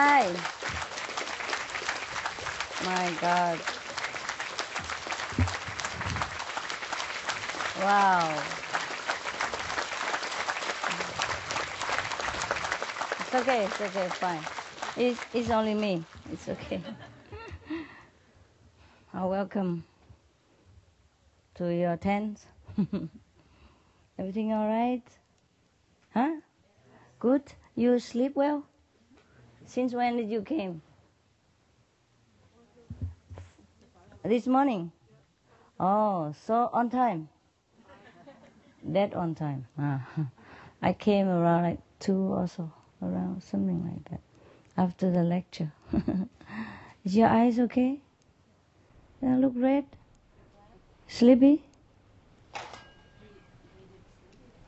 [0.00, 0.28] Hi.
[2.84, 3.58] My God.
[7.82, 8.42] Wow.
[13.18, 14.44] It's okay, it's okay, fine.
[14.96, 16.04] It's, it's only me.
[16.32, 16.80] It's okay.
[19.14, 19.82] oh, welcome
[21.56, 22.38] to your tent.
[24.16, 25.02] Everything all right?
[26.14, 26.36] Huh?
[27.18, 27.42] Good?
[27.74, 28.64] You sleep well?
[29.68, 30.80] Since when did you came?
[34.24, 34.90] This morning?
[35.78, 37.28] Oh, so on time?
[38.90, 39.66] Dead on time.
[39.78, 40.00] Ah.
[40.82, 44.20] I came around like two or so, around something like that,
[44.78, 45.70] after the lecture.
[47.04, 48.00] Is your eyes okay?
[49.20, 49.84] They look red?
[51.08, 51.62] Sleepy?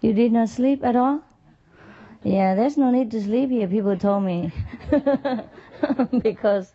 [0.02, 1.22] You did not sleep at all?
[2.22, 4.53] Yeah, there's no need to sleep here, people told me.
[6.22, 6.72] because,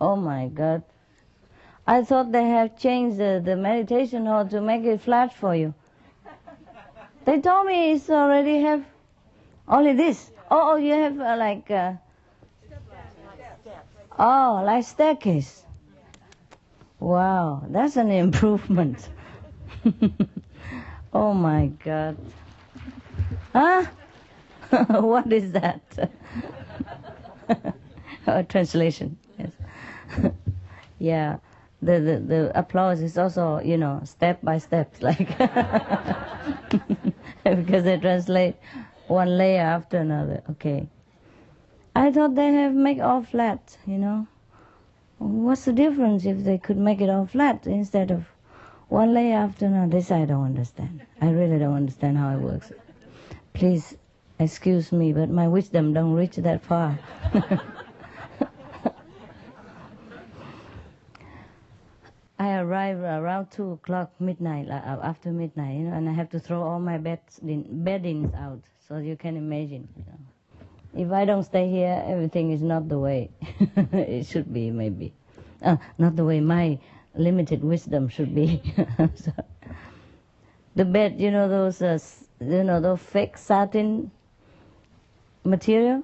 [0.00, 0.82] oh my God.
[1.86, 5.74] I thought they have changed the, the meditation hall to make it flat for you.
[7.26, 8.84] They told me it's already have
[9.68, 10.30] only this.
[10.50, 11.94] Oh, oh you have uh, like, uh,
[14.18, 15.62] oh, like staircase.
[16.98, 19.08] Wow, that's an improvement.
[21.12, 22.16] oh my God.
[23.52, 23.86] Huh?
[24.88, 26.10] what is that?
[28.26, 29.16] oh, translation.
[29.38, 29.50] Yes.
[30.98, 31.38] yeah.
[31.82, 35.28] The, the the applause is also you know step by step like
[37.44, 38.56] because they translate
[39.06, 40.42] one layer after another.
[40.50, 40.88] Okay.
[41.94, 43.76] I thought they have make all flat.
[43.86, 44.26] You know.
[45.18, 48.26] What's the difference if they could make it all flat instead of
[48.88, 49.92] one layer after another?
[49.92, 51.02] This I don't understand.
[51.20, 52.72] I really don't understand how it works.
[53.54, 53.96] Please
[54.38, 56.98] excuse me, but my wisdom don't reach that far.
[62.38, 66.38] I arrive around two o'clock midnight, uh, after midnight, you know, and I have to
[66.38, 68.60] throw all my beds, beddings out.
[68.86, 71.06] So you can imagine, you know.
[71.06, 73.30] If I don't stay here, everything is not the way
[73.92, 75.12] it should be, maybe.
[75.62, 76.78] Uh, not the way my
[77.14, 78.62] limited wisdom should be.
[79.14, 79.32] so,
[80.74, 81.98] the bed, you know, those, uh,
[82.40, 84.10] you know, those fake satin
[85.46, 86.02] material.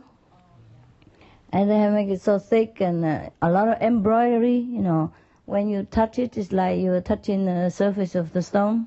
[1.53, 5.13] And they have make it so thick and uh, a lot of embroidery, you know.
[5.45, 8.87] When you touch it, it's like you're touching the surface of the stone.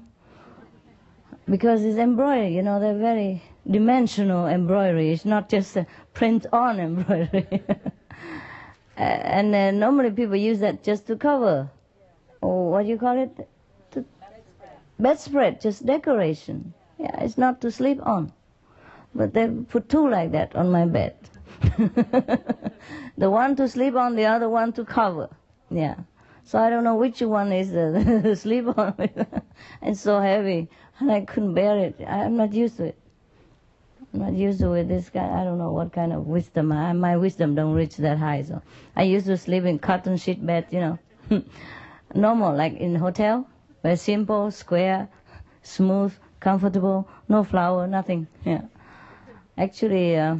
[1.48, 5.12] Because it's embroidery, you know, they're very dimensional embroidery.
[5.12, 7.62] It's not just a print on embroidery.
[8.98, 11.69] and uh, normally people use that just to cover.
[12.42, 13.48] Or what do you call it?
[13.92, 14.06] To
[15.00, 16.74] bedspread, just decoration.
[16.98, 18.31] Yeah, it's not to sleep on.
[19.15, 21.15] But they put two like that on my bed.
[23.17, 25.29] the one to sleep on, the other one to cover.
[25.71, 25.95] Yeah.
[26.44, 28.94] So I don't know which one is the sleep on.
[29.81, 30.67] it's so heavy,
[31.00, 31.95] and I couldn't bear it.
[32.06, 33.00] I'm not used to it.
[34.13, 34.89] I'm not used to it.
[34.89, 36.73] This guy, I don't know what kind of wisdom.
[36.73, 38.44] I, my wisdom don't reach that high.
[38.44, 38.62] So
[38.97, 41.00] I used to sleep in cotton sheet bed, you know,
[42.13, 43.47] normal like in hotel,
[43.81, 45.07] very simple, square,
[45.63, 48.27] smooth, comfortable, no flower, nothing.
[48.44, 48.62] Yeah.
[49.57, 50.36] Actually, uh,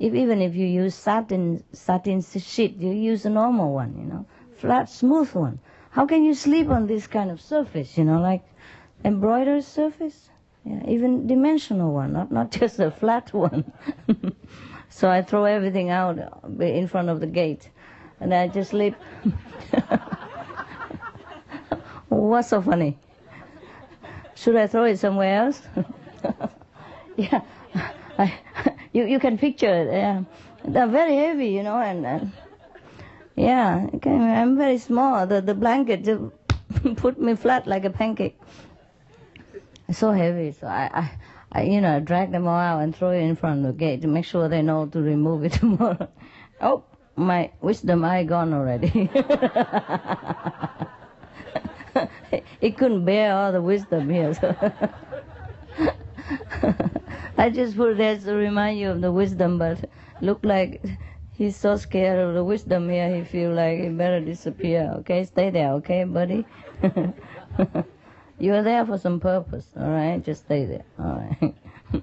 [0.00, 4.26] if even if you use satin satin sheet, you use a normal one, you know,
[4.56, 5.60] flat, smooth one.
[5.90, 8.42] How can you sleep on this kind of surface, you know, like
[9.04, 10.30] embroidered surface?
[10.64, 13.72] Yeah, even dimensional one, not not just a flat one.
[14.88, 16.18] so I throw everything out
[16.58, 17.70] in front of the gate,
[18.18, 18.96] and I just sleep.
[22.08, 22.98] What's so funny?
[24.34, 25.62] Should I throw it somewhere else?
[27.16, 27.42] yeah.
[28.20, 28.32] I,
[28.92, 29.92] you you can picture it.
[29.92, 30.22] Yeah.
[30.64, 32.32] They're very heavy, you know, and,
[33.34, 35.26] yeah, okay, I'm very small.
[35.26, 36.22] The the blanket just
[36.96, 38.38] put me flat like a pancake.
[39.90, 41.10] So heavy, so I, I,
[41.52, 43.78] I, you know, I drag them all out and throw it in front of the
[43.78, 46.08] gate to make sure they know to remove it tomorrow.
[46.60, 46.84] oh,
[47.16, 49.10] my wisdom eye gone already.
[52.60, 54.34] it couldn't bear all the wisdom here.
[54.34, 54.54] So.
[57.36, 59.88] I just put there to remind you of the wisdom, but
[60.20, 60.82] look like
[61.32, 64.92] he's so scared of the wisdom here, he feel like he better disappear.
[64.98, 66.44] Okay, stay there, okay, buddy?
[68.38, 70.22] You're there for some purpose, all right?
[70.24, 71.54] Just stay there, all right?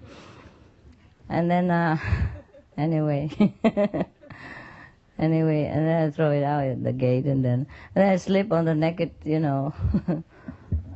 [1.30, 1.98] and then, uh,
[2.78, 3.30] anyway,
[5.20, 8.16] anyway, and then I throw it out at the gate, and then, and then I
[8.16, 9.74] sleep on the naked, you know,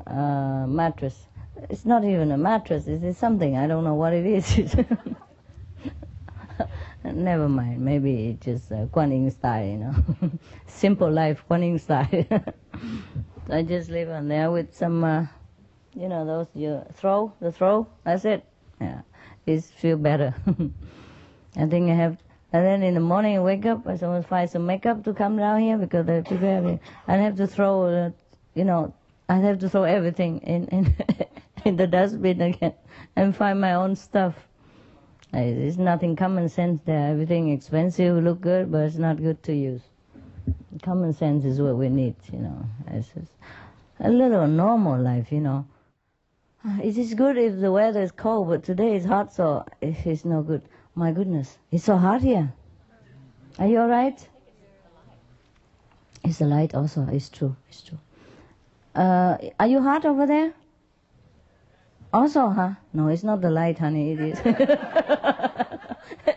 [0.07, 1.27] uh, mattress
[1.69, 2.87] it's not even a mattress.
[2.87, 3.57] It's something.
[3.57, 4.75] I don't know what it is.
[7.03, 7.81] never mind.
[7.81, 9.95] Maybe it's just uh, Kuan Yin style, you know.
[10.67, 12.07] Simple life, Kuan Yin style.
[13.49, 15.25] I just live on there with some, uh,
[15.95, 17.87] you know, those you throw, the throw.
[18.03, 18.45] That's it.
[18.79, 19.01] Yeah,
[19.45, 20.33] it feel better.
[21.57, 22.17] I think I have.
[22.53, 23.87] And then in the morning, I wake up.
[23.87, 26.07] I always find some makeup to come down here because.
[26.09, 28.11] I have to throw, uh,
[28.55, 28.93] you know,
[29.29, 30.95] I have to throw everything in in
[31.65, 32.73] in the dustbin again
[33.15, 34.35] and find my own stuff.
[35.33, 37.11] It's nothing common sense there.
[37.11, 39.81] Everything expensive, look good, but it's not good to use.
[40.81, 42.65] Common sense is what we need, you know.
[42.87, 43.09] It's
[43.99, 45.65] a little normal life, you know.
[46.83, 50.41] It is good if the weather is cold, but today is hot, so it's no
[50.41, 50.63] good.
[50.95, 52.51] My goodness, it's so hot here.
[53.57, 54.27] Are you all right?
[56.23, 57.07] It's the light also.
[57.11, 57.55] It's true.
[57.69, 57.97] It's true.
[58.93, 60.53] Uh, are you hot over there?
[62.13, 62.71] Also, huh?
[62.93, 64.11] No, it's not the light, honey.
[64.11, 64.39] It is.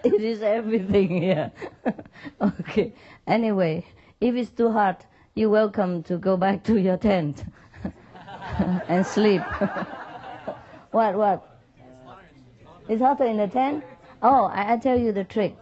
[0.05, 1.51] it is everything here.
[2.41, 2.93] okay.
[3.27, 3.85] Anyway,
[4.21, 5.05] if it's too hot,
[5.35, 7.45] you're welcome to go back to your tent
[8.89, 9.43] and sleep.
[10.93, 11.17] what?
[11.17, 11.59] What?
[12.89, 13.83] It's hotter in the tent.
[14.23, 15.57] Oh, I, I tell you the trick.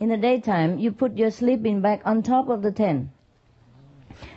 [0.00, 3.10] In the daytime, you put your sleeping bag on top of the tent,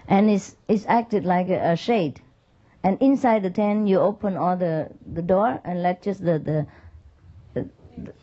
[0.08, 2.22] and it's it's acted like a, a shade
[2.88, 6.66] and inside the tent you open all the the door and let just the the
[7.54, 7.70] the,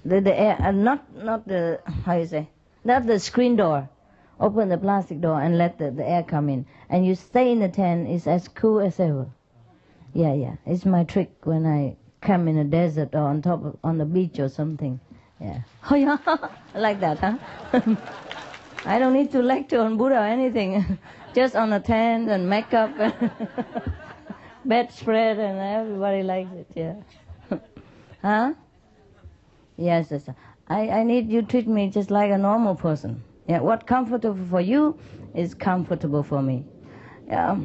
[0.06, 2.48] the, the air and uh, not not the how you say
[2.82, 3.88] not the screen door.
[4.40, 6.66] Open the plastic door and let the, the air come in.
[6.88, 9.26] And you stay in the tent it's as cool as ever.
[10.14, 10.56] Yeah yeah.
[10.64, 14.06] It's my trick when i come in a desert or on top of, on the
[14.06, 14.98] beach or something.
[15.40, 15.60] Yeah.
[15.90, 16.16] Oh yeah.
[16.74, 17.36] Like that huh?
[18.86, 20.98] I don't need to lecture on buddha or anything.
[21.34, 22.92] Just on a tent and makeup
[24.64, 26.94] bedspread and everybody likes it, yeah.
[28.22, 28.54] huh?
[29.76, 30.28] Yes, yes.
[30.68, 33.22] I, I need you treat me just like a normal person.
[33.46, 34.98] Yeah, what comfortable for you
[35.34, 36.64] is comfortable for me.
[37.26, 37.58] Yeah.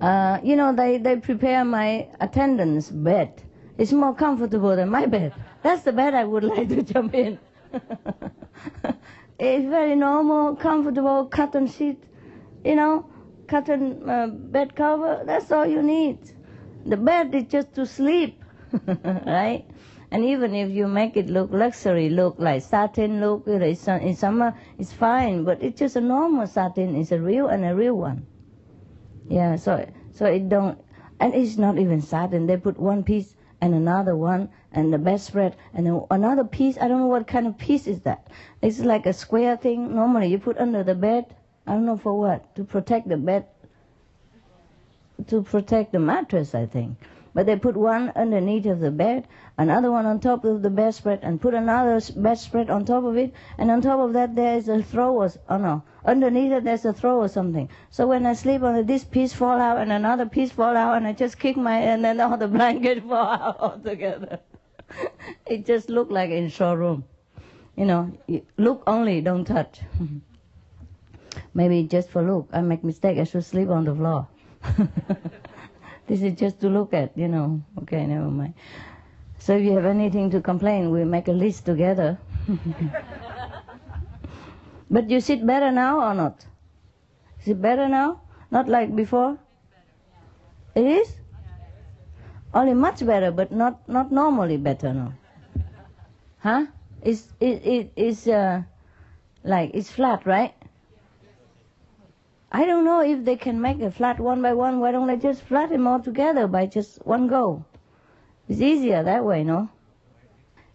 [0.00, 3.42] Uh, you know, they, they prepare my attendance bed.
[3.78, 5.32] It's more comfortable than my bed.
[5.62, 7.38] That's the bed I would like to jump in.
[9.38, 12.02] it's very normal, comfortable cotton sheet.
[12.64, 13.06] You know,
[13.52, 16.18] cotton uh, bed cover, that's all you need.
[16.86, 18.42] The bed is just to sleep,
[19.26, 19.66] right?
[20.10, 24.94] And even if you make it look luxury, look like satin look, in summer, it's
[24.94, 26.96] fine, but it's just a normal satin.
[26.96, 28.24] It's a real and a real one.
[29.28, 30.78] Yeah, so so it don't,
[31.20, 32.46] and it's not even satin.
[32.46, 36.78] They put one piece and another one and the bedspread and another piece.
[36.78, 38.28] I don't know what kind of piece is that.
[38.62, 39.94] It's like a square thing.
[39.94, 41.34] Normally you put under the bed
[41.66, 42.54] I don't know for what.
[42.56, 43.46] To protect the bed.
[45.28, 46.98] To protect the mattress, I think.
[47.34, 49.26] But they put one underneath of the bed,
[49.56, 53.32] another one on top of the bedspread, and put another bedspread on top of it,
[53.56, 56.84] and on top of that there is a throw or, oh no, underneath it there's
[56.84, 57.70] a throw or something.
[57.88, 60.98] So when I sleep on it, this piece fall out and another piece fall out,
[60.98, 64.40] and I just kick my, and then all the blanket fall out altogether.
[65.46, 67.04] it just looked like in showroom.
[67.76, 68.12] You know,
[68.58, 69.80] look only, don't touch.
[71.54, 72.48] Maybe just for look.
[72.52, 73.18] I make mistake.
[73.18, 74.28] I should sleep on the floor.
[76.06, 77.62] this is just to look at, you know.
[77.82, 78.54] Okay, never mind.
[79.38, 82.18] So if you have anything to complain, we make a list together.
[84.90, 86.46] but you sit better now or not?
[87.40, 88.20] Is it better now?
[88.50, 89.38] Not like before?
[90.74, 91.16] It is?
[92.54, 95.14] Only much better, but not, not normally better now.
[96.38, 96.66] Huh?
[97.02, 98.62] It's, it, it, it's, uh,
[99.42, 100.54] like, it's flat, right?
[102.54, 104.78] I don't know if they can make a flat one by one.
[104.78, 107.64] Why don't I just flat them all together by just one go?
[108.46, 109.70] It's easier that way, no?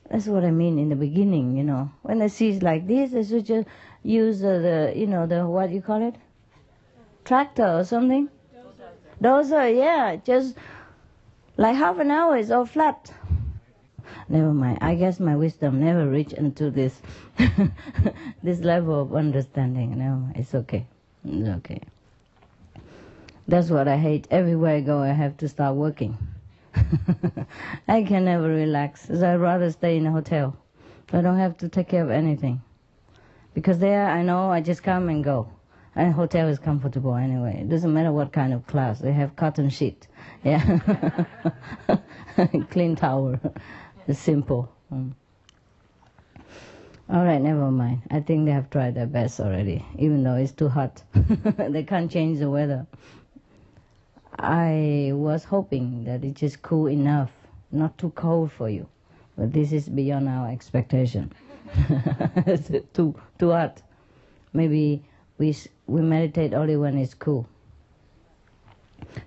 [0.10, 1.92] That's what I mean in the beginning, you know.
[2.02, 3.68] When they see it like this, they should just
[4.02, 6.16] use uh, the, you know, the, what you call it?
[7.26, 8.28] Tractor or something?
[8.56, 8.90] Dozer.
[9.22, 10.16] Dozer, yeah.
[10.16, 10.56] Just
[11.58, 13.14] like half an hour is all flat.
[14.30, 14.80] Never mind.
[14.82, 17.00] I guess my wisdom never reached into this,
[18.42, 19.96] this level of understanding.
[20.00, 20.88] No, it's okay.
[21.28, 21.82] Okay.
[23.48, 24.28] That's what I hate.
[24.32, 26.18] Everywhere I go, I have to start working.
[27.88, 29.08] I can never relax.
[29.08, 30.56] So I'd rather stay in a hotel.
[31.14, 32.62] I don't have to take care of anything.
[33.54, 35.50] Because there, I know I just come and go.
[35.96, 37.60] And hotel is comfortable anyway.
[37.62, 39.00] It doesn't matter what kind of class.
[39.00, 40.08] They have cotton sheet.
[40.44, 40.80] Yeah.
[42.70, 43.40] Clean towel.
[44.08, 44.72] It's simple.
[44.94, 45.14] Mm.
[47.10, 48.02] All right, never mind.
[48.12, 51.02] I think they have tried their best already, even though it's too hot.
[51.58, 52.86] they can't change the weather.
[54.38, 57.32] I was hoping that it's just cool enough,
[57.72, 58.88] not too cold for you.
[59.38, 61.32] But this is beyond our expectation.
[62.94, 63.82] too too hot.
[64.52, 65.02] Maybe
[65.38, 67.48] we we meditate only when it's cool.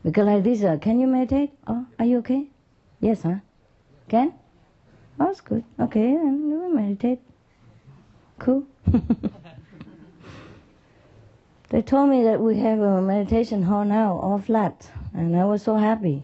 [0.04, 1.50] Because like this, uh, can you meditate?
[1.66, 2.46] Oh, are you okay?
[3.00, 3.36] Yes, huh?
[4.08, 4.34] Can?
[5.18, 5.64] Oh, good.
[5.78, 7.20] Okay, and we meditate.
[8.40, 8.64] Cool.
[11.68, 15.62] they told me that we have a meditation hall now, all flat, and I was
[15.62, 16.22] so happy.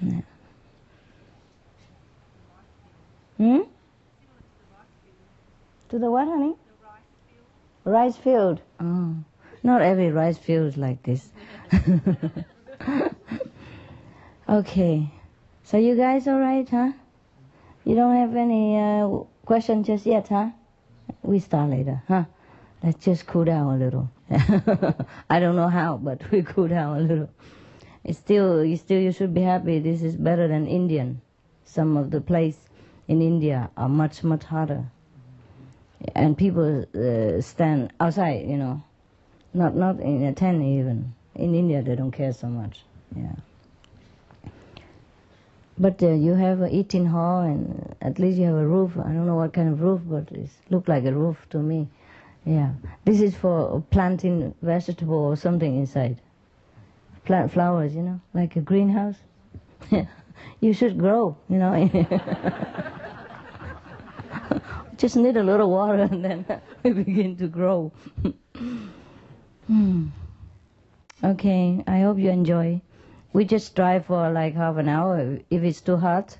[0.00, 0.20] yeah.
[3.36, 3.60] Hmm?
[5.88, 6.54] To the what, honey?
[7.84, 8.36] The rice field.
[8.44, 8.60] Rice field.
[8.80, 9.14] Oh,
[9.62, 11.30] not every rice field is like this.
[14.48, 15.10] okay,
[15.64, 16.92] so you guys all right, huh?
[17.86, 19.08] You don't have any uh,
[19.44, 20.50] question just yet, huh?
[21.22, 22.24] We start later, huh?
[22.82, 24.10] Let's just cool down a little.
[25.30, 27.30] I don't know how, but we cool down a little.
[28.04, 29.78] It's still, you still, you should be happy.
[29.78, 31.20] This is better than Indian.
[31.64, 32.56] Some of the place
[33.08, 34.84] in India are much, much harder.
[36.14, 38.82] And people uh, stand outside, you know,
[39.52, 41.14] not not in a tent even.
[41.34, 42.80] In India, they don't care so much.
[43.14, 43.34] Yeah.
[45.80, 48.92] But uh, you have a eating hall, and at least you have a roof.
[48.98, 51.88] I don't know what kind of roof, but it look like a roof to me.
[52.44, 52.72] Yeah.
[53.06, 56.18] This is for planting vegetable or something inside.
[57.24, 59.16] Plant flowers, you know, like a greenhouse.
[60.60, 61.72] you should grow, you know.
[64.98, 66.44] Just need a little water and then
[66.82, 67.90] we begin to grow.
[69.66, 70.08] hmm.
[71.24, 72.82] Okay, I hope you enjoy.
[73.32, 75.38] We just drive for like half an hour.
[75.50, 76.36] If it's too hot,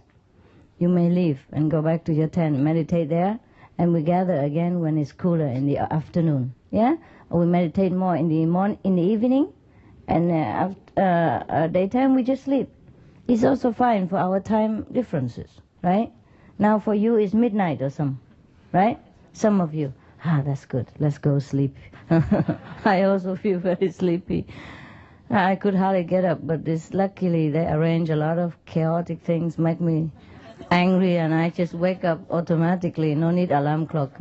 [0.79, 3.39] you may leave and go back to your tent, meditate there,
[3.79, 6.55] and we gather again when it's cooler in the afternoon.
[6.71, 6.97] Yeah,
[7.31, 9.53] or we meditate more in the morning, in the evening,
[10.09, 12.69] and uh, after, uh, uh, daytime we just sleep.
[13.29, 16.13] It's also fine for our time differences, right?
[16.59, 18.21] Now for you it's midnight or some
[18.73, 18.99] right?
[19.33, 19.93] Some of you,
[20.25, 20.87] ah, that's good.
[20.99, 21.77] Let's go sleep.
[22.85, 24.47] I also feel very sleepy.
[25.31, 29.59] I could hardly get up, but this luckily they arrange a lot of chaotic things,
[29.59, 30.11] make me
[30.73, 33.15] angry, and I just wake up automatically.
[33.15, 34.11] No need alarm clock.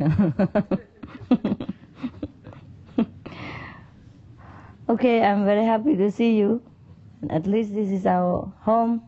[4.88, 6.62] okay, I'm very happy to see you.
[7.28, 9.02] At least this is our home.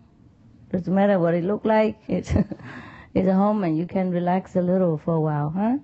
[0.72, 2.00] Doesn't matter what it look like.
[2.08, 2.34] It's
[3.14, 5.76] is a home and you can relax a little for a while, huh?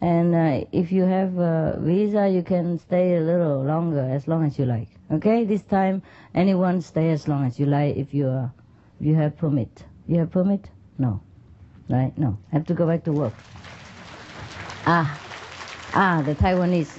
[0.00, 4.44] And uh, if you have a visa, you can stay a little longer, as long
[4.44, 4.97] as you like.
[5.10, 6.02] Okay, this time
[6.34, 8.52] anyone stay as long as you like if you are,
[9.00, 9.84] if you have permit.
[10.06, 10.68] You have permit?
[10.98, 11.22] No,
[11.88, 12.12] right?
[12.18, 13.32] No, have to go back to work.
[14.86, 15.18] Ah,
[15.94, 16.98] ah, the Taiwanese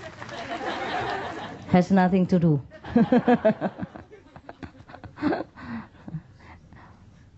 [1.69, 2.61] has nothing to do.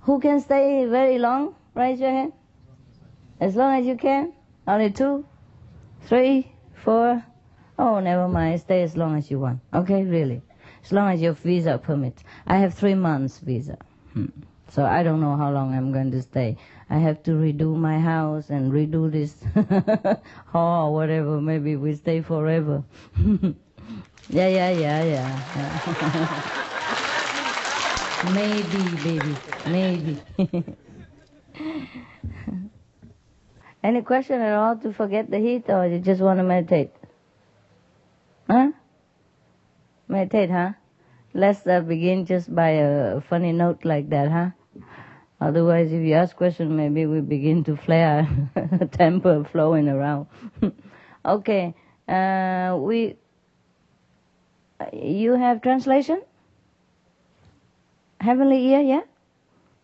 [0.01, 1.53] Who can stay very long?
[1.75, 2.33] Raise your hand.
[3.39, 4.33] As long as you can.
[4.67, 5.25] Only two,
[6.03, 7.23] three, four.
[7.77, 8.61] Oh, never mind.
[8.61, 9.59] Stay as long as you want.
[9.73, 10.41] Okay, really.
[10.83, 12.23] As long as your visa permits.
[12.47, 13.77] I have three months visa.
[14.13, 14.25] Hmm.
[14.69, 16.57] So I don't know how long I'm going to stay.
[16.89, 19.35] I have to redo my house and redo this
[20.47, 21.41] hall or whatever.
[21.41, 22.83] Maybe we stay forever.
[24.29, 25.41] yeah, yeah, yeah, yeah.
[25.55, 25.81] yeah.
[28.33, 29.35] maybe, baby.
[29.67, 30.21] Maybe.
[33.83, 36.91] Any question at all to forget the heat or you just want to meditate?
[38.49, 38.71] Huh?
[40.11, 40.73] Meditate, huh?
[41.33, 44.49] Let's uh, begin just by a funny note like that, huh?
[45.39, 48.27] Otherwise, if you ask question, maybe we begin to flare,
[48.91, 50.27] temper flowing around.
[51.25, 51.73] okay,
[52.07, 53.15] uh, we.
[54.93, 56.21] You have translation?
[58.19, 59.01] Heavenly ear, yeah.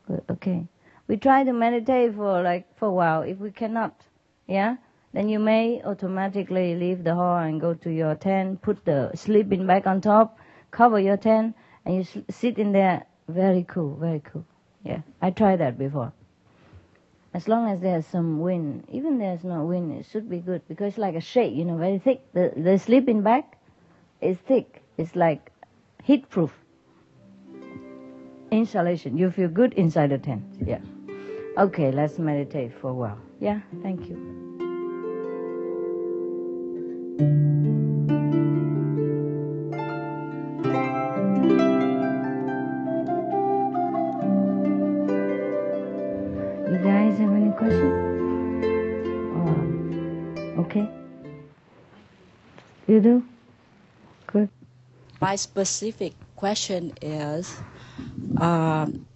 [0.08, 0.24] Good.
[0.30, 0.68] Okay
[1.08, 3.22] we try to meditate for like for a while.
[3.22, 3.96] If we cannot,
[4.48, 4.76] yeah,
[5.18, 9.66] then you may automatically leave the hall and go to your tent, put the sleeping
[9.66, 10.38] bag on top,
[10.70, 11.56] cover your tent,
[11.86, 13.04] and you sit in there.
[13.28, 14.46] Very cool, very cool.
[14.84, 16.14] Yeah, I tried that before.
[17.34, 20.90] As long as there's some wind, even there's no wind, it should be good because
[20.90, 22.22] it's like a shade, you know, very thick.
[22.34, 23.44] The the sleeping bag
[24.22, 24.84] is thick.
[25.00, 25.52] It's like
[26.04, 26.54] heat proof.
[28.52, 29.18] Insulation.
[29.18, 30.44] You feel good inside the tent.
[30.64, 30.82] Yeah.
[31.58, 33.18] Okay, let's meditate for a while.
[33.40, 34.47] Yeah, thank you.
[37.20, 37.26] You
[46.84, 47.96] guys have any questions?
[49.34, 50.88] Oh, okay.
[52.88, 53.24] You do?
[54.28, 54.50] Good.
[55.20, 57.52] My specific question is
[58.40, 59.08] um,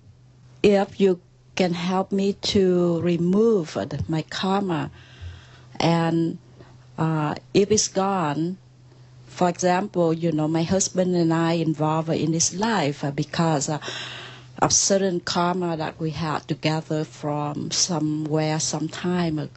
[0.64, 1.22] if you
[1.56, 3.78] can help me to remove
[4.10, 4.90] my karma.
[5.80, 6.40] And
[7.02, 8.58] uh, if it's gone,
[9.26, 13.80] for example, you know, my husband and I involved in this life because uh,
[14.62, 19.50] of certain karma that we had together from somewhere, sometime ago.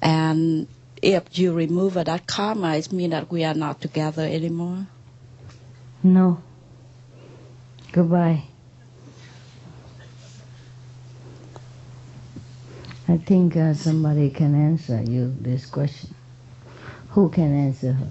[0.00, 0.68] And
[1.02, 4.86] if you remove that karma, it means that we are not together anymore.
[6.02, 6.42] No.
[7.92, 8.44] Goodbye.
[13.06, 16.14] I think uh, somebody can answer you this question.
[17.12, 18.08] Who can answer her?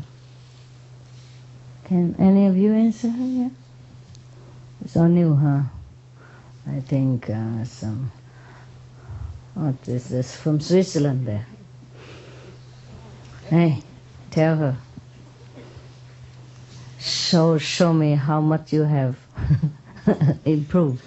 [1.86, 3.24] Can any of you answer her?
[3.26, 3.50] Yeah.
[4.84, 5.64] It's all new, huh?
[6.68, 8.12] I think uh, some.
[9.54, 11.28] What is this from Switzerland?
[11.28, 11.46] There.
[13.50, 13.84] Hey,
[14.30, 14.78] tell her.
[17.00, 19.18] Show show me how much you have
[20.46, 21.04] improved.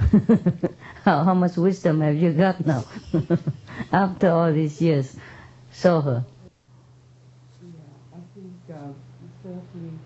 [1.04, 2.84] how, how much wisdom have you got now
[3.92, 5.14] after all these years?
[5.72, 6.24] Show her.
[7.62, 7.70] Yeah,
[8.14, 8.92] I think uh,
[9.42, 9.98] certainly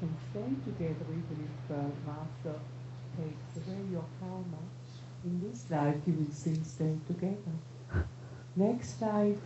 [0.00, 2.58] can stay together even if uh, Master
[3.16, 4.58] takes away your karma.
[5.24, 7.52] In this life, you will still stay together.
[8.56, 9.38] Next life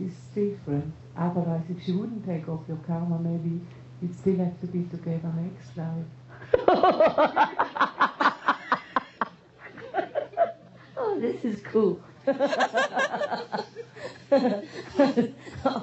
[0.00, 0.92] is different.
[1.16, 3.60] Otherwise, if she wouldn't take off your karma, maybe
[4.00, 6.06] you'd still have to be together next life.
[10.96, 12.00] oh, this is cool.
[12.26, 12.34] oh,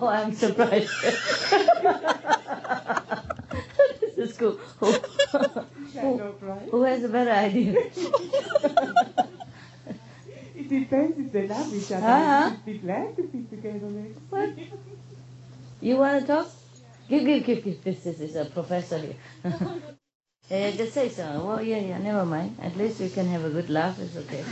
[0.08, 0.90] I'm surprised.
[4.02, 4.60] this is cool.
[4.80, 4.92] Who,
[6.72, 7.76] who has a better idea?
[10.74, 12.08] It depends if they love each other.
[12.08, 12.56] Uh-huh.
[12.66, 14.50] Be glad to be together next What?
[15.82, 16.48] You want to talk?
[17.10, 17.84] Give, give, give, give.
[17.84, 19.16] This, this is a professor here.
[20.50, 21.46] Eh, just say so.
[21.46, 22.58] Well, yeah, yeah, never mind.
[22.62, 24.00] At least we can have a good laugh.
[24.00, 24.44] It's okay.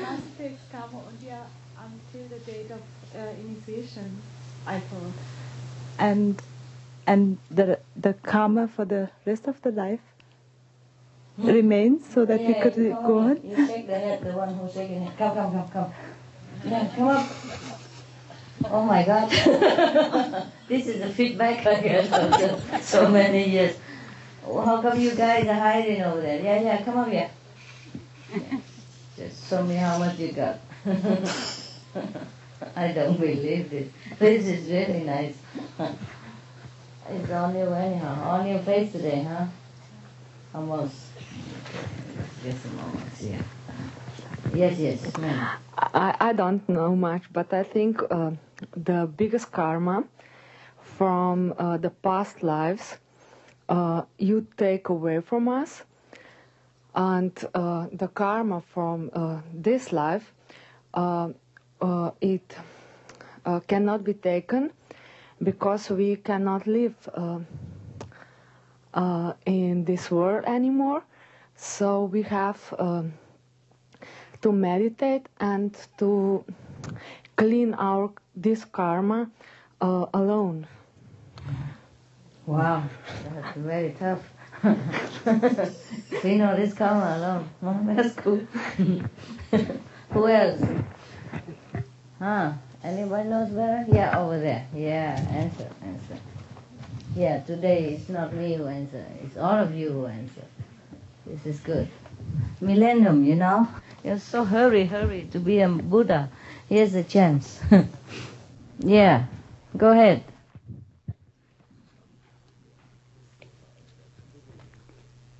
[0.00, 1.44] Master takes karma only uh,
[1.78, 2.82] until the date of
[3.16, 4.22] uh, initiation,
[4.66, 5.12] I thought.
[5.98, 6.40] And
[7.06, 10.13] and the the karma for the rest of the life
[11.38, 13.40] remains so that we could go on.
[13.42, 15.16] You shake the head, the one who's shaking it.
[15.18, 15.92] Come, come, come, come.
[16.64, 17.28] Yeah, come up.
[18.70, 19.30] Oh my God.
[20.68, 23.76] this is the feedback I get after so many years.
[24.44, 26.40] How come you guys are hiding over there?
[26.42, 27.30] Yeah, yeah, come up here.
[29.16, 30.58] Just show me how much you got.
[32.76, 33.88] I don't believe this.
[34.18, 35.36] This is really nice.
[37.08, 38.30] It's on you anyhow.
[38.30, 39.46] On your face today, huh?
[40.54, 41.03] Almost.
[42.42, 43.42] Just a yeah.
[44.54, 45.48] Yes, yes, ma'am.
[45.76, 48.32] I, I don't know much, but I think uh,
[48.76, 50.04] the biggest karma
[50.78, 52.98] from uh, the past lives
[53.68, 55.82] uh, you take away from us,
[56.94, 60.32] and uh, the karma from uh, this life
[60.94, 61.30] uh,
[61.80, 62.56] uh, it
[63.46, 64.70] uh, cannot be taken
[65.42, 67.38] because we cannot live uh,
[68.94, 71.02] uh, in this world anymore.
[71.56, 72.74] So we have.
[72.78, 73.14] Um,
[74.44, 76.44] to meditate and to
[77.36, 79.30] clean our this karma
[79.80, 80.66] uh, alone.
[82.44, 82.84] Wow,
[83.24, 84.20] that's very tough.
[86.20, 87.48] clean all this karma alone.
[87.62, 88.46] Oh, that's cool.
[90.10, 90.62] Who else?
[92.18, 92.52] Huh?
[92.82, 93.86] Anybody knows better?
[93.90, 94.66] Yeah, over there.
[94.74, 96.18] Yeah, answer, answer.
[97.16, 99.06] Yeah, today it's not me who answer.
[99.24, 100.44] It's all of you who answer.
[101.26, 101.88] This is good.
[102.60, 103.68] Millennium, you know?
[104.02, 106.30] You're so hurry, hurry to be a Buddha.
[106.68, 107.60] Here's a chance.
[108.78, 109.24] yeah,
[109.76, 110.22] go ahead.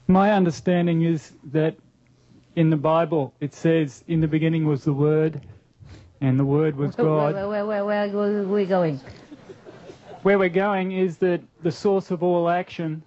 [0.07, 1.77] My understanding is that
[2.57, 5.41] in the Bible it says, in the beginning was the Word,
[6.21, 7.35] and the Word was Where, God.
[7.35, 9.01] where, where, where, where are we going?
[10.23, 13.03] Where we're going is that the source of all action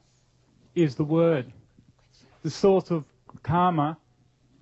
[0.76, 1.52] is the Word.
[2.44, 3.04] The source of
[3.44, 3.98] karma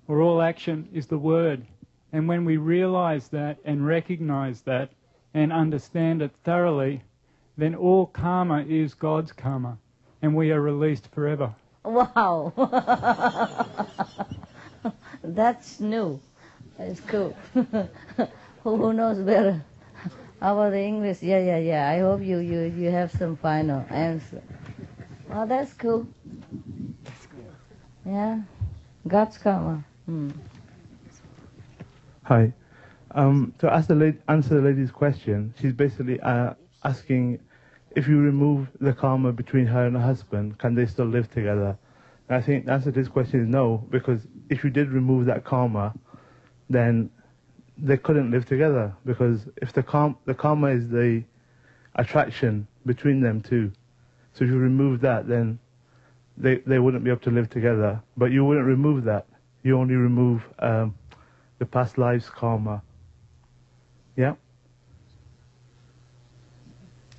[0.08, 1.66] or all action is the Word.
[2.12, 4.90] And when we realize that and recognize that
[5.34, 7.02] and understand it thoroughly,
[7.56, 9.78] then all karma is God's karma,
[10.22, 11.54] and we are released forever.
[11.84, 12.52] Wow.
[15.22, 16.20] That's new.
[16.78, 17.36] That's cool.
[18.62, 19.64] who, knows better?
[20.40, 21.22] How about the English?
[21.22, 21.88] Yeah, yeah, yeah.
[21.88, 24.42] I hope you, you, you have some final answer.
[25.28, 26.06] Well, that's cool.
[28.06, 28.40] Yeah.
[29.08, 29.84] God's karma.
[30.06, 30.30] Hmm.
[32.22, 32.52] Hi.
[33.10, 37.40] Um, to ask the answer the lady's question, she's basically uh, asking
[37.96, 41.76] if you remove the karma between her and her husband, can they still live together?
[42.28, 45.26] And I think the answer to this question is no, because if you did remove
[45.26, 45.94] that karma,
[46.68, 47.10] then
[47.78, 51.24] they couldn't live together because if the karma, the karma is the
[51.96, 53.72] attraction between them two.
[54.34, 55.58] So if you remove that, then
[56.36, 58.00] they they wouldn't be able to live together.
[58.16, 59.26] But you wouldn't remove that.
[59.62, 60.94] You only remove um,
[61.58, 62.82] the past lives karma.
[64.16, 64.34] Yeah.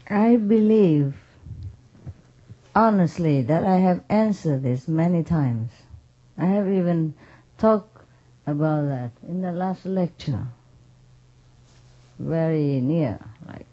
[0.10, 1.16] I believe,
[2.74, 5.72] honestly, that I have answered this many times.
[6.38, 7.14] I have even
[7.58, 8.04] talked
[8.46, 10.48] about that in the last lecture.
[12.20, 13.66] Very near, like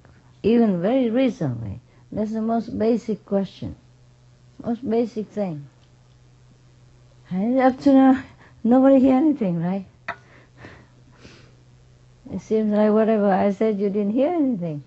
[0.43, 1.81] even very recently.
[2.11, 3.77] That's the most basic question,
[4.65, 5.67] most basic thing.
[7.31, 8.23] And up to now,
[8.63, 9.87] nobody hear anything, right?
[12.33, 14.83] It seems like whatever I said, you didn't hear anything.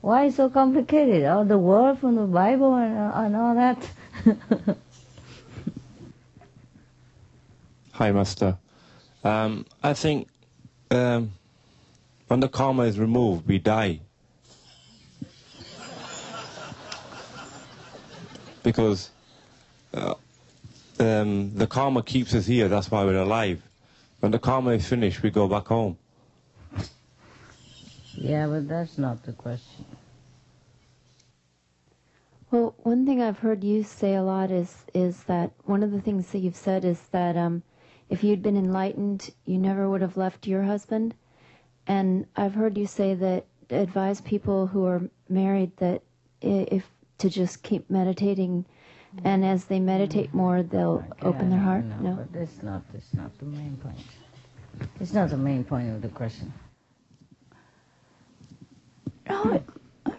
[0.00, 1.24] Why so complicated?
[1.26, 3.78] All the word from the Bible and, uh, and all that.
[7.92, 8.56] Hi, Master.
[9.22, 10.28] Um, I think
[10.90, 11.32] um,
[12.28, 14.00] when the karma is removed, we die.
[18.62, 19.10] Because
[19.94, 20.14] uh,
[20.98, 23.62] um, the karma keeps us here, that's why we're alive.
[24.20, 25.96] When the karma is finished, we go back home.
[28.14, 29.84] yeah, but that's not the question.
[32.50, 36.00] Well, one thing I've heard you say a lot is is that one of the
[36.00, 37.62] things that you've said is that um,
[38.08, 41.14] if you'd been enlightened, you never would have left your husband.
[41.86, 46.02] And I've heard you say that advise people who are married that
[46.40, 46.84] if
[47.19, 48.65] to just keep meditating,
[49.23, 51.85] and as they meditate more, they'll Okay, open their I heart.
[51.85, 52.15] know, No.
[52.15, 53.97] but that's not that's not the main point.
[54.99, 56.51] It's not the main point of the question.
[59.23, 59.49] 然后
[60.03, 60.13] 呃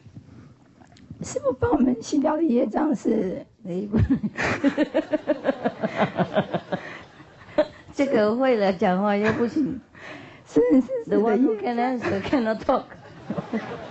[1.23, 3.89] 师傅帮我们洗掉的业障是你
[7.95, 9.81] 这个会了讲话又不行。
[10.47, 12.85] 生生世世 The 的 one who 业 can 障， answer cannot talk.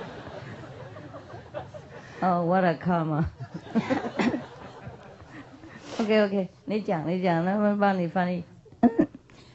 [2.22, 3.24] oh, what a karma.
[5.98, 8.44] OK OK，你讲你讲，他们帮你翻译。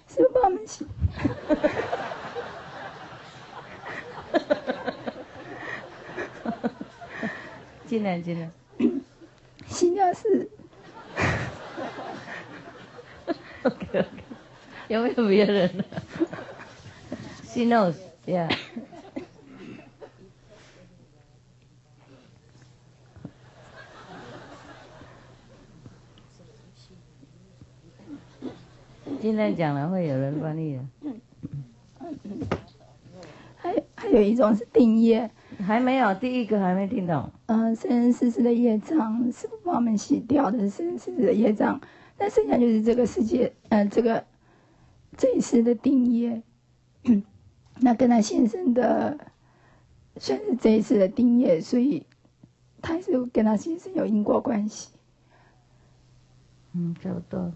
[0.07, 0.85] 师傅帮我们洗。
[7.85, 8.49] 进来进来。
[9.67, 10.49] 洗掉是
[13.63, 14.07] OK OK，
[14.87, 15.83] 有没有别人
[17.43, 18.49] ？She knows, yeah.
[29.25, 30.85] 今天讲了会有人翻译的，
[33.55, 35.31] 还还有一种是定业，
[35.65, 37.31] 还没有第一个还没听懂。
[37.47, 41.81] 嗯，生生世世的业障，是傅帮我们洗掉的生生世世的业障，
[42.19, 44.23] 那剩下就是这个世界，嗯、这个
[45.17, 46.43] 这一世的定业，
[47.81, 49.17] 那跟他先生的
[50.17, 52.05] 算是这一次的定业，所以
[52.79, 54.91] 他还是跟他先生有因果关系。
[56.73, 57.51] 嗯，差不多。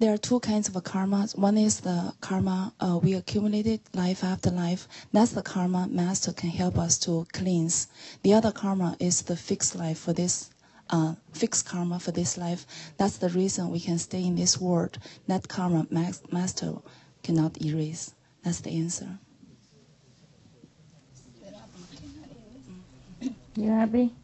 [0.00, 1.36] There are two kinds of karmas.
[1.36, 4.86] One is the karma uh, we accumulated life after life.
[5.12, 7.88] That's the karma master can help us to cleanse.
[8.22, 10.50] The other karma is the fixed life for this,
[10.90, 12.64] uh, fixed karma for this life.
[12.96, 14.98] That's the reason we can stay in this world.
[15.26, 16.74] That karma mas- master
[17.24, 18.14] cannot erase.
[18.44, 19.18] That's the answer.
[23.56, 24.14] You happy?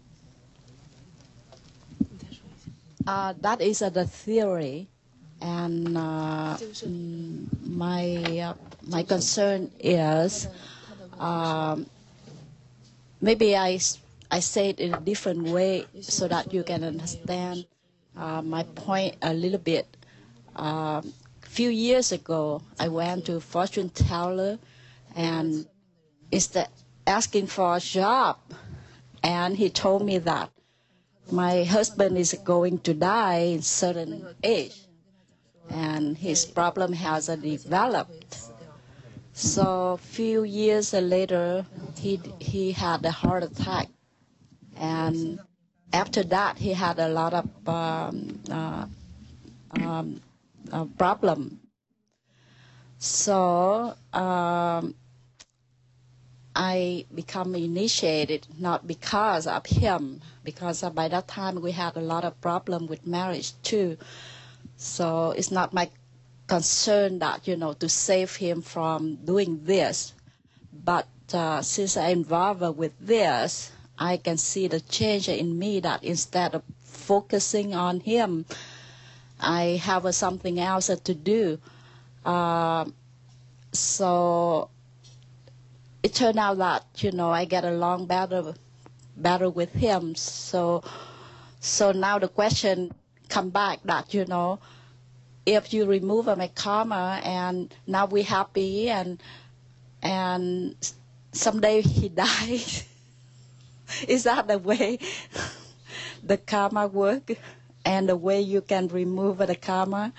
[3.04, 4.88] Uh, that is uh, the theory,
[5.40, 6.56] and uh,
[7.62, 8.54] my uh,
[8.86, 10.48] my concern is
[11.18, 11.86] um,
[13.20, 13.78] maybe I
[14.40, 17.66] say it in a different way so that you can understand
[18.16, 19.86] uh, my point a little bit.
[20.56, 24.58] Um, a few years ago, I went to fortune teller,
[25.14, 25.66] and
[26.32, 26.68] instead
[27.06, 28.38] asking for a job,
[29.22, 30.50] and he told me that
[31.30, 34.83] my husband is going to die in certain age
[35.70, 38.38] and his problem has developed.
[39.32, 43.88] So few years later he he had a heart attack.
[44.76, 45.40] And
[45.92, 48.86] after that he had a lot of um, uh,
[49.72, 50.20] um,
[50.72, 51.60] uh, problem.
[52.98, 54.94] So um,
[56.56, 62.24] I become initiated not because of him, because by that time we had a lot
[62.24, 63.98] of problem with marriage too.
[64.76, 65.90] So it's not my
[66.46, 70.12] concern that you know to save him from doing this,
[70.84, 76.04] but uh, since I'm involved with this, I can see the change in me that
[76.04, 78.44] instead of focusing on him,
[79.40, 81.58] I have uh, something else uh, to do.
[82.24, 82.86] Uh,
[83.72, 84.68] so
[86.02, 88.54] it turned out that you know I get along better
[89.16, 90.14] better with him.
[90.14, 90.82] So
[91.60, 92.92] so now the question
[93.34, 94.60] come back that you know
[95.44, 99.20] if you remove a karma and now we happy and
[100.02, 100.76] and
[101.32, 102.84] someday he dies
[104.06, 105.00] is that the way
[106.22, 107.32] the karma work
[107.84, 110.12] and the way you can remove the karma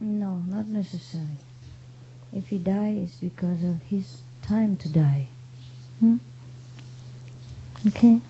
[0.00, 1.38] No, not necessary.
[2.32, 5.26] If he dies, it's because of his time to die.
[5.98, 6.18] Hmm?
[7.88, 8.20] Okay?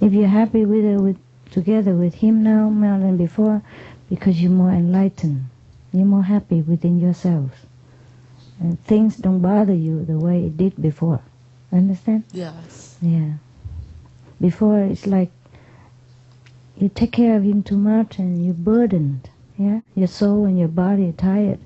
[0.00, 1.18] If you're happy with it, with
[1.50, 3.62] together with him now more than before,
[4.08, 5.46] because you're more enlightened,
[5.92, 7.54] you're more happy within yourselves,
[8.60, 11.20] and things don't bother you the way it did before.
[11.72, 12.24] Understand?
[12.32, 13.34] yes Yeah.
[14.40, 15.30] Before it's like
[16.76, 19.30] you take care of him too much and you're burdened.
[19.58, 19.80] Yeah.
[19.94, 21.58] Your soul and your body are tired.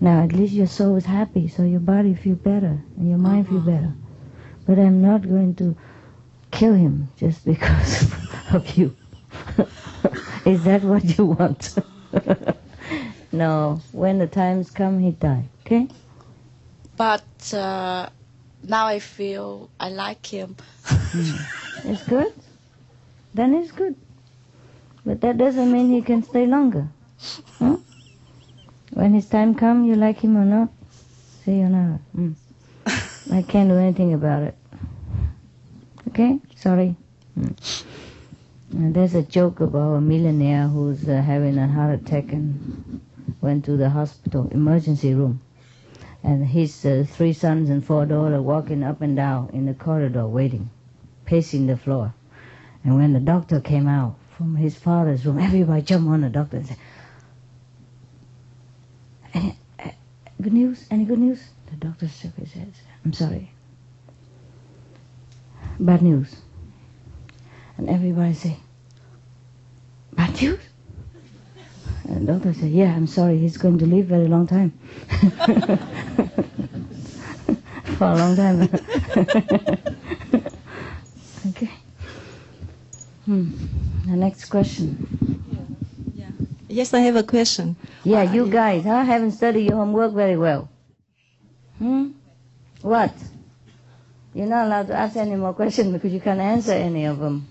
[0.00, 3.48] Now at least your soul is happy, so your body feel better and your mind
[3.48, 3.70] feel uh-huh.
[3.70, 3.92] better.
[4.66, 5.76] But I'm not going to
[6.50, 8.12] kill him just because
[8.52, 8.96] of you.
[10.46, 11.76] is that what you want?
[13.32, 13.80] no.
[13.92, 15.44] When the times come, he die.
[15.66, 15.88] Okay.
[16.96, 18.08] but uh,
[18.66, 20.56] now I feel I like him
[21.84, 22.32] It's good.
[23.34, 23.94] Then it's good.
[25.04, 26.88] But that doesn't mean he can stay longer.
[27.58, 27.76] Huh?
[28.92, 30.68] When his time come, you like him or not?
[31.44, 32.00] See or not.
[32.16, 32.34] Mm.
[33.32, 34.54] I can't do anything about it.
[36.08, 36.38] Okay?
[36.56, 36.96] Sorry.
[37.38, 37.84] Mm.
[38.72, 43.00] There's a joke about a millionaire who's uh, having a heart attack and
[43.40, 45.40] went to the hospital emergency room.
[46.22, 50.26] And his uh, three sons and four daughters walking up and down in the corridor
[50.26, 50.70] waiting
[51.30, 52.12] pacing the floor.
[52.82, 56.56] And when the doctor came out from his father's room, everybody jumped on the doctor
[56.56, 56.76] and said,
[59.32, 59.90] Any, uh,
[60.42, 60.86] good news?
[60.90, 61.40] Any good news?
[61.70, 62.72] The doctor shook his head.
[63.04, 63.52] I'm sorry.
[65.78, 66.34] Bad news.
[67.80, 68.58] And everybody say,
[70.42, 70.60] news?
[72.04, 74.78] And the doctor said, yeah, I'm sorry, he's going to live very long time.
[77.96, 78.64] For a long time.
[81.48, 81.70] okay.
[83.24, 83.50] Hmm.
[84.10, 85.06] The next question.
[86.68, 87.76] Yes, I have a question.
[88.04, 89.04] Yeah, you guys, huh?
[89.04, 90.68] Haven't studied your homework very well.
[91.78, 92.10] Hmm?
[92.82, 93.14] What?
[94.34, 97.48] You're not allowed to ask any more questions because you can't answer any of them.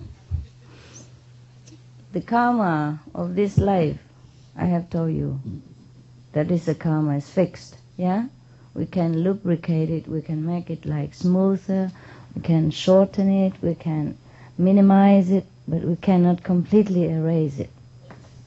[2.12, 4.00] The karma of this life,
[4.56, 5.40] I have told you,
[6.34, 7.78] that is the karma is fixed.
[7.98, 8.26] Yeah?
[8.74, 11.92] We can lubricate it, we can make it like smoother,
[12.36, 14.18] we can shorten it, we can
[14.58, 17.70] minimize it, but we cannot completely erase it.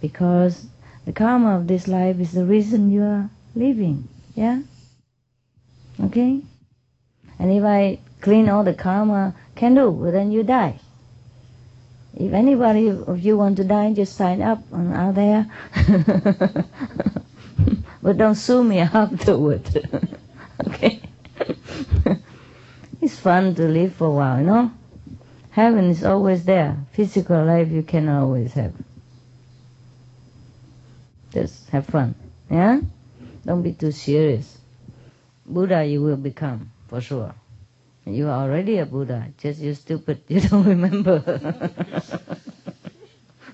[0.00, 0.66] Because
[1.04, 4.08] the karma of this life is the reason you are living.
[4.34, 4.62] Yeah?
[6.02, 6.40] Okay?
[7.38, 10.80] And if I clean all the karma, can do, well, then you die.
[12.14, 15.46] If anybody of you want to die, just sign up on out there.
[18.02, 19.64] but don't sue me afterward.
[20.68, 21.00] okay?
[23.00, 24.70] it's fun to live for a while, you know?
[25.50, 26.76] Heaven is always there.
[26.92, 28.74] Physical life you can always have.
[31.32, 32.14] Just have fun.
[32.50, 32.80] Yeah?
[33.44, 34.58] Don't be too serious.
[35.46, 37.34] Buddha you will become, for sure.
[38.06, 41.70] You are already a Buddha, just you're stupid, you don't remember.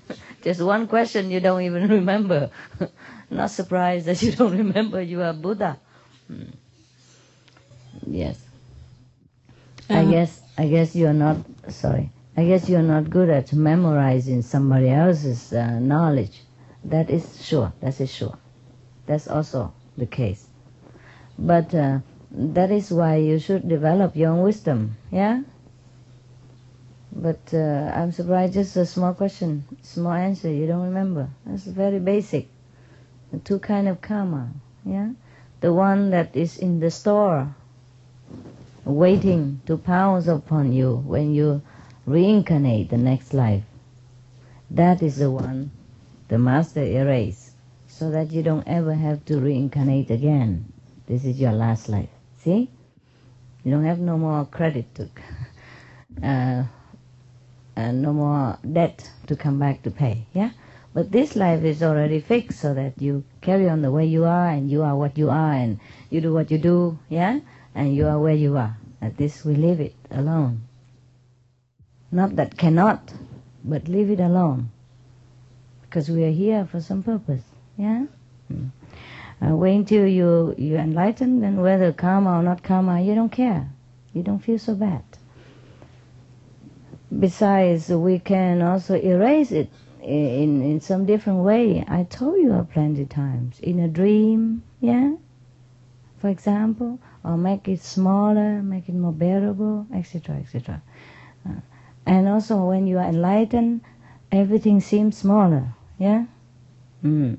[0.43, 2.49] just one question you don't even remember.
[3.29, 5.77] Not surprised that you don't remember you are Buddha.
[6.27, 6.43] Hmm.
[8.07, 8.39] Yes.
[9.91, 11.37] I Uh, guess I guess you're not
[11.69, 12.11] sorry.
[12.37, 16.43] I guess you're not good at memorizing somebody else's uh, knowledge.
[16.85, 17.73] That is sure.
[17.81, 18.37] That is sure.
[19.07, 20.47] That's also the case.
[21.37, 21.99] But uh,
[22.31, 24.97] that is why you should develop your own wisdom.
[25.11, 25.41] Yeah.
[27.11, 28.53] But uh, I'm surprised.
[28.53, 30.51] Just a small question, small answer.
[30.51, 31.29] You don't remember.
[31.45, 32.47] That's very basic.
[33.31, 34.51] The two kind of karma.
[34.85, 35.09] Yeah.
[35.61, 37.53] The one that is in the store,
[38.85, 41.61] waiting to pounce upon you when you
[42.05, 43.63] reincarnate the next life.
[44.71, 45.71] That is the one
[46.29, 47.51] the master erased,
[47.87, 50.71] so that you don't ever have to reincarnate again.
[51.07, 52.09] This is your last life.
[52.39, 52.69] See?
[53.63, 55.09] You don't have no more credit to,
[56.23, 56.63] uh,
[57.77, 60.25] uh, no more debt to come back to pay.
[60.33, 60.51] Yeah?
[60.93, 64.49] But this life is already fixed so that you carry on the way you are
[64.49, 66.99] and you are what you are and you do what you do.
[67.09, 67.39] Yeah?
[67.75, 68.77] And you are where you are.
[69.01, 70.61] At this we leave it alone.
[72.11, 73.13] Not that cannot,
[73.63, 74.69] but leave it alone.
[75.89, 77.43] because we are here for some purpose.
[77.77, 78.05] Yeah.
[78.53, 78.69] Mm.
[79.41, 83.69] Uh, wait until you you enlighten, then whether karma or not karma, you don't care.
[84.13, 85.03] You don't feel so bad.
[87.17, 89.69] Besides, we can also erase it
[90.01, 91.85] in in some different way.
[91.87, 95.15] I told you a plenty times in a dream, yeah.
[96.17, 100.81] For example, or make it smaller, make it more bearable, etc., etc.
[101.47, 101.61] Uh,
[102.05, 103.81] and also, when you are enlightened,
[104.31, 106.25] everything seems smaller, yeah.
[107.03, 107.37] Mm.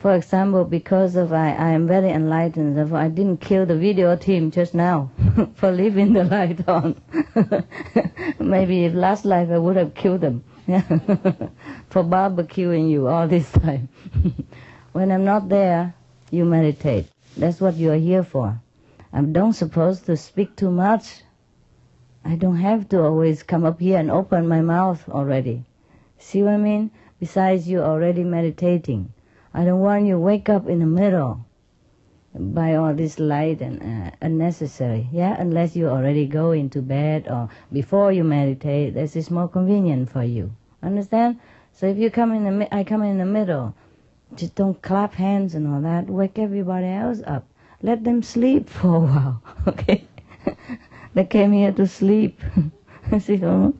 [0.00, 4.16] For example, because of I, I am very enlightened, therefore I didn't kill the video
[4.16, 5.10] team just now
[5.56, 6.98] for leaving the light on.
[8.38, 10.42] Maybe if last life I would have killed them
[11.90, 13.90] for barbecuing you all this time.
[14.92, 15.92] when I'm not there,
[16.30, 17.06] you meditate.
[17.36, 18.58] That's what you are here for.
[19.12, 21.24] I don't supposed to speak too much.
[22.24, 25.64] I don't have to always come up here and open my mouth already.
[26.16, 26.90] See what I mean?
[27.18, 29.12] Besides, you're already meditating.
[29.52, 31.44] I don't want you to wake up in the middle
[32.34, 35.08] by all this light and uh, unnecessary.
[35.12, 40.10] Yeah, unless you already go into bed or before you meditate, this is more convenient
[40.10, 40.52] for you.
[40.82, 41.40] Understand?
[41.72, 43.74] So if you come in the, mi- I come in the middle.
[44.36, 46.06] Just don't clap hands and all that.
[46.08, 47.44] Wake everybody else up.
[47.82, 49.42] Let them sleep for a while.
[49.66, 50.04] Okay?
[51.14, 52.40] they came here to sleep.
[53.20, 53.72] See, all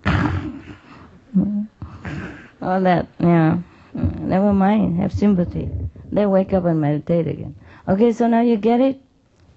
[2.80, 3.06] that.
[3.20, 3.58] Yeah.
[3.96, 4.96] Mm, never mind.
[5.00, 5.70] Have sympathy.
[6.12, 7.54] They wake up and meditate again.
[7.88, 9.00] Okay, so now you get it?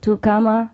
[0.01, 0.71] Two karma,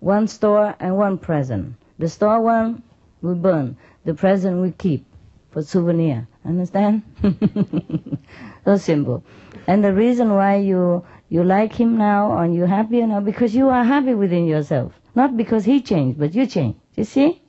[0.00, 1.74] one store and one present.
[1.98, 2.82] The store one
[3.22, 3.76] we burn.
[4.04, 5.04] The present we keep
[5.50, 6.26] for souvenir.
[6.44, 7.02] Understand?
[8.64, 9.24] so simple.
[9.66, 13.68] And the reason why you you like him now and you're happy now because you
[13.68, 14.92] are happy within yourself.
[15.14, 16.78] Not because he changed, but you changed.
[16.94, 17.42] You see?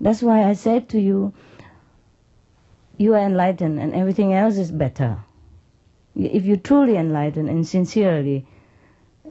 [0.00, 1.32] That's why I said to you,
[2.96, 5.18] you are enlightened and everything else is better.
[6.14, 8.46] If you truly enlighten and sincerely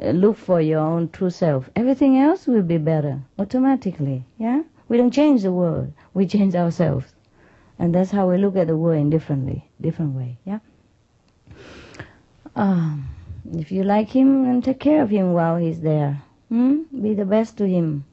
[0.01, 4.23] uh, look for your own true self, everything else will be better automatically.
[4.37, 4.63] Yeah?
[4.89, 7.13] We don't change the world, we change ourselves.
[7.77, 10.37] And that's how we look at the world in differently, different way.
[10.45, 10.59] Yeah?
[12.55, 13.09] Um,
[13.53, 16.21] if you like him, then take care of him while he's there.
[16.49, 16.81] Hmm?
[17.01, 18.05] Be the best to him.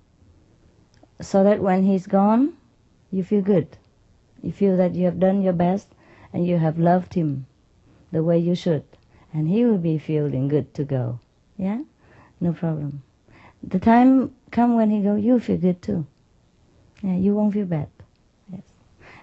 [1.21, 2.55] So that when he's gone,
[3.11, 3.77] you feel good.
[4.43, 5.89] You feel that you have done your best
[6.33, 7.47] and you have loved him
[8.13, 8.85] the way you should.
[9.33, 11.21] And he will be feeling good to go.
[11.57, 11.83] Yeah?
[12.41, 13.03] No problem.
[13.63, 16.07] The time come when he go, you feel good too.
[17.03, 17.89] Yeah, you won't feel bad.
[18.51, 18.63] Yes.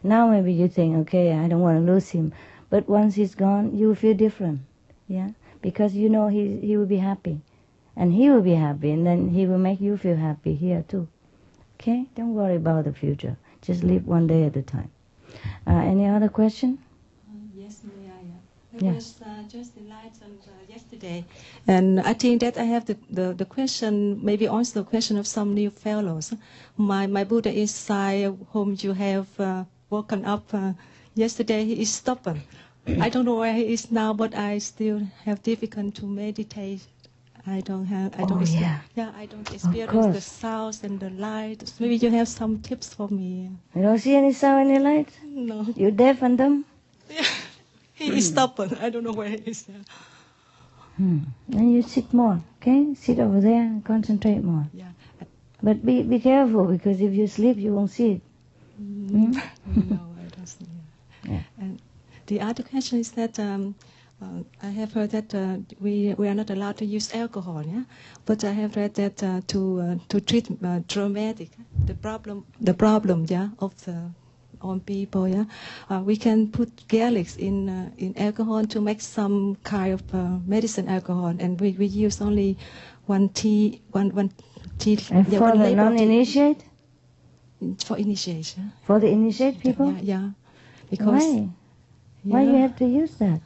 [0.04, 2.34] Now maybe you think, okay, I don't want to lose him.
[2.70, 4.62] But once he's gone, you will feel different.
[5.08, 5.30] Yeah?
[5.62, 7.42] Because you know he, he will be happy.
[7.96, 11.08] And he will be happy, and then he will make you feel happy here too.
[11.80, 12.08] Okay?
[12.16, 13.38] Don't worry about the future.
[13.62, 14.92] Just live one day at a time.
[15.68, 16.78] Uh, any other question?
[17.56, 18.22] Yes, may I?
[18.78, 18.94] I Yeah.
[18.96, 21.24] was uh, just enlightened uh, yesterday,
[21.68, 25.26] and I think that I have the, the, the question, maybe also the question of
[25.28, 26.34] some new fellows.
[26.78, 30.74] My my Buddha inside, whom you have uh, woken up uh,
[31.16, 32.42] yesterday, he is stubborn.
[33.00, 36.82] I don't know where he is now, but I still have difficulty to meditate.
[37.48, 38.14] I don't have.
[38.20, 38.42] I don't.
[38.42, 38.80] Oh, yeah.
[38.96, 39.12] yeah.
[39.16, 41.72] I don't experience the sounds and the light.
[41.80, 43.52] Maybe you have some tips for me.
[43.76, 45.10] You don't see any sound, any light?
[45.24, 45.66] No.
[45.76, 46.66] You deaf and dumb?
[47.94, 48.78] He is stubborn.
[48.82, 49.66] I don't know where he is.
[50.98, 51.20] Hmm.
[51.48, 52.94] Then you sit more, okay?
[52.94, 54.66] Sit over there and concentrate more.
[54.74, 54.92] Yeah.
[55.64, 58.22] But be be careful because if you sleep, you won't see it.
[58.78, 59.32] Hmm?
[59.92, 60.66] no, I don't see.
[61.32, 61.42] Yeah.
[61.58, 61.82] And
[62.28, 63.76] the other question is that um,
[64.22, 67.64] uh, I have heard that uh, we we are not allowed to use alcohol.
[67.66, 67.84] Yeah,
[68.26, 71.50] but I have read that uh, to uh, to treat uh, traumatic
[71.86, 73.96] the problem the problem yeah of the
[74.62, 75.46] on people yeah
[75.92, 80.40] uh, we can put garlics in uh, in alcohol to make some kind of uh,
[80.48, 82.58] medicine alcohol and we, we use only
[83.08, 84.32] one tea one one
[84.80, 86.64] tea And yeah, for one the label of tea- non-initiate,
[87.86, 90.30] for initiation for the initiate people, yeah, yeah.
[90.90, 91.50] because why?
[92.24, 93.42] Why you have to use that?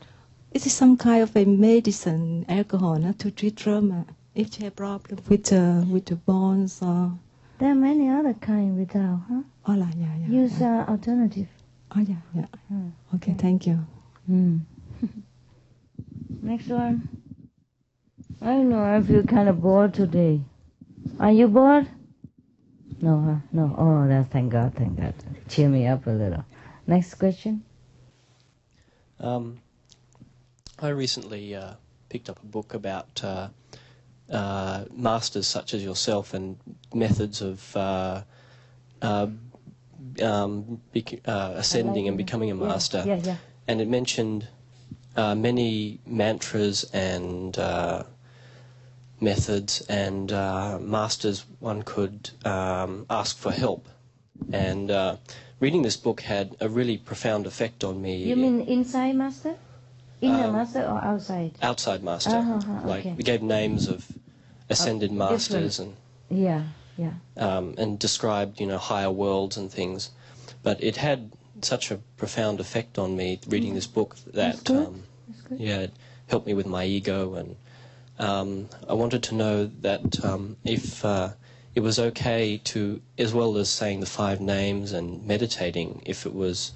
[0.52, 4.06] It is some kind of a medicine, alcohol, not to treat trauma.
[4.34, 7.20] If you have problem with uh, with the bones or
[7.60, 9.42] There are many other kind without, huh?
[9.68, 10.28] oh, la, yeah, yeah.
[10.28, 11.48] Use uh, alternative.
[11.96, 12.46] Oh, yeah, yeah.
[12.68, 12.90] Hmm.
[13.16, 13.86] Okay, thank you.
[14.26, 14.58] Hmm.
[16.42, 17.08] Next one.
[18.42, 18.84] I don't know.
[18.84, 20.42] I feel kind of bored today.
[21.20, 21.88] Are you bored?
[23.02, 23.36] No, huh?
[23.52, 23.76] No.
[23.78, 24.74] Oh, that's thank God.
[24.76, 25.14] Thank God.
[25.48, 26.46] Cheer me up a little.
[26.88, 27.64] Next question.
[29.20, 29.60] Um,
[30.82, 31.74] I recently uh,
[32.10, 33.50] picked up a book about uh,
[34.32, 36.58] uh, masters such as yourself and
[36.94, 38.22] methods of uh,
[39.02, 39.28] uh,
[40.22, 43.04] um, bec- uh, ascending and becoming a master.
[43.06, 43.38] Yeah, yeah.
[43.68, 44.48] and it mentioned
[45.16, 48.04] uh, many mantras and uh,
[49.20, 53.88] methods and uh, masters one could um, ask for help.
[54.54, 55.18] And uh,
[55.60, 58.16] reading this book had a really profound effect on me.
[58.24, 59.56] You mean inside master?
[60.22, 61.52] Inner Um, master or outside?
[61.62, 62.38] outside master?
[62.38, 63.14] Uh-huh, Like okay.
[63.18, 64.06] we gave names of
[64.70, 65.96] ascended different- masters and
[66.30, 66.64] Yeah,
[66.98, 67.14] yeah.
[67.38, 70.12] um, and described you know higher worlds and things.
[70.62, 74.88] But it had such a profound effect on me reading this book that good.
[74.88, 75.04] um,
[75.48, 75.60] good.
[75.60, 75.94] yeah, it
[76.28, 77.56] helped me with my ego and
[78.20, 81.30] um, I wanted to know that um, if uh,
[81.74, 86.34] it was okay to, as well as saying the five names and meditating, if it
[86.36, 86.74] was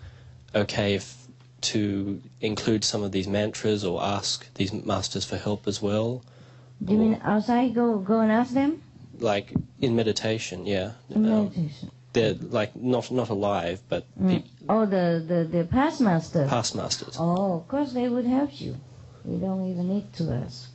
[0.56, 1.23] okay if
[1.64, 6.22] to include some of these mantras or ask these masters for help as well,
[6.84, 7.74] Do you mean outside?
[7.74, 8.82] Go go and ask them?
[9.20, 10.92] like in meditation, yeah.
[11.10, 11.90] In Um, meditation.
[12.14, 14.44] they're like not not alive, but Mm.
[14.68, 16.50] Oh, the, the, the past masters.
[16.50, 17.16] past masters.
[17.20, 18.76] Oh, of course they would help you.
[19.30, 20.70] You don't even need to ask.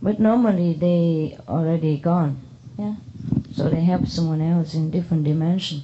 [0.00, 2.36] But normally they already gone.
[2.78, 2.94] Yeah.
[3.56, 5.82] So they help someone else in different dimension.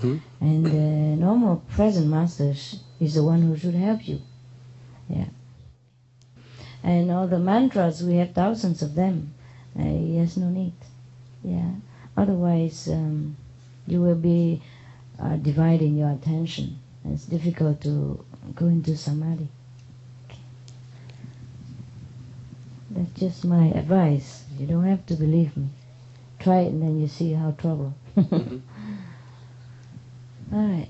[0.00, 0.20] Mhm.
[0.40, 4.20] And the normal present master sh- is the one who should help you.
[5.08, 5.26] Yeah.
[6.82, 9.34] And all the mantras, we have thousands of them.
[9.78, 10.72] Uh, yes, no need.
[11.42, 11.70] Yeah.
[12.16, 13.36] Otherwise, um,
[13.86, 14.60] you will be
[15.20, 16.78] uh, dividing your attention.
[17.04, 18.24] It's difficult to
[18.54, 19.48] go into samadhi.
[20.26, 20.38] Okay.
[22.90, 24.44] That's just my advice.
[24.58, 25.68] You don't have to believe me.
[26.40, 27.94] Try it and then you see how trouble.
[28.16, 28.60] Mhm.
[30.52, 30.88] All right.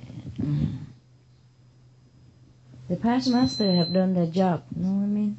[2.88, 4.64] The past master have done their job.
[4.74, 5.36] You Know what I mean?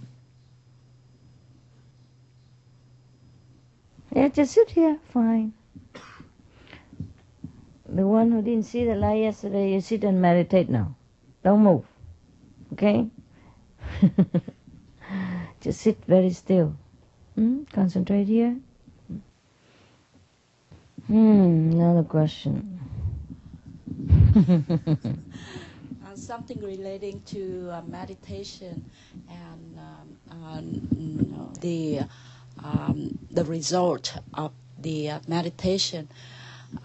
[4.16, 5.00] Yeah, just sit here.
[5.12, 5.54] Fine.
[7.88, 10.96] The one who didn't see the light yesterday, you sit and meditate now.
[11.44, 11.86] Don't move.
[12.74, 13.08] Okay?
[15.62, 16.76] just sit very still.
[17.34, 17.64] Hmm?
[17.74, 18.58] Concentrate here.
[21.08, 22.80] Hmm, another question.
[26.30, 28.86] Something relating to uh, meditation
[29.28, 32.02] and um, uh, you know, the
[32.64, 36.08] um, the result of the uh, meditation.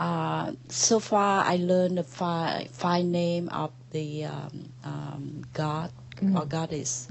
[0.01, 5.91] Uh, so far, I learned the five, five name of the um, um, God
[6.35, 7.09] or goddess.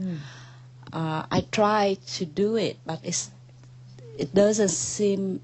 [0.91, 3.29] Uh, I try to do it, but it's
[4.17, 5.39] it doesn't seem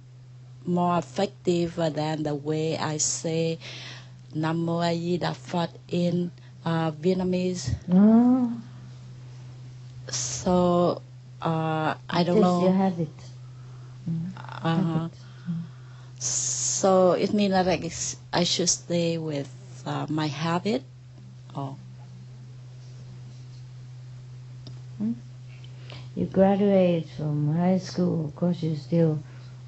[0.66, 3.60] more effective than the way I say
[4.34, 6.32] Nam Mô A Phật in
[6.70, 7.74] uh, Vietnamese.
[7.92, 8.54] Oh,
[10.10, 11.02] So
[11.42, 12.62] uh, I don't this know.
[12.66, 13.18] you have it.
[14.64, 15.10] Uh-huh.
[16.20, 17.92] So it means that I,
[18.42, 19.50] I should stay with
[19.86, 20.84] uh, my habit.
[21.56, 21.76] Oh,
[26.16, 29.20] You graduate from high school, of course you're still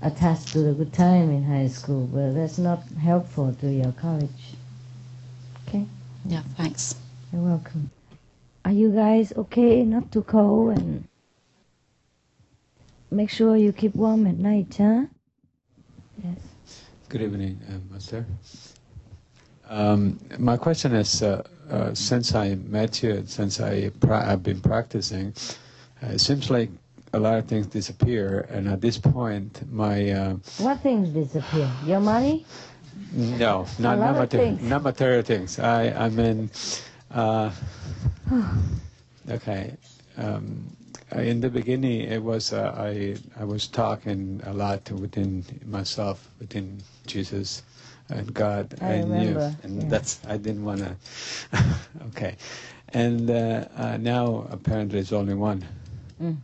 [0.02, 4.56] attached to the good time in high school, but that's not helpful to your college.
[6.26, 6.34] Okay?
[6.36, 6.96] yeah, thanks.
[7.32, 7.90] You're welcome.
[8.66, 9.84] Are you guys okay?
[9.84, 11.08] Not too cold and
[13.10, 15.06] make sure you keep warm at night, huh?
[16.24, 16.38] Yes.
[17.10, 18.26] Good evening, uh, Master.
[19.68, 24.60] Um, my question is, uh, uh, since I met you, since I pra- I've been
[24.60, 25.34] practicing,
[26.04, 26.70] uh, it seems like
[27.14, 31.70] a lot of things disappear, and at this point, my uh, What things disappear?
[31.86, 32.46] Your money?
[33.12, 35.60] No, not not, mater- not material things.
[35.60, 36.50] I I mean,
[37.12, 37.52] uh,
[39.30, 39.76] okay.
[40.18, 40.68] Um,
[41.14, 46.30] uh, in the beginning, it was uh, I I was talking a lot within myself,
[46.40, 47.64] within Jesus
[48.10, 48.76] and God.
[48.82, 49.90] I knew, remember, and yeah.
[49.90, 50.96] that's I didn't want to.
[52.08, 52.36] okay,
[52.94, 55.66] and uh, uh, now apparently it's only one,
[56.22, 56.38] Mm.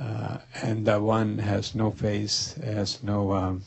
[0.00, 3.62] uh, and that one has no face, has no um,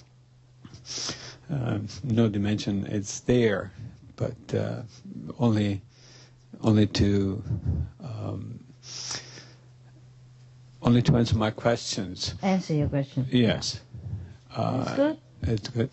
[1.49, 2.85] um, no dimension.
[2.87, 3.71] It's there,
[4.15, 4.81] but uh,
[5.39, 5.81] only
[6.61, 7.43] only to
[8.03, 8.59] um,
[10.81, 12.33] only to answer my questions.
[12.41, 13.27] Answer your question.
[13.29, 13.79] Yes.
[14.55, 15.17] Uh, That's good.
[15.43, 15.89] It's good.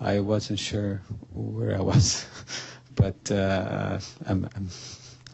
[0.00, 1.00] I wasn't sure
[1.32, 2.26] where I was,
[2.94, 4.68] but uh, I'm, I'm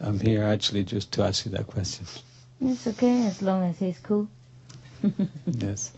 [0.01, 2.05] I'm here actually just to ask you that question.
[2.61, 4.27] It's okay as long as he's cool.
[5.45, 5.91] Yes.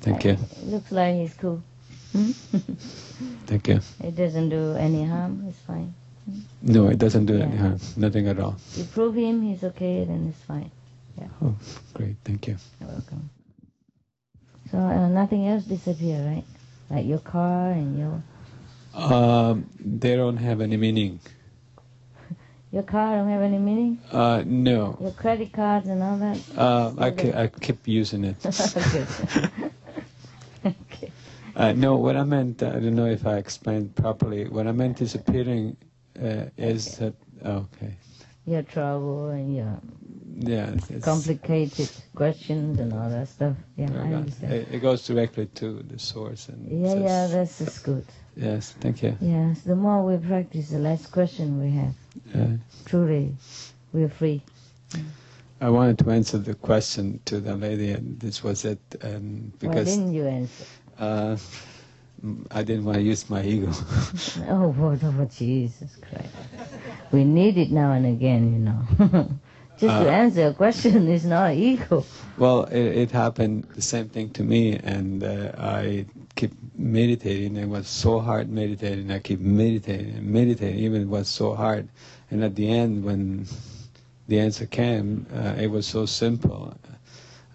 [0.00, 0.32] Thank you.
[0.32, 1.62] It looks like he's cool.
[3.46, 3.80] Thank you.
[4.02, 5.46] it doesn't do any harm.
[5.48, 5.92] It's fine.
[6.62, 7.80] No, it doesn't do any harm.
[7.96, 8.56] Nothing at all.
[8.76, 10.70] You prove him he's okay, then it's fine.
[11.18, 11.26] Yeah.
[11.42, 11.56] Oh,
[11.92, 12.16] great.
[12.24, 12.56] Thank you.
[12.80, 13.30] You're welcome.
[14.70, 16.44] So uh, nothing else disappear, right?
[16.88, 18.22] Like your car and your
[18.94, 21.18] Um, they don't have any meaning.
[22.70, 23.98] Your car don't have any meaning?
[24.10, 24.96] Uh, no.
[25.00, 26.38] Your credit cards and all that?
[26.56, 28.36] Uh, I, I keep using it.
[31.56, 34.48] Uh, no, what I meant, I don't know if I explained properly.
[34.48, 35.76] What I meant is appearing
[36.20, 37.94] uh, is that, okay.
[38.46, 39.80] Your trouble and your
[40.38, 43.56] Yeah, it's, complicated questions and all that stuff.
[43.76, 44.52] Yeah, I understand.
[44.52, 46.48] it, it goes directly to the source.
[46.48, 48.04] And Yeah, says- yeah, that's just good.
[48.36, 49.16] Yes, thank you.
[49.20, 51.94] Yes, the more we practice, the less question we have.
[52.34, 53.34] Uh, Truly,
[53.92, 54.42] we're free.
[55.60, 58.80] I wanted to answer the question to the lady, and this was it.
[59.00, 59.20] Why
[59.60, 60.64] because didn't you answer?
[60.98, 61.36] Uh,
[62.50, 63.72] I didn't want to use my ego.
[64.48, 66.34] Oh, what oh, Jesus Christ.
[67.12, 69.28] We need it now and again, you know.
[69.78, 72.04] Just to Uh, answer a question is not ego.
[72.38, 77.56] Well, it, it happened the same thing to me, and uh, I keep meditating.
[77.56, 79.10] It was so hard meditating.
[79.10, 81.88] I keep meditating and meditating, even it was so hard.
[82.30, 83.46] And at the end, when
[84.28, 86.74] the answer came, uh, it was so simple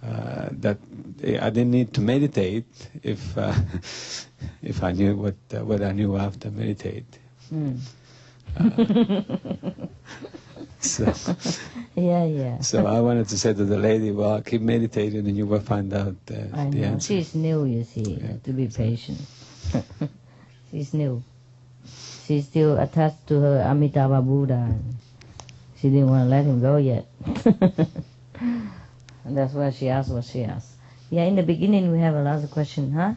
[0.05, 0.77] uh, that
[1.23, 2.65] I didn't need to meditate
[3.03, 3.53] if uh,
[4.61, 7.05] if I knew what uh, what I knew after meditate.
[7.49, 7.75] Hmm.
[10.81, 11.03] So.
[11.95, 12.59] yeah, yeah.
[12.61, 15.93] So I wanted to say to the lady, well, keep meditating and you will find
[15.93, 16.87] out uh, I the know.
[16.95, 17.07] answer.
[17.15, 19.19] She's new, you see, to be patient.
[20.71, 21.21] She's new.
[22.25, 24.73] She's still attached to her Amitabha Buddha.
[25.81, 27.05] She didn't want to let him go yet.
[29.29, 30.71] And that's why she asked what she asked.
[31.11, 33.13] Yeah, in the beginning we have a lot of questions, huh?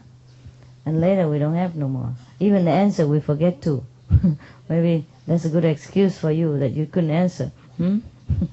[0.85, 2.13] And later we don't have no more.
[2.39, 3.83] Even the answer we forget to.
[4.69, 7.51] Maybe that's a good excuse for you that you couldn't answer.
[7.77, 7.99] Hmm?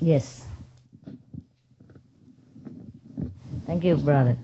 [0.00, 0.44] yes.
[3.66, 4.36] Thank you, brother.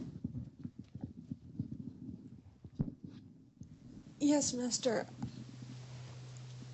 [4.19, 5.07] Yes, Master.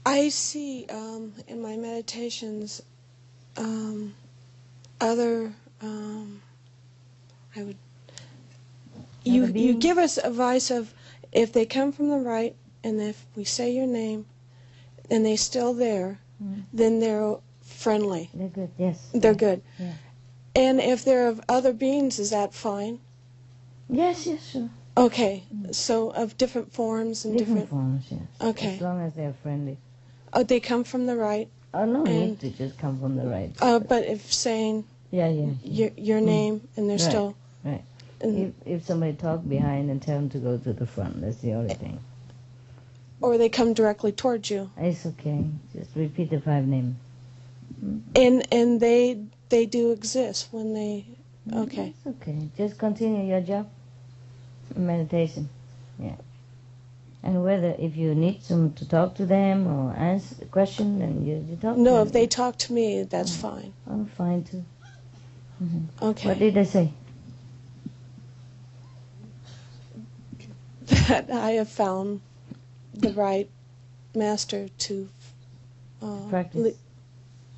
[0.06, 2.80] I see um, in my meditations
[3.56, 4.14] um,
[5.00, 5.52] other.
[5.82, 6.42] Um,
[7.56, 7.76] I would.
[9.24, 10.92] You you give us advice of
[11.32, 14.26] if they come from the right and if we say your name,
[15.10, 16.20] and they're still there,
[16.72, 18.30] then they're friendly.
[18.34, 18.70] They're good.
[18.76, 19.08] Yes.
[19.14, 19.62] They're good.
[19.78, 19.92] Yeah.
[20.54, 23.00] And if they're of other beings, is that fine?
[23.88, 24.70] Yes, yes, sure.
[24.96, 25.42] Okay,
[25.72, 27.70] so of different forms and Different, different.
[27.70, 28.20] forms, yes.
[28.40, 28.74] Okay.
[28.76, 29.76] As long as they're friendly.
[30.32, 31.48] Oh, they come from the right.
[31.76, 33.50] Oh, no And- need to just come from the right.
[33.60, 35.50] Uh, but if saying Yeah, yeah.
[35.64, 36.24] your your Mm.
[36.26, 37.82] name and they're Right, still Right.
[38.20, 41.52] If, if somebody talk behind and tell them to go to the front, that's the
[41.54, 41.98] only thing.
[43.20, 45.44] or they come directly towards you It's okay.
[45.74, 46.96] Just repeat the five names.
[48.14, 49.18] and and they
[49.48, 51.04] they do exist when they
[51.52, 52.48] okay It's okay.
[52.56, 53.68] Just continue your job.
[54.76, 55.48] Meditation.
[55.98, 56.16] Yeah.
[57.24, 61.24] And whether if you need some to talk to them or ask the question, then
[61.24, 64.62] you, you talk to no if they talk to me that's fine I'm fine too.
[65.62, 65.86] Mhm.
[66.02, 66.28] Okay.
[66.28, 66.92] What did I say?
[71.08, 72.20] that I have found
[72.92, 73.48] the right
[74.14, 75.08] master to
[76.02, 76.60] uh, Practice.
[76.60, 76.78] le-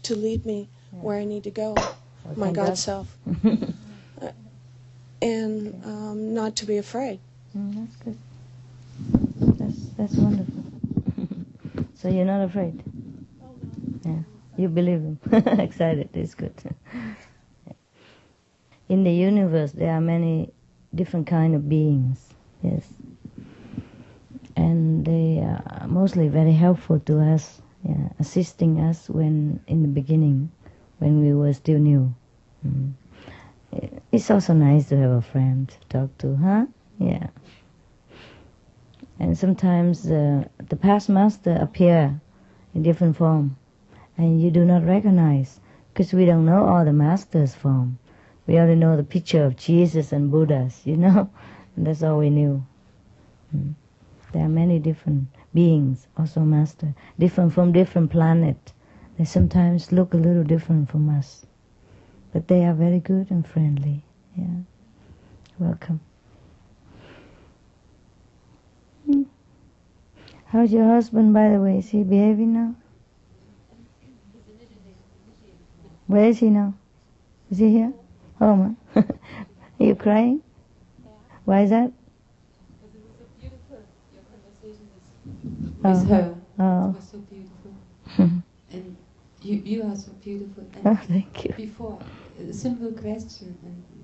[0.05, 1.75] to lead me where I need to go
[2.37, 2.79] my thank God, God.
[2.79, 3.17] self
[4.23, 4.31] Uh,
[5.21, 7.19] and um, not to be afraid
[7.57, 8.19] Mm, that's good.
[9.97, 10.65] That's wonderful.
[11.95, 12.83] so you're not afraid.
[14.05, 14.19] Yeah,
[14.57, 15.19] you believe him.
[15.33, 16.11] Excited.
[16.15, 16.55] It's good.
[18.89, 20.53] In the universe, there are many
[20.95, 22.35] different kind of beings.
[22.63, 22.87] Yes,
[24.57, 30.51] and they are mostly very helpful to us, yeah, assisting us when in the beginning,
[30.99, 32.15] when we were still new.
[32.67, 32.93] Mm.
[34.13, 36.67] It's also nice to have a friend to talk to, huh?
[36.99, 37.27] Yeah.
[39.19, 42.21] And sometimes uh, the past master appear
[42.75, 43.57] in different form,
[44.19, 45.61] and you do not recognize
[45.93, 47.99] because we don't know all the masters' form.
[48.47, 51.31] We only know the picture of Jesus and Buddhas, you know,
[51.75, 52.65] and that's all we knew.
[53.55, 53.75] Mm.
[54.33, 58.73] There are many different beings, also master, different from different planet.
[59.17, 61.47] They sometimes look a little different from us,
[62.33, 64.05] but they are very good and friendly.
[64.37, 64.65] Yeah,
[65.59, 66.01] welcome.
[70.47, 71.79] How's your husband, by the way?
[71.79, 72.75] Is he behaving now?
[76.07, 76.75] Where is he now?
[77.51, 77.93] Is he here?
[78.39, 78.77] Home?
[78.95, 79.03] huh?
[79.81, 80.43] Are you crying?
[81.45, 81.93] Why is that?
[85.83, 86.35] because it with Oh, her.
[86.59, 86.91] oh.
[86.91, 87.73] It was so beautiful.
[88.19, 88.43] Oh.
[88.73, 88.97] and
[89.43, 90.65] you, you are so beautiful.
[90.75, 91.55] And Oh, thank you.
[91.57, 91.99] Before,
[92.41, 93.57] a simple question,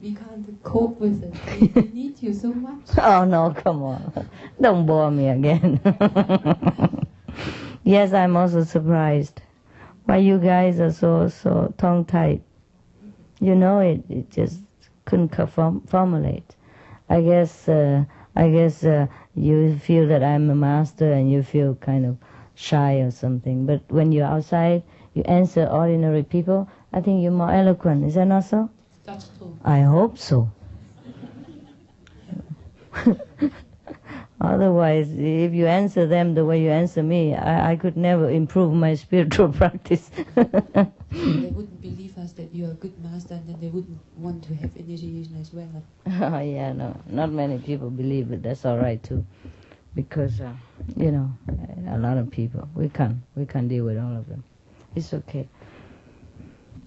[0.03, 1.75] we can't cope with it.
[1.75, 2.89] We, need you so much.
[2.99, 4.29] Oh no, come on.
[4.61, 5.81] Don't bore me again.
[7.85, 9.43] Yes, I'm also surprised.
[10.05, 12.43] Why you guys are so so tongue tight?
[13.41, 14.03] You know it.
[14.09, 14.61] It just
[15.05, 16.55] couldn't co- form, formulate.
[17.09, 17.69] I guess.
[17.69, 18.05] Uh,
[18.37, 22.17] I guess uh, you feel that I'm a master and you feel kind of
[22.55, 23.67] shy or something.
[23.67, 24.83] But when you're outside,
[25.15, 26.69] you answer ordinary people.
[26.93, 28.05] I think you're more eloquent.
[28.05, 28.71] Is that not so?
[29.05, 29.59] That's true.
[29.65, 30.51] I hope so.
[34.41, 38.75] Otherwise, if you answer them the way you answer me, I, I could never improve
[38.75, 40.11] my spiritual practice.
[40.35, 40.45] they
[41.13, 44.71] wouldn't believe us that you're a good master, and then they wouldn't want to have
[44.77, 45.83] initiation as well.
[46.07, 48.43] oh, yeah, no, not many people believe it.
[48.43, 49.25] That's all right too,
[49.95, 50.53] because uh,
[50.97, 51.33] you know,
[51.89, 54.43] a lot of people we can't we can't deal with all of them.
[54.97, 55.49] It's okay.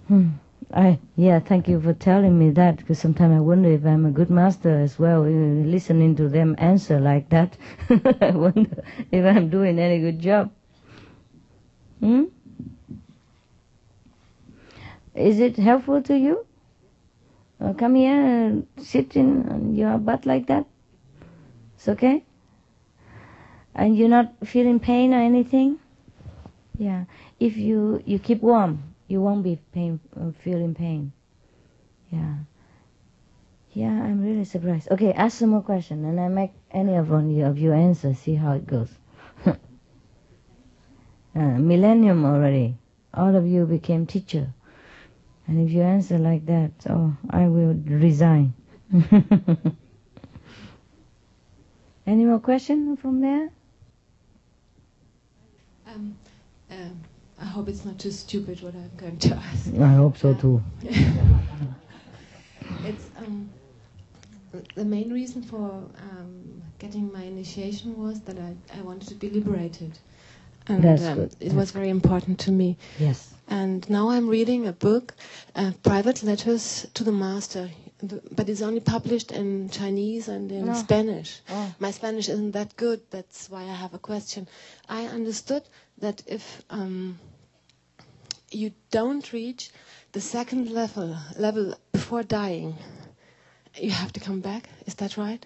[0.08, 0.28] Hmm.
[0.72, 4.10] I yeah, thank you for telling me that because sometimes I wonder if I'm a
[4.10, 5.22] good master as well.
[5.22, 7.56] uh, Listening to them answer like that,
[8.20, 10.50] I wonder if I'm doing any good job.
[12.00, 12.24] Hmm.
[15.14, 16.44] Is it helpful to you?
[17.60, 20.66] Uh, come here and sit in on your butt like that.
[21.76, 22.22] It's okay.
[23.74, 25.78] And you're not feeling pain or anything.
[26.76, 27.04] Yeah.
[27.40, 31.12] If you you keep warm, you won't be pain uh, feeling pain.
[32.10, 32.34] Yeah.
[33.72, 34.90] Yeah, I'm really surprised.
[34.90, 38.14] Okay, ask some more question, and I make any of one of you answer.
[38.14, 38.88] See how it goes.
[39.46, 39.54] uh,
[41.34, 42.78] millennium already.
[43.12, 44.48] All of you became teacher,
[45.46, 48.54] and if you answer like that, oh, I will resign.
[52.06, 53.50] any more question from there?
[55.86, 56.16] Um,
[56.70, 57.00] um,
[57.38, 59.74] I hope it's not too stupid what I'm going to ask.
[59.74, 60.62] I hope so too.
[62.84, 63.50] it's um,
[64.74, 69.28] the main reason for um, getting my initiation was that I, I wanted to be
[69.30, 69.98] liberated.
[70.68, 71.32] And That's um, good.
[71.32, 72.76] it That's was very important to me.
[72.98, 73.34] Yes.
[73.48, 75.14] And now I'm reading a book,
[75.54, 77.70] uh, Private Letters to the Master,
[78.02, 80.74] but it's only published in Chinese and in No.
[80.74, 81.40] Spanish.
[81.48, 81.74] Oh.
[81.78, 84.48] My Spanish isn't that good, that's why I have a question.
[84.88, 85.62] I understood
[85.98, 87.18] that if um,
[88.50, 89.70] you don't reach
[90.12, 92.76] the second level, level before dying,
[93.76, 94.68] you have to come back.
[94.86, 95.44] Is that right?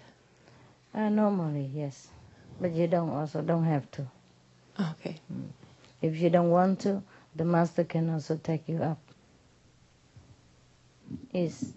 [0.93, 2.07] Uh, normally, yes,
[2.59, 4.05] but you don't also don't have to.
[4.91, 5.15] Okay.
[6.01, 7.01] If you don't want to,
[7.35, 8.99] the master can also take you up.
[11.33, 11.71] It's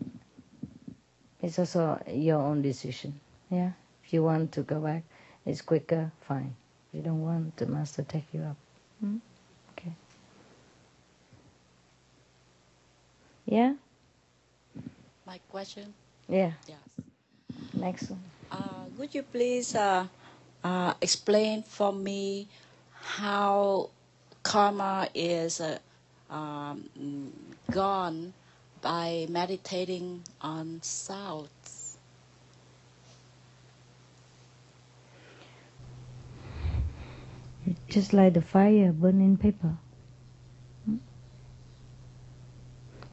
[1.44, 3.20] it's also your own decision.
[3.50, 3.72] Yeah.
[4.02, 5.02] If you want to go back,
[5.44, 6.10] it's quicker.
[6.26, 6.56] Fine.
[6.88, 8.56] If you don't want, the master take you up.
[9.00, 9.18] Hmm?
[9.72, 9.92] Okay.
[13.44, 13.74] Yeah.
[15.26, 15.92] My question.
[16.28, 16.52] Yeah.
[16.66, 16.78] Yes.
[17.74, 18.22] Next one.
[18.50, 20.06] Uh, would you please uh,
[20.64, 22.48] uh, explain for me
[22.94, 23.90] how
[24.42, 25.78] karma is uh,
[26.30, 26.88] um,
[27.70, 28.32] gone
[28.84, 31.96] by meditating on sounds?
[37.88, 39.72] Just like the fire burning paper.
[40.84, 40.96] Hmm?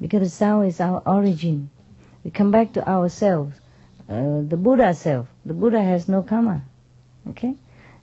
[0.02, 1.70] Because the sound is our origin.
[2.26, 3.56] We come back to ourselves,
[4.10, 5.28] uh, the Buddha self.
[5.46, 6.64] The Buddha has no karma.
[7.30, 7.56] Okay?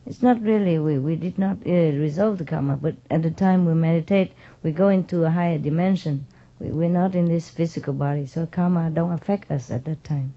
[0.06, 3.66] It's not really, we, we did not uh, resolve the karma, but at the time
[3.66, 6.24] we meditate, we go into a higher dimension.
[6.60, 10.34] We, we're not in this physical body, so karma don't affect us at that time.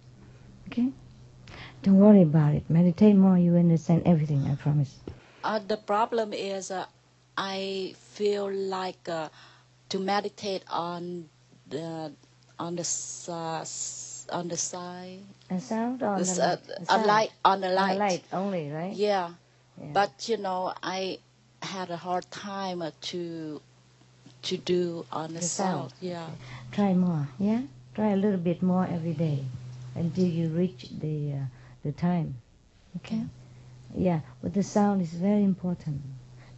[0.67, 0.89] Okay?
[1.83, 2.69] Don't worry about it.
[2.69, 4.95] Meditate more, you understand everything, I promise.
[5.43, 6.85] Uh, the problem is uh,
[7.37, 9.29] I feel like uh,
[9.89, 11.27] to meditate on
[11.67, 12.11] the
[12.59, 12.83] on the
[13.27, 13.65] uh,
[14.31, 15.19] on the side.
[15.49, 16.59] A sound on The the, light?
[16.77, 17.05] A a sound?
[17.07, 17.97] light on the On light.
[17.99, 18.93] light only, right?
[18.93, 19.31] Yeah.
[19.81, 19.87] Yeah.
[19.93, 21.19] But you know, I
[21.63, 23.61] had a hard time uh, to
[24.43, 25.93] to do on the, sound.
[26.01, 26.27] Yeah.
[26.71, 27.61] Try more, yeah?
[27.95, 29.45] Try a little bit more every day
[29.95, 31.45] until you reach the uh,
[31.83, 32.35] the time.
[32.97, 33.23] Okay?
[33.95, 36.01] Yeah, but the sound is very important.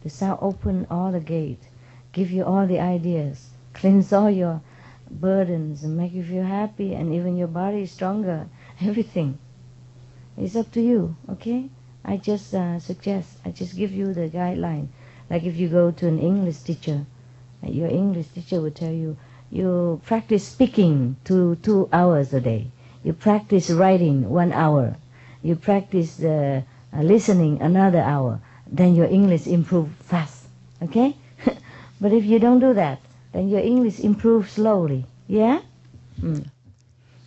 [0.02, 1.62] The sound open all the gate,
[2.12, 4.60] give you all the ideas, cleanse all your
[5.10, 8.46] burdens and make you feel happy and even your body is stronger,
[8.80, 9.38] everything.
[10.36, 11.68] It's up to you, okay?
[12.04, 14.88] I just uh, suggest, I just give you the guideline.
[15.30, 17.06] Like if you go to an English teacher,
[17.68, 19.16] your English teacher will tell you,
[19.50, 22.66] you practice speaking two, two hours a day.
[23.02, 24.96] You practice writing one hour.
[25.42, 26.62] You practice uh,
[26.96, 28.40] uh, listening another hour.
[28.66, 30.44] Then your English improve fast,
[30.82, 31.16] okay?
[32.00, 33.00] but if you don't do that,
[33.32, 35.60] then your English improves slowly, yeah?
[36.20, 36.46] Mm.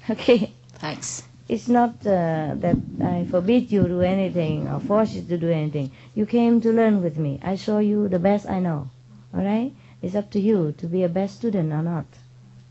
[0.09, 0.51] Okay.
[0.79, 1.23] Thanks.
[1.49, 5.49] it's not uh, that I forbid you to do anything or force you to do
[5.49, 5.91] anything.
[6.13, 7.39] You came to learn with me.
[7.41, 8.89] I show you the best I know.
[9.33, 9.71] All right?
[10.01, 12.05] It's up to you to be a best student or not.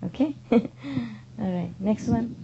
[0.05, 0.35] Okay?
[0.53, 0.61] All
[1.39, 1.71] right.
[1.81, 2.37] Next one.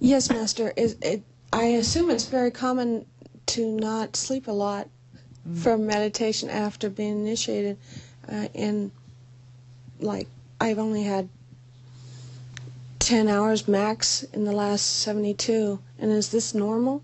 [0.00, 0.72] Yes, Master.
[0.76, 3.06] Is it, I assume it's very common
[3.46, 4.88] to not sleep a lot
[5.54, 7.78] from meditation after being initiated.
[8.30, 8.90] Uh, and,
[9.98, 10.28] like,
[10.60, 11.28] I've only had
[12.98, 15.78] 10 hours max in the last 72.
[15.98, 17.02] And is this normal?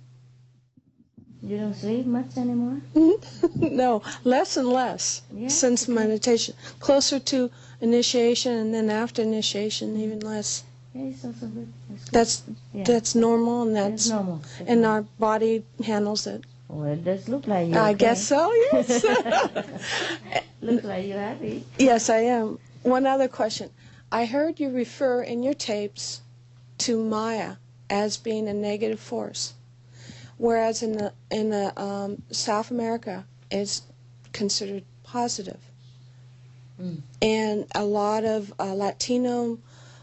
[1.47, 2.80] You don't sleep much anymore?
[3.55, 6.55] no, less and less Yeah, since meditation.
[6.80, 7.51] Closer to
[7.82, 10.64] initiation and then after initiation, even less.
[10.95, 11.70] Yeah, it's also good.
[11.90, 12.12] That's good.
[12.12, 12.42] That's
[12.72, 12.84] Yeah.
[12.84, 14.40] that's normal and that's That's normal.
[14.66, 16.45] and our body handles it.
[16.68, 17.76] Well, it does look like you.
[17.78, 19.05] I guess so, yes.
[20.62, 21.64] look like you're happy.
[21.78, 22.59] yes, I am.
[22.84, 23.68] One other question.
[24.11, 26.22] I heard you refer in your tapes
[26.78, 27.57] to Maya
[27.90, 29.53] as being a negative force,
[30.39, 33.82] whereas in the in the um, South America is
[34.32, 35.61] considered positive.
[36.80, 37.03] Mm.
[37.22, 39.59] and a lot of uh, Latino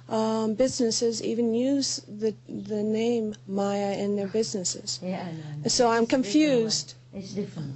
[0.08, 5.00] um, businesses even use the the name Maya in their businesses.
[5.04, 5.68] Yeah, I know.
[5.68, 6.94] So I'm It's confused.
[7.12, 7.22] one.
[7.22, 7.76] It's different.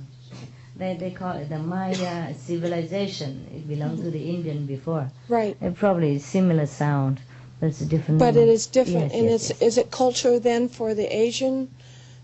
[0.77, 3.47] They they call it the Maya civilization.
[3.53, 5.09] It belonged to the Indian before.
[5.29, 5.57] Right.
[5.61, 7.19] It probably is similar sound,
[7.59, 8.19] but it's a different.
[8.19, 8.43] But name.
[8.43, 11.69] it is different, Yes, and yes, it's is it culture then for the Asian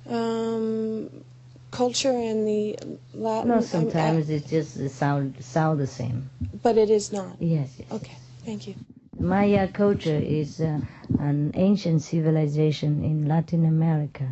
[0.09, 1.23] um,
[1.71, 2.77] culture and the
[3.13, 3.49] Latin?
[3.49, 6.29] No, I'm- sometimes it's just the sound sound the same.
[6.63, 7.35] but it is not.
[7.39, 7.91] Yes, yes.
[7.91, 8.75] Okay, thank you.
[9.19, 10.79] Maya culture is uh,
[11.19, 14.27] an ancient civilization in Latin America.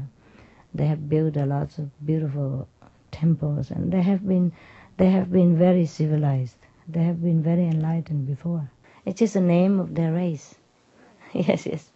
[0.74, 2.67] They have built a lot of beautiful
[3.11, 4.51] temples, and they have been
[4.97, 6.55] they have been very civilized.
[6.88, 8.70] They have been very enlightened before.
[9.05, 10.55] It's just a name of their race.
[11.34, 11.91] yes, yes.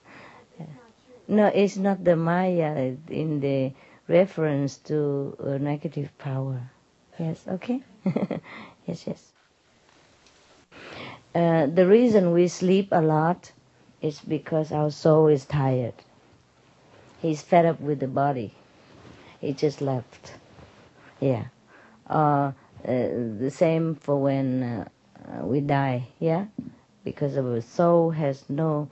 [1.34, 3.72] No, it's not the Maya in the
[4.08, 6.62] reference to uh, negative power.
[7.18, 7.82] Yes, okay.
[8.86, 9.32] yes, yes.
[11.34, 13.52] Uh, the reason we sleep a lot
[14.00, 15.96] is because our soul is tired.
[17.20, 18.54] He's fed up with the body.
[19.42, 20.36] He just left.
[21.20, 21.46] Yeah.
[22.08, 22.52] Uh,
[22.86, 23.10] uh,
[23.40, 24.88] the same for when uh,
[25.42, 26.10] we die.
[26.20, 26.46] Yeah,
[27.04, 28.88] because our soul has no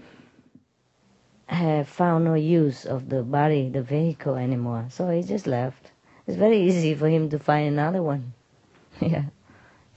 [1.53, 4.85] have found no use of the body, the vehicle anymore.
[4.89, 5.91] So he just left.
[6.25, 8.33] It's very easy for him to find another one.
[9.01, 9.25] yeah.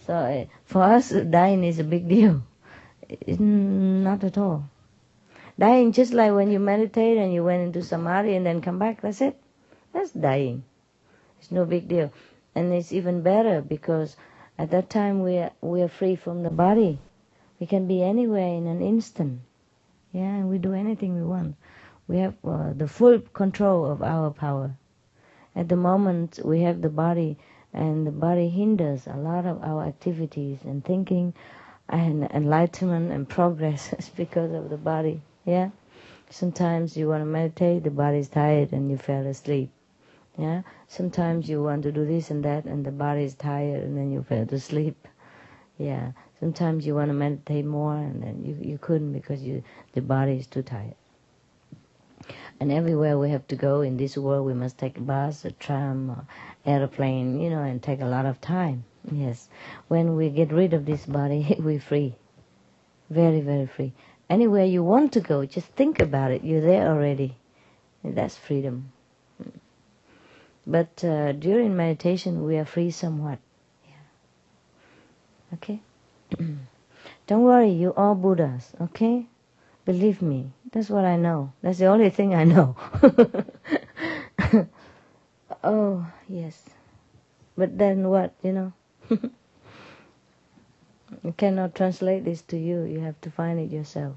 [0.06, 2.42] So uh, for us, dying is a big deal.
[3.08, 4.64] It's not at all.
[5.58, 9.02] Dying just like when you meditate and you went into samadhi and then come back.
[9.02, 9.36] That's it.
[9.92, 10.64] That's dying.
[11.38, 12.10] It's no big deal,
[12.54, 14.16] and it's even better because
[14.58, 16.98] at that time we are we are free from the body.
[17.60, 19.42] We can be anywhere in an instant.
[20.14, 21.56] Yeah, and we do anything we want.
[22.06, 24.76] We have uh, the full control of our power.
[25.56, 27.36] At the moment, we have the body,
[27.72, 31.34] and the body hinders a lot of our activities and thinking,
[31.88, 35.20] and enlightenment and progress because of the body.
[35.44, 35.70] Yeah,
[36.30, 39.70] sometimes you want to meditate, the body is tired, and you fell asleep.
[40.38, 43.96] Yeah, sometimes you want to do this and that, and the body is tired, and
[43.98, 45.08] then you fell asleep.
[45.76, 46.12] Yeah,
[46.44, 49.62] sometimes you want to meditate more, and then you you couldn't because you
[49.94, 50.94] the body is too tired.
[52.60, 55.52] And everywhere we have to go in this world, we must take a bus, a
[55.52, 56.26] tram, or
[56.66, 58.84] airplane, you know, and take a lot of time.
[59.10, 59.48] Yes,
[59.88, 62.14] when we get rid of this body, we're free,
[63.08, 63.94] very very free.
[64.28, 66.44] Anywhere you want to go, just think about it.
[66.44, 67.36] You're there already.
[68.02, 68.92] And that's freedom.
[70.66, 73.38] But uh, during meditation, we are free somewhat.
[73.88, 74.04] Yeah.
[75.54, 75.80] Okay?
[77.26, 79.26] Don't worry, you all Buddhas, okay?
[79.84, 81.52] Believe me, that's what I know.
[81.62, 82.76] That's the only thing I know.
[85.64, 86.62] oh, yes.
[87.56, 88.72] But then what, you know?
[91.24, 92.82] I cannot translate this to you.
[92.82, 94.16] You have to find it yourself.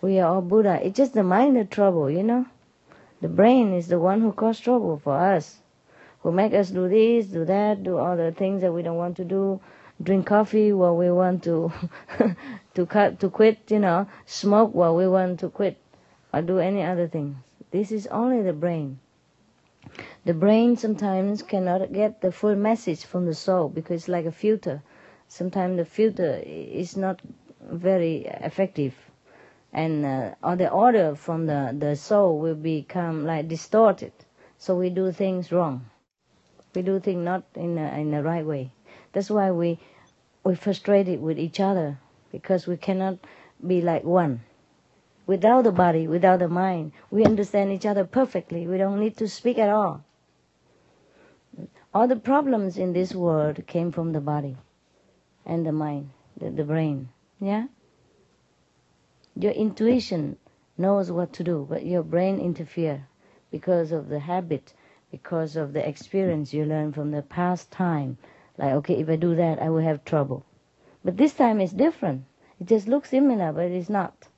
[0.00, 0.80] We are all Buddha.
[0.84, 2.46] It's just the mind that trouble, you know?
[3.20, 5.58] The brain is the one who cause trouble for us,
[6.20, 9.16] who make us do this, do that, do all the things that we don't want
[9.16, 9.60] to do,
[10.02, 11.72] drink coffee while we want to
[12.74, 15.78] to cut to quit, you know, smoke while we want to quit,
[16.32, 17.36] or do any other things.
[17.70, 18.98] This is only the brain.
[20.24, 24.32] The brain sometimes cannot get the full message from the soul because it's like a
[24.32, 24.82] filter.
[25.28, 27.20] Sometimes the filter is not
[27.60, 28.94] very effective
[29.72, 34.12] and uh, or the order from the, the soul will become like distorted.
[34.58, 35.84] So we do things wrong.
[36.74, 38.72] We do things not in a, in the right way.
[39.12, 39.78] That's why we
[40.44, 41.98] we frustrated with each other
[42.30, 43.18] because we cannot
[43.66, 44.42] be like one.
[45.26, 48.66] Without the body, without the mind, we understand each other perfectly.
[48.66, 50.04] We don't need to speak at all.
[51.92, 54.56] All the problems in this world came from the body
[55.44, 57.08] and the mind, the, the brain.
[57.40, 57.66] Yeah?
[59.34, 60.36] Your intuition
[60.78, 63.00] knows what to do, but your brain interferes
[63.50, 64.74] because of the habit,
[65.10, 68.18] because of the experience you learn from the past time.
[68.58, 70.44] Like, okay, if I do that, I will have trouble.
[71.04, 72.24] But this time it's different.
[72.60, 74.28] It just looks similar, but it's not.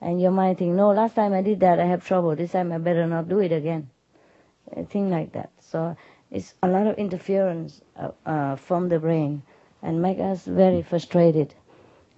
[0.00, 2.36] And your mind think, no, last time I did that, I have trouble.
[2.36, 3.90] This time I better not do it again.
[4.76, 5.50] A thing like that.
[5.60, 5.96] So
[6.30, 9.42] it's a lot of interference uh, uh, from the brain
[9.82, 11.54] and make us very frustrated.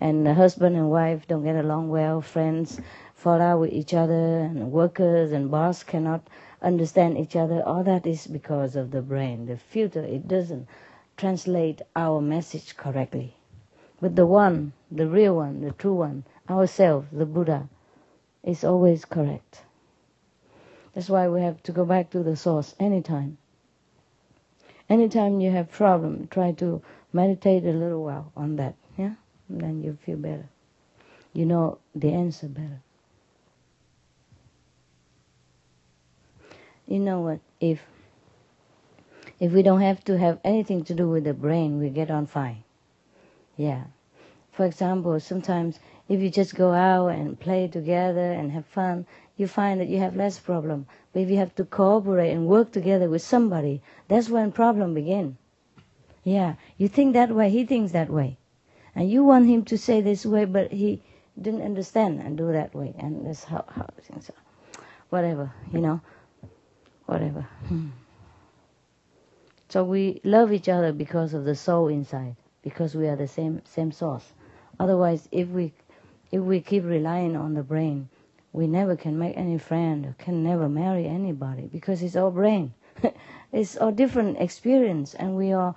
[0.00, 2.80] And the husband and wife don't get along well, friends
[3.14, 6.26] fall out with each other, and workers and boss cannot
[6.62, 7.62] understand each other.
[7.66, 9.46] All that is because of the brain.
[9.46, 10.66] The filter, it doesn't
[11.20, 13.34] translate our message correctly.
[14.00, 17.68] But the one, the real one, the true one, ourselves, the Buddha,
[18.42, 19.60] is always correct.
[20.94, 23.36] That's why we have to go back to the source anytime.
[24.88, 26.80] Anytime you have problem, try to
[27.12, 29.14] meditate a little while on that, yeah?
[29.50, 30.48] And then you feel better.
[31.34, 32.80] You know the answer better.
[36.88, 37.40] You know what?
[37.60, 37.80] If
[39.40, 42.26] if we don't have to have anything to do with the brain, we get on
[42.26, 42.62] fine.
[43.56, 43.84] Yeah.
[44.52, 49.06] For example, sometimes if you just go out and play together and have fun,
[49.38, 50.86] you find that you have less problem.
[51.12, 55.38] But if you have to cooperate and work together with somebody, that's when problem begin.
[56.22, 58.36] Yeah, you think that way, he thinks that way.
[58.94, 61.00] And you want him to say this way, but he
[61.40, 62.94] didn't understand and do that way.
[62.98, 64.82] And that's how, how things are.
[65.08, 66.00] Whatever, you know,
[67.06, 67.46] whatever.
[67.68, 67.88] Hmm.
[69.70, 73.62] So we love each other because of the soul inside, because we are the same
[73.64, 74.32] same source.
[74.80, 75.72] Otherwise, if we
[76.32, 78.08] if we keep relying on the brain,
[78.52, 82.74] we never can make any friend, or can never marry anybody because it's all brain.
[83.52, 85.76] it's all different experience, and we are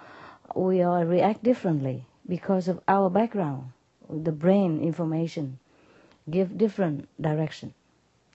[0.56, 3.74] we all react differently because of our background.
[4.10, 5.60] The brain information
[6.28, 7.76] give different direction.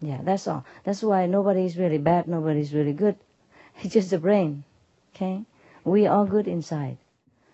[0.00, 0.64] Yeah, that's all.
[0.84, 3.16] That's why nobody is really bad, nobody is really good.
[3.82, 4.62] It's just the brain.
[5.14, 5.44] Okay?
[5.84, 6.98] We are good inside.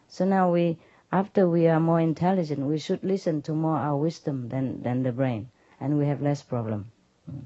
[0.08, 0.78] So now we
[1.14, 5.12] after we are more intelligent, we should listen to more our wisdom than, than the
[5.12, 5.48] brain,
[5.78, 6.90] and we have less problem.
[7.30, 7.44] Mm.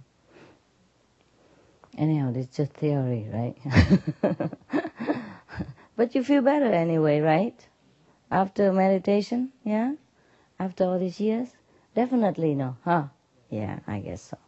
[1.99, 3.57] Anyhow, it's just theory, right?
[5.97, 7.69] but you feel better anyway, right?
[8.31, 9.93] After meditation, yeah?
[10.59, 11.49] After all these years?
[11.95, 13.09] Definitely no, huh?
[13.51, 14.39] Yeah, I guess so.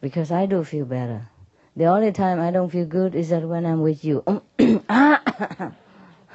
[0.00, 1.28] Because I do feel better.
[1.76, 4.22] The only time I don't feel good is that when I'm with you.
[4.26, 4.42] Um,
[4.88, 5.72] ah!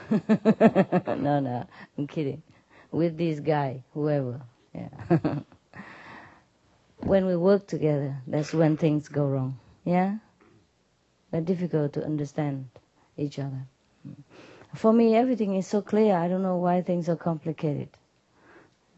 [0.27, 1.67] no, no,
[1.97, 2.41] I'm kidding.
[2.91, 4.41] With this guy, whoever,
[4.73, 4.89] yeah.
[6.97, 9.59] when we work together, that's when things go wrong.
[9.85, 10.17] Yeah?
[11.31, 12.67] They're difficult to understand
[13.17, 13.65] each other.
[14.75, 16.15] For me, everything is so clear.
[16.15, 17.89] I don't know why things are complicated.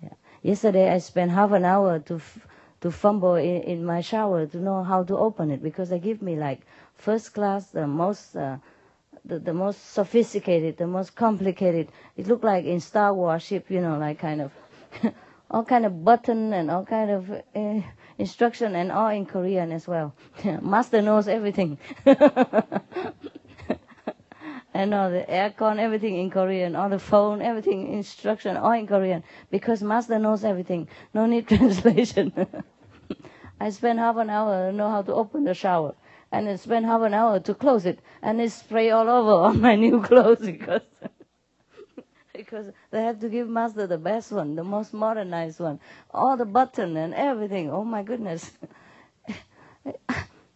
[0.02, 0.14] Yeah.
[0.42, 2.48] Yesterday, I spent half an hour to f-
[2.82, 6.21] to fumble in, in, my shower to know how to open it because they give
[6.21, 6.61] me like
[6.95, 8.57] first class, the most uh,
[9.25, 11.89] the, the most sophisticated, the most complicated.
[12.17, 14.51] It looked like in Star Wars ship, you know, like kind of
[15.51, 17.82] all kind of button and all kind of uh,
[18.17, 20.13] instruction and all in Korean as well.
[20.61, 21.77] Master knows everything.
[24.74, 29.24] and all the aircon, everything in Korean, all the phone, everything, instruction, all in Korean,
[29.49, 30.88] because master knows everything.
[31.13, 32.34] No need translation.
[33.59, 35.93] I spent half an hour know how to open the shower
[36.32, 39.61] and I spent half an hour to close it, and it spray all over on
[39.61, 40.82] my new clothes because
[42.34, 45.80] because they have to give master the best one, the most modernized one,
[46.11, 47.69] all the button and everything.
[47.69, 48.51] Oh my goodness!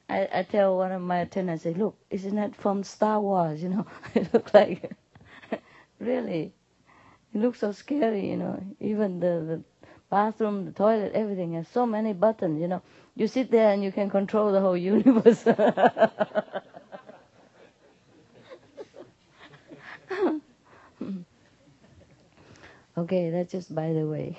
[0.10, 3.62] I, I tell one of my attendants, I say, look, isn't that from Star Wars?
[3.64, 3.86] You know,
[4.16, 4.92] it looks like
[6.00, 6.54] really,
[7.34, 8.30] it looks so scary.
[8.30, 9.62] You know, even the the
[10.10, 12.62] bathroom, the toilet, everything has so many buttons.
[12.62, 12.82] You know
[13.16, 15.46] you sit there and you can control the whole universe.
[22.98, 24.38] okay, that's just by the way.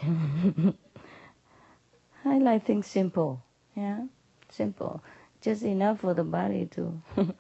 [2.25, 3.43] I like things simple,
[3.75, 4.05] yeah,
[4.51, 5.03] simple,
[5.47, 7.01] just enough for the body to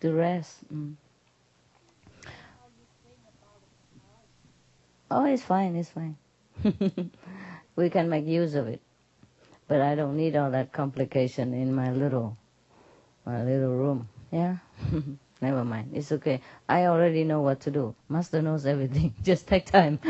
[0.00, 0.50] to rest.
[0.74, 0.94] Mm.
[5.08, 6.16] Oh, it's fine, it's fine.
[7.76, 8.80] we can make use of it.
[9.68, 12.36] But I don't need all that complication in my little,
[13.24, 14.08] my little room.
[14.32, 14.56] Yeah?
[15.40, 15.92] Never mind.
[15.94, 16.40] It's okay.
[16.68, 17.94] I already know what to do.
[18.08, 19.14] Master knows everything.
[19.22, 20.00] Just take time.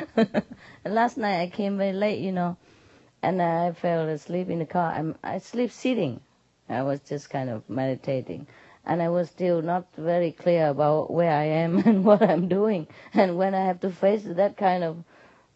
[0.85, 2.57] last night I came very late, you know,
[3.23, 4.93] and I fell asleep in the car.
[4.93, 6.21] I'm, I sleep sitting.
[6.71, 8.47] I was just kind of meditating.
[8.87, 12.87] And I was still not very clear about where I am and what I'm doing.
[13.13, 15.05] And when I have to face that kind of,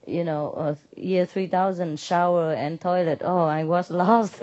[0.07, 4.43] you know, year 3000 shower and toilet, oh, I was lost.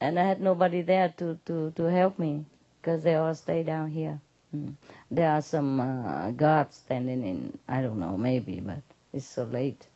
[0.00, 2.44] and I had nobody there to, to, to help me
[2.80, 4.20] because they all stay down here.
[4.54, 4.74] Mm.
[5.10, 8.80] There are some uh, guards standing in, I don't know, maybe, but
[9.12, 9.86] it's so late.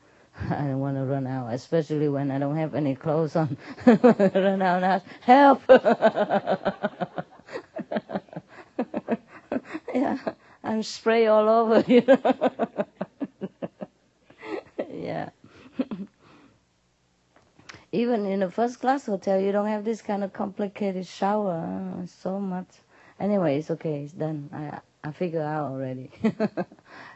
[0.51, 3.57] I don't want to run out, especially when I don't have any clothes on.
[3.87, 5.03] run out now.
[5.21, 5.63] Help!
[9.95, 10.19] yeah,
[10.65, 11.85] I'm spray all over.
[11.87, 12.77] You know?
[14.93, 15.31] yeah.
[17.93, 21.95] Even in a first class hotel, you don't have this kind of complicated shower.
[22.01, 22.69] Oh, so much.
[23.21, 24.03] Anyway, it's okay.
[24.03, 24.49] It's done.
[24.53, 26.11] I I figure out already.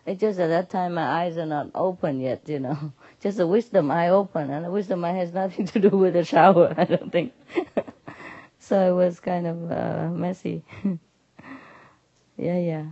[0.06, 2.48] It's just at that time my eyes are not open yet.
[2.48, 5.90] You know, just the wisdom eye open, and the wisdom eye has nothing to do
[5.90, 6.74] with the shower.
[6.76, 7.32] I don't think.
[8.58, 10.64] so it was kind of uh, messy.
[12.36, 12.84] yeah, yeah.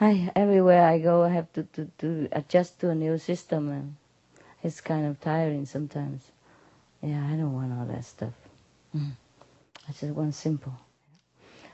[0.00, 3.96] I everywhere I go, I have to, to, to adjust to a new system, and
[4.62, 6.22] it's kind of tiring sometimes.
[7.02, 8.34] Yeah, I don't want all that stuff.
[8.94, 9.12] Mm.
[9.88, 10.74] I just want simple.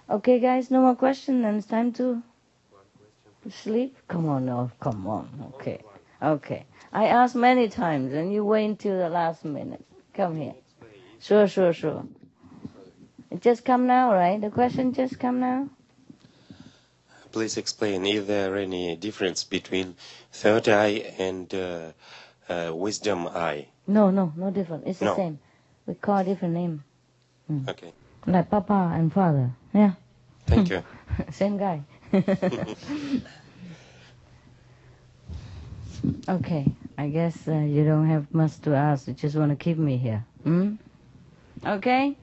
[0.09, 1.45] Okay, guys, no more questions.
[1.45, 2.23] and it's time to
[3.51, 3.97] sleep.
[4.09, 5.53] Come on, no, come on.
[5.55, 5.81] Okay,
[6.23, 6.65] okay.
[6.93, 9.85] I asked many times, and you wait until the last minute.
[10.15, 10.55] Come here.
[11.21, 12.05] Sure, sure, sure.
[13.31, 14.41] It just come now, right?
[14.41, 15.69] The question just come now.
[17.33, 19.97] Please explain if there are any difference between
[20.33, 21.93] third eye and uh,
[22.49, 23.67] uh, wisdom eye.
[23.87, 24.87] No, no, no different.
[24.87, 25.17] It's the No.
[25.17, 25.39] same.
[25.87, 26.83] We call different name.
[27.51, 27.69] Mm.
[27.69, 27.93] Okay.
[28.27, 29.51] Like Papa and Father.
[29.75, 29.93] Yeah.
[30.47, 30.83] Thank you.
[31.31, 31.83] Same guy.
[36.29, 39.09] okay, I guess uh, you don't have much to ask.
[39.09, 40.25] You just want to keep me here.
[40.45, 40.75] Hmm?
[41.65, 42.17] Okay?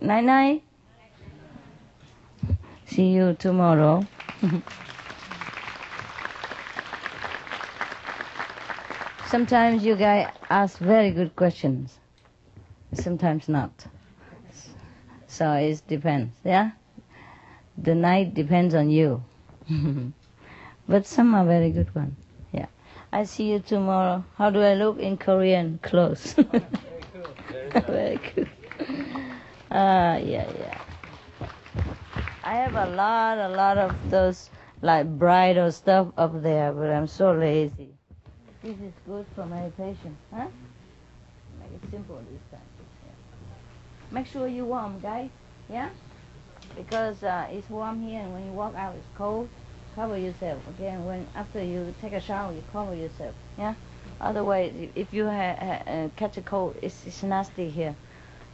[0.00, 0.62] Night night.
[2.86, 4.06] See you tomorrow.
[9.26, 11.98] Sometimes you guys ask very good questions.
[12.92, 13.72] Sometimes not.
[15.26, 16.70] So it depends, yeah?
[17.78, 19.22] The night depends on you.
[20.88, 22.16] but some are very good ones.
[22.52, 22.66] Yeah.
[23.12, 24.24] I see you tomorrow.
[24.36, 26.34] How do I look in Korean clothes?
[27.86, 28.46] very cool.
[29.70, 30.78] Ah, yeah, yeah.
[32.44, 34.50] I have a lot, a lot of those
[34.80, 37.90] like bridal stuff up there, but I'm so lazy.
[38.62, 40.46] This is good for meditation, huh?
[41.60, 42.60] Make it simple this time.
[43.04, 44.12] Yeah.
[44.12, 45.30] Make sure you warm, guys.
[45.68, 45.88] Yeah?
[46.75, 49.49] Because uh, it's warm here, and when you walk out, it's cold.
[49.95, 50.87] Cover yourself, okay?
[50.87, 53.35] And when after you take a shower, you cover yourself.
[53.57, 53.73] Yeah.
[54.21, 57.93] Otherwise, if- if you ha- ha- uh, catch a cold, it's, it's nasty here.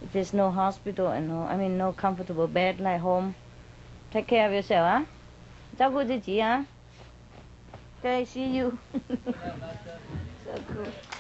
[0.01, 3.35] If there's no hospital and no, I mean, no comfortable bed like home,
[4.11, 5.05] take care of yourself, huh?
[5.77, 6.65] 照顾自己啊。
[8.01, 8.77] Okay, see you.
[8.93, 11.10] so cool.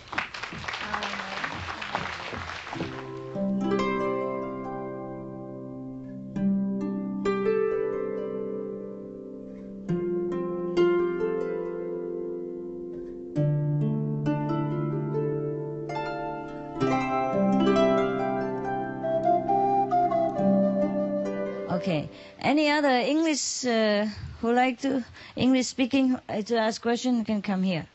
[22.52, 24.04] Any other English uh,
[24.42, 25.02] who like to
[25.36, 27.86] English speaking uh, to ask question can come here.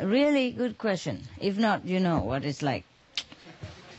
[0.00, 1.26] Really good question.
[1.40, 2.84] If not, you know what it's like.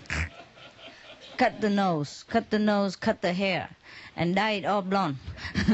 [1.37, 3.67] cut the nose, cut the nose, cut the hair,
[4.15, 5.17] and dye it all blonde.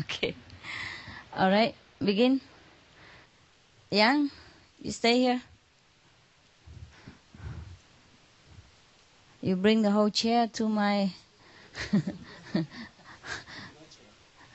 [0.00, 0.34] okay.
[1.36, 1.74] All right.
[2.02, 2.40] Begin.
[3.90, 4.30] Yang,
[4.80, 5.42] you stay here.
[9.42, 11.12] You bring the whole chair to my.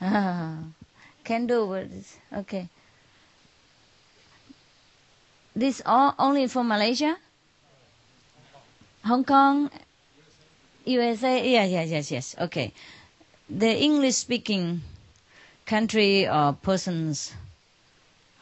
[1.24, 2.68] can do, it's, okay.
[5.56, 7.16] This all only for Malaysia,
[9.04, 9.70] Hong Kong,
[10.84, 11.48] USA.
[11.48, 12.34] Yeah, yeah, yes, yes.
[12.40, 12.72] Okay,
[13.48, 14.82] the English-speaking
[15.66, 17.32] country or persons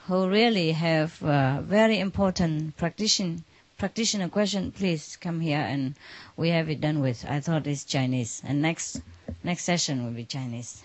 [0.06, 3.38] who really have uh, very important practitioner
[3.82, 5.96] practitioner question, please come here and
[6.36, 7.24] we have it done with.
[7.28, 9.02] I thought it's Chinese, and next
[9.42, 10.84] next session will be Chinese.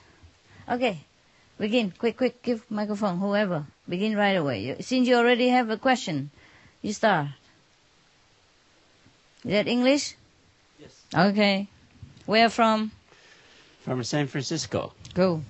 [0.67, 1.05] Okay,
[1.59, 2.41] begin quick, quick.
[2.41, 3.67] Give microphone whoever.
[3.87, 4.61] Begin right away.
[4.63, 6.31] You, since you already have a question,
[6.81, 7.27] you start.
[9.45, 10.15] Is that English?
[10.79, 11.03] Yes.
[11.13, 11.67] Okay.
[12.25, 12.89] Where from?
[13.85, 14.91] From San Francisco.
[15.13, 15.43] Go.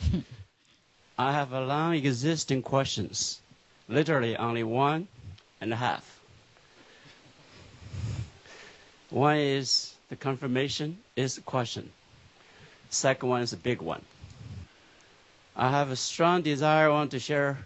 [1.18, 3.42] I have a long existing questions
[3.88, 5.06] literally only one
[5.60, 6.21] and a half.
[9.12, 11.92] One is the confirmation is question.
[12.88, 14.00] Second one is a big one.
[15.54, 17.58] I have a strong desire, want to share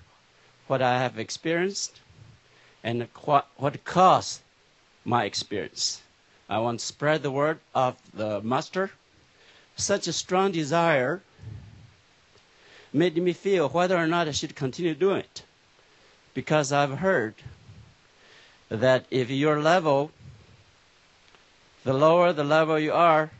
[0.66, 2.00] what I have experienced
[2.82, 4.40] and what caused
[5.04, 6.02] my experience.
[6.48, 8.90] I want to spread the word of the master.
[9.76, 11.22] Such a strong desire
[12.92, 15.44] made me feel whether or not I should continue doing it.
[16.34, 17.36] Because I've heard
[18.68, 20.10] that if your level,
[21.86, 23.30] the lower the level you are,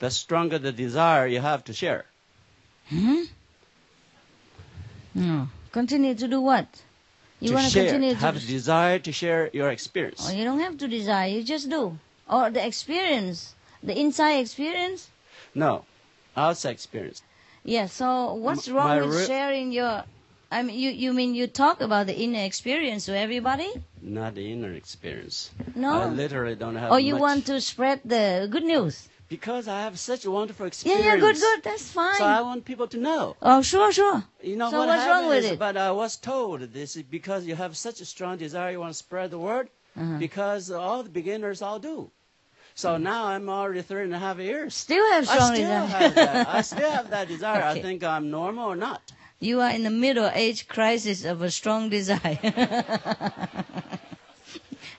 [0.00, 2.04] the stronger the desire you have to share.
[2.90, 3.22] Hmm?
[5.14, 5.48] No.
[5.72, 6.68] Continue to do what?
[7.40, 10.28] You want to share, continue to have a desire to share your experience.
[10.28, 11.28] Oh, you don't have to desire.
[11.28, 11.98] You just do.
[12.28, 15.08] Or the experience, the inside experience.
[15.54, 15.86] No,
[16.36, 17.22] outside experience.
[17.64, 17.86] Yeah.
[17.86, 20.04] So what's wrong my with sharing your?
[20.50, 23.70] I mean, you you mean you talk about the inner experience to everybody?
[24.02, 25.50] Not the inner experience.
[25.76, 25.92] No.
[26.02, 27.20] I literally don't have Or you much.
[27.20, 29.08] want to spread the good news?
[29.28, 31.04] Because I have such a wonderful experience.
[31.04, 31.62] yeah, yeah, good, good.
[31.62, 32.16] That's fine.
[32.18, 33.36] So I want people to know.
[33.40, 34.24] Oh, sure, sure.
[34.42, 35.58] You know so what what's wrong with is, it?
[35.60, 38.92] But I was told this is because you have such a strong desire, you want
[38.92, 40.18] to spread the word, Uh-huh.
[40.18, 42.10] because all the beginners all do.
[42.74, 44.74] So now I'm already three and a half years.
[44.74, 45.86] Still have I strong still desire.
[46.02, 46.48] have that.
[46.48, 47.62] I still have that desire.
[47.70, 47.78] Okay.
[47.78, 49.00] I think I'm normal or not.
[49.40, 52.38] You are in the middle age crisis of a strong desire.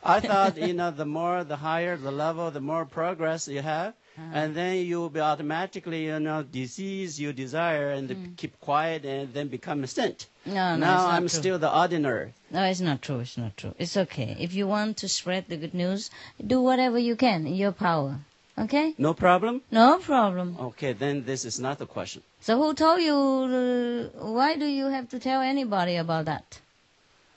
[0.04, 3.94] I thought, you know, the more, the higher the level, the more progress you have,
[4.18, 4.32] Uh-huh.
[4.40, 9.32] and then you will be automatically, you know, disease you desire and keep quiet and
[9.34, 10.28] then become a saint.
[10.46, 10.54] Mm.
[10.54, 11.40] No, no, now I'm true.
[11.40, 12.34] still the ordinary.
[12.50, 13.20] No, it's not true.
[13.22, 13.74] It's not true.
[13.80, 14.36] It's okay.
[14.40, 16.10] If you want to spread the good news,
[16.46, 18.20] do whatever you can in your power.
[18.58, 18.94] Okay?
[18.98, 19.62] No problem?
[19.72, 20.58] No problem.
[20.60, 22.22] Okay, then this is not the question.
[22.42, 23.16] So who told you?
[23.16, 26.60] Uh, why do you have to tell anybody about that?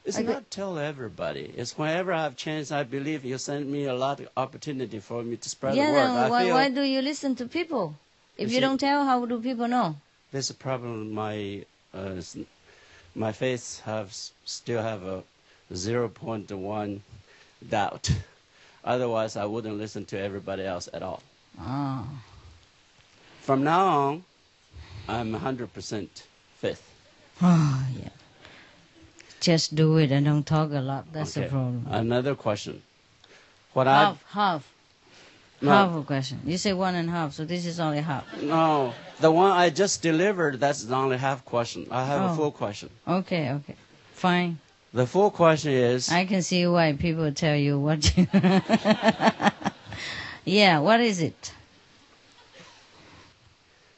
[0.05, 0.27] It's Okay.
[0.27, 1.53] not tell everybody.
[1.57, 5.23] It's whenever I have chance, I believe you send me a lot of opportunity for
[5.23, 6.01] me to spread yeah, the word.
[6.27, 7.97] I why, why do you listen to people?
[8.37, 9.97] If You you see- don't tell, how do people know?
[10.33, 11.13] there's a problem.
[11.15, 11.65] My
[11.95, 12.21] uh,
[13.15, 14.13] my faith have
[14.45, 15.23] still have a
[15.73, 17.01] 0.1
[17.69, 18.11] doubt.
[18.85, 21.23] Otherwise, I wouldn't listen to everybody else at all.
[21.61, 22.07] Oh.
[23.41, 24.25] From now on,
[25.09, 26.09] I'm 100%
[26.61, 26.83] faith.
[27.43, 28.09] Oh, yeah.
[29.41, 31.13] Just do it and don't talk a lot.
[31.13, 31.51] That's the Okay.
[31.51, 31.87] problem.
[31.91, 32.83] Another question.
[33.75, 34.69] What I half, half.
[35.61, 35.71] No.
[35.71, 36.41] Half a question.
[36.47, 38.25] You say one and half, so this is only half.
[38.43, 40.61] no, the one I just delivered.
[40.61, 41.87] That's only half question.
[41.91, 42.33] I have Oh.
[42.33, 42.91] a full question.
[43.07, 43.77] Okay, okay.
[44.15, 44.59] Fine.
[44.95, 46.09] The full question is.
[46.09, 48.29] I can see why people tell you what you.
[50.45, 51.53] yeah, what is it?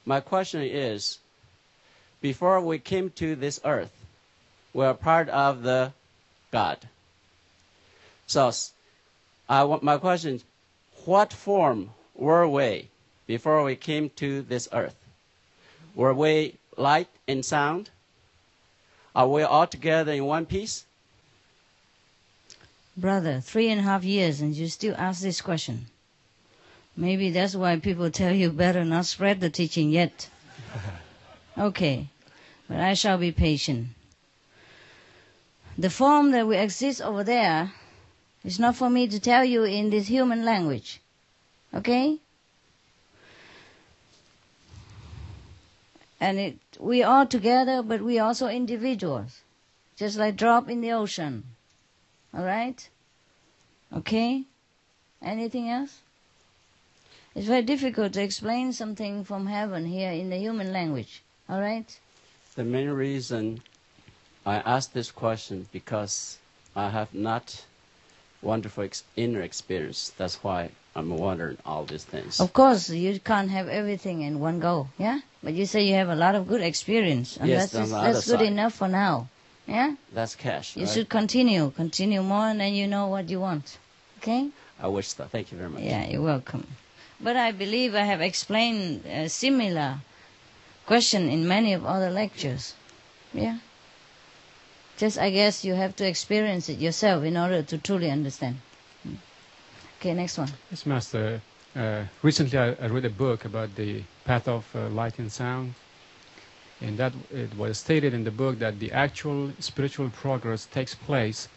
[0.07, 1.19] My question is,
[2.23, 3.93] before we came to this earth,
[4.73, 5.93] we are part of the
[6.51, 6.79] God.
[8.27, 8.51] So,
[9.51, 10.45] I want my question: is
[11.05, 12.89] What form were we
[13.27, 14.97] before we came to this earth?
[15.95, 17.91] Were we light and sound?
[19.17, 20.85] Are we all together in one piece?
[22.99, 25.87] Brother, three and a half years and you still ask this question.
[26.95, 30.29] Maybe that's why people tell you better not spread the teaching yet.
[31.59, 32.09] Okay,
[32.69, 33.89] but I shall be patient.
[35.79, 37.73] The form that we exist over there
[38.45, 41.01] is not for me to tell you in this human language.
[41.73, 42.19] Okay?
[46.21, 49.41] And it, we are together, but we are also individuals.
[49.97, 51.45] Just like drop in the ocean.
[52.35, 52.89] All right?
[53.93, 54.45] Okay?
[55.23, 56.01] Anything else?
[57.35, 61.23] It's very difficult to explain something from heaven here in the human language.
[61.49, 61.99] All right?
[62.55, 63.63] The main reason
[64.47, 66.39] I ask this question because
[66.75, 67.65] I have not
[68.41, 70.13] wonderful ex- inner experience.
[70.17, 72.41] That's why I'm wondering all these things.
[72.41, 74.89] Of course, you can't have everything in one go.
[74.97, 75.21] Yeah?
[75.43, 77.37] But you say you have a lot of good experience.
[77.37, 78.47] And Yes, that's, that's good side.
[78.47, 79.29] enough for now.
[79.67, 79.95] Yeah?
[80.15, 80.75] That's cash.
[80.75, 80.93] You right?
[80.95, 81.71] should continue.
[81.77, 83.77] Continue more, and then you know what you want.
[84.19, 84.49] Okay?
[84.81, 85.31] I wish that.
[85.31, 85.83] Thank you very much.
[85.83, 86.67] Yeah, you're welcome.
[87.21, 89.99] But I believe I have explained a similar
[90.87, 92.75] question in many of other lectures.
[93.35, 93.59] Yeah.
[94.97, 98.57] Just I guess you have to experience it yourself in order to truly understand.
[100.01, 100.49] Okay, next one.
[100.71, 101.41] Yes, Master.
[101.75, 105.75] Uh, recently, I, I read a book about the path of uh, light and sound,
[106.81, 111.49] and that it was stated in the book that the actual spiritual progress takes place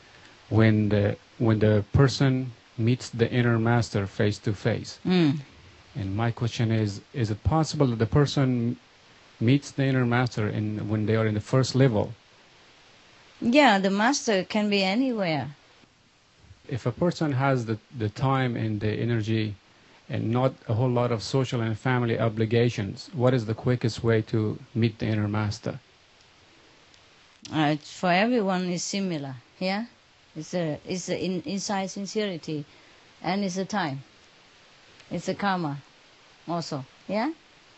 [0.50, 5.00] when the when the person meets the inner master face to face.
[5.06, 5.40] Mm.
[5.96, 8.78] And my question is: Is it possible that the person
[9.40, 12.14] meets the inner master in when they are in the first level,
[13.42, 15.56] Yeah, the master can be anywhere.
[16.70, 19.56] If a person has the, the time and the energy
[20.10, 24.22] and not a whole lot of social and family obligations, what is the quickest way
[24.24, 25.80] to meet the inner master?
[27.52, 29.36] Uh, for everyone is similar.
[29.60, 29.86] Yeah,
[30.36, 32.66] it's a it's a in, inside sincerity,
[33.24, 34.04] and it's a time.
[35.10, 35.78] It's a karma,
[36.48, 36.86] also.
[37.08, 37.32] Yeah,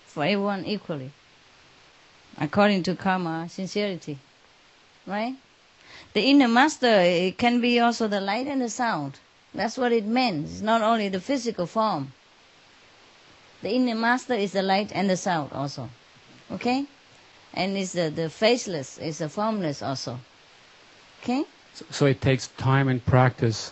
[0.07, 1.11] for everyone equally.
[2.37, 4.17] According to karma, sincerity,
[5.07, 5.35] right?
[6.13, 9.19] The inner master it can be also the light and the sound.
[9.53, 10.51] That's what it means.
[10.51, 12.13] It's not only the physical form.
[13.61, 15.89] The inner master is the light and the sound also.
[16.51, 16.85] Okay?
[17.53, 20.19] And it's the, the faceless, it's the formless also.
[21.21, 21.45] Okay?
[21.73, 23.71] So, so it takes time and practice.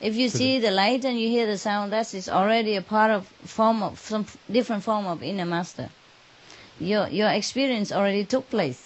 [0.00, 3.10] If you see the light and you hear the sound, that is already a part
[3.10, 5.88] of form of some different form of inner master.
[6.78, 8.85] Your your experience already took place.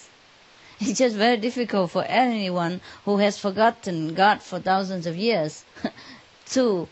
[0.83, 5.63] It's just very difficult for anyone who has forgotten God for thousands of years
[6.53, 6.87] to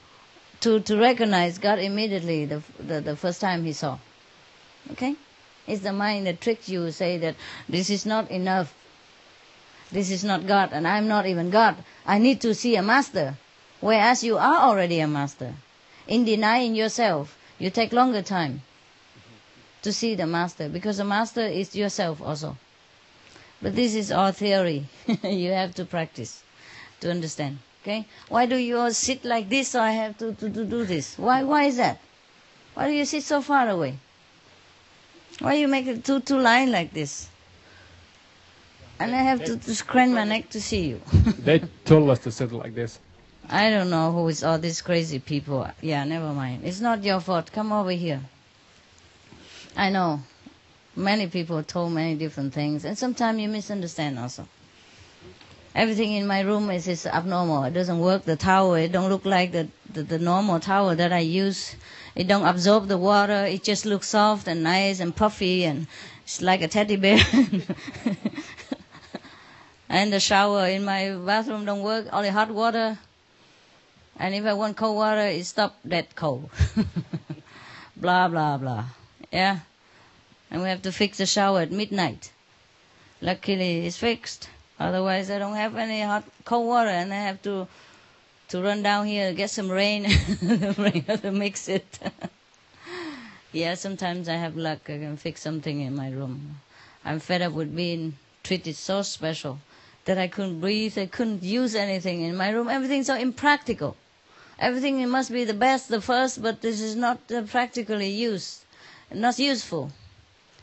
[0.59, 3.97] to to recognize God immediately the, the the first time he saw.
[4.91, 5.15] Okay,
[5.65, 6.91] it's the mind that tricks you.
[6.91, 7.35] Say that
[7.67, 8.75] this is not enough.
[9.91, 11.75] This is not God, and I'm not even God.
[12.05, 13.37] I need to see a master,
[13.79, 15.55] whereas you are already a master.
[16.07, 18.61] In denying yourself, you take longer time
[19.81, 22.55] to see the master because the master is yourself also.
[23.61, 24.85] But this is all theory.
[25.23, 26.43] you have to practice
[27.01, 27.59] to understand.
[27.83, 28.05] Okay?
[28.29, 31.17] Why do you all sit like this so I have to, to, to do this?
[31.17, 31.99] Why why is that?
[32.73, 33.97] Why do you sit so far away?
[35.39, 37.29] Why you make a two two line like this?
[38.99, 41.01] And I have to, to scrunch my neck to see you.
[41.39, 42.99] they told us to sit like this.
[43.49, 45.67] I don't know who is all these crazy people.
[45.81, 46.65] Yeah, never mind.
[46.65, 47.51] It's not your fault.
[47.51, 48.21] Come over here.
[49.75, 50.21] I know.
[50.95, 54.47] Many people told many different things, and sometimes you misunderstand also.
[55.75, 57.63] Everything in my room is, is abnormal.
[57.63, 58.25] It doesn't work.
[58.25, 61.75] The towel, it don't look like the, the, the normal towel that I use.
[62.15, 63.45] It don't absorb the water.
[63.45, 65.87] It just looks soft and nice and puffy, and
[66.23, 67.19] it's like a teddy bear.
[69.89, 72.07] and the shower in my bathroom don't work.
[72.11, 72.97] Only hot water.
[74.17, 76.49] And if I want cold water, it stop that cold.
[77.95, 78.85] blah blah blah.
[79.31, 79.59] Yeah.
[80.51, 82.31] And we have to fix the shower at midnight.
[83.21, 84.49] Luckily, it's fixed.
[84.79, 87.67] Otherwise, I don't have any hot cold water, and I have to
[88.49, 90.03] to run down here get some rain,
[90.77, 91.99] rain to mix it.
[93.51, 94.79] yeah, sometimes I have luck.
[94.89, 96.59] I can fix something in my room.
[97.05, 99.59] I'm fed up with being treated so special
[100.05, 100.97] that I couldn't breathe.
[100.97, 102.69] I couldn't use anything in my room.
[102.69, 103.95] Everything's so impractical.
[104.57, 108.65] Everything must be the best, the first, but this is not uh, practically used,
[109.13, 109.91] not useful.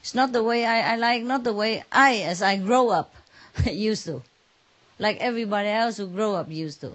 [0.07, 3.12] It's not the way I, I like, not the way I, as I grow up,
[3.66, 4.23] used to.
[5.01, 6.93] Like everybody else who grow up used to.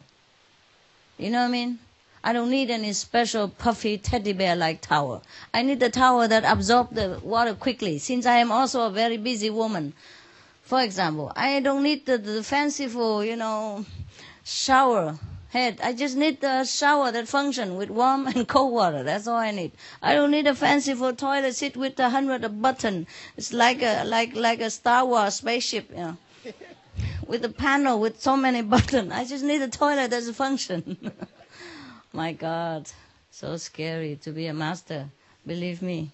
[1.17, 1.79] You know what I mean?
[2.23, 5.23] I don't need any special puffy teddy bear like towel.
[5.53, 9.17] I need the towel that absorbs the water quickly, since I am also a very
[9.17, 9.91] busy woman.
[10.63, 13.85] For example, I don't need the, the fanciful, you know,
[14.45, 15.19] shower
[15.51, 15.79] head.
[15.83, 19.03] I just need the shower that function with warm and cold water.
[19.03, 19.73] That's all I need.
[20.01, 23.05] I don't need a fanciful toilet seat with a hundred of button.
[23.37, 26.17] It's like a like like a Star Wars spaceship, you know,
[27.27, 29.11] with a panel with so many buttons.
[29.11, 31.11] I just need a toilet that's a function.
[32.13, 32.89] My God,
[33.29, 35.09] so scary to be a master.
[35.45, 36.11] Believe me,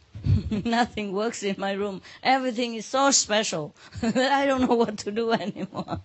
[0.65, 2.01] nothing works in my room.
[2.23, 5.99] Everything is so special that I don't know what to do anymore.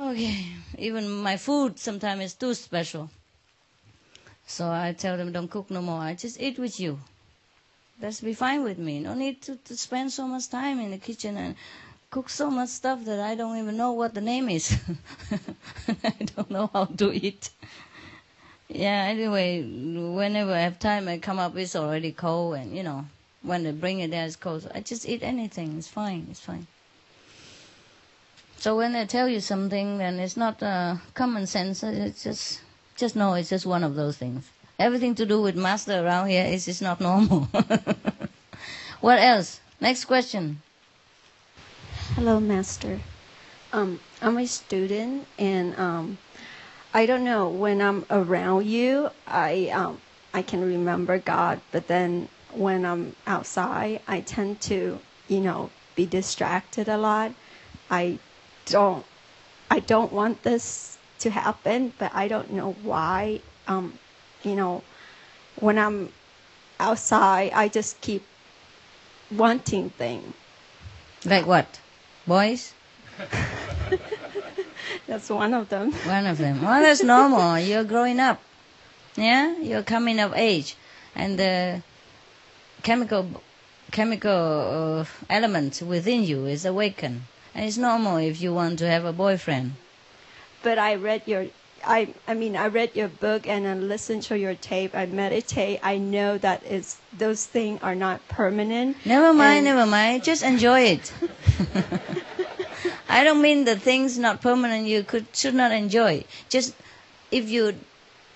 [0.00, 0.46] Okay,
[0.78, 3.10] even my food sometimes is too special.
[4.46, 6.00] So I tell them, don't cook no more.
[6.00, 7.00] I just eat with you.
[8.00, 9.00] That's be fine with me.
[9.00, 11.56] No need to, to spend so much time in the kitchen and
[12.10, 14.78] cook so much stuff that I don't even know what the name is.
[16.04, 17.50] I don't know how to eat.
[18.68, 23.06] Yeah, anyway, whenever I have time, I come up, it's already cold, and you know,
[23.42, 24.62] when they bring it there, it's cold.
[24.62, 25.76] So I just eat anything.
[25.76, 26.28] It's fine.
[26.30, 26.68] It's fine.
[28.58, 31.84] So when they tell you something, then it's not uh, common sense.
[31.84, 32.60] It's just,
[32.96, 34.50] just know it's just one of those things.
[34.80, 37.40] Everything to do with master around here is just not normal.
[39.00, 39.60] what else?
[39.80, 40.60] Next question.
[42.14, 42.98] Hello, Master.
[43.72, 46.18] Um, I'm a student, and um,
[46.92, 50.00] I don't know when I'm around you, I um,
[50.34, 54.98] I can remember God, but then when I'm outside, I tend to,
[55.28, 57.32] you know, be distracted a lot.
[57.90, 58.18] I
[58.68, 59.04] don't
[59.70, 63.40] I don't want this to happen, but I don't know why.
[63.66, 63.98] Um,
[64.42, 64.82] you know,
[65.60, 66.12] when I'm
[66.80, 68.24] outside, I just keep
[69.30, 70.32] wanting things.
[71.24, 71.80] Like what?
[72.26, 72.72] Boys?
[75.06, 75.92] That's one of them.
[75.92, 76.62] One of them.
[76.62, 77.58] Well, that's normal.
[77.58, 78.40] You're growing up.
[79.16, 80.76] Yeah, you're coming of age,
[81.14, 81.82] and the
[82.82, 83.42] chemical
[83.90, 87.22] chemical uh, element within you is awakened,
[87.58, 89.72] and it's normal if you want to have a boyfriend.
[90.62, 91.46] But I read your,
[91.84, 94.94] I, I mean, I read your book and I listened to your tape.
[94.94, 95.80] I meditate.
[95.82, 98.96] I know that it's those things are not permanent.
[99.04, 100.22] Never mind, never mind.
[100.22, 101.12] Just enjoy it.
[103.08, 106.22] I don't mean the things not permanent you could should not enjoy.
[106.48, 106.76] Just
[107.32, 107.74] if you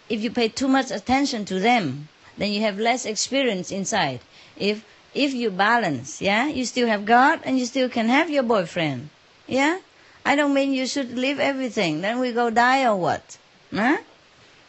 [0.08, 2.08] if you pay too much attention to them,
[2.38, 4.18] then you have less experience inside.
[4.56, 8.42] If if you balance, yeah, you still have God and you still can have your
[8.42, 9.10] boyfriend.
[9.46, 9.78] Yeah?
[10.24, 13.38] I don't mean you should leave everything, then we go die or what.
[13.74, 13.98] Huh?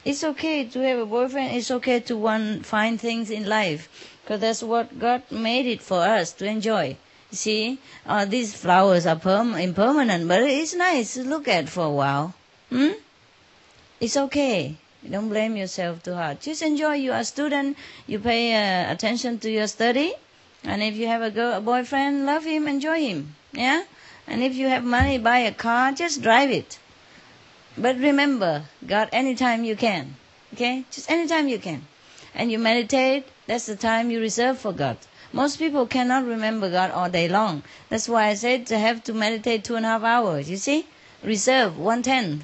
[0.04, 1.56] It's okay to have a boyfriend.
[1.56, 3.88] It's okay to want find things in life,
[4.22, 6.98] because that's what God made it for us to enjoy.
[7.32, 11.90] See, uh, these flowers are perm- impermanent, but it's nice to look at for a
[11.90, 12.34] while.
[12.70, 12.92] Hmm?
[14.02, 14.76] It's okay.
[15.10, 16.42] Don't blame yourself too hard.
[16.42, 16.96] Just enjoy.
[16.96, 17.78] You are a student.
[18.06, 20.14] You pay uh, attention to your study,
[20.64, 23.36] and if you have a, girl, a boyfriend, love him, enjoy him.
[23.52, 23.84] Yeah.
[24.28, 26.80] And if you have money, buy a car, just drive it.
[27.78, 30.16] But remember, God, anytime you can.
[30.54, 30.86] Okay?
[30.92, 31.86] Just anytime you can.
[32.34, 34.98] And you meditate, that's the time you reserve for God.
[35.34, 37.64] Most people cannot remember God all day long.
[37.90, 40.50] That's why I said to have to meditate two and a half hours.
[40.50, 40.88] You see?
[41.24, 42.44] Reserve one tenth.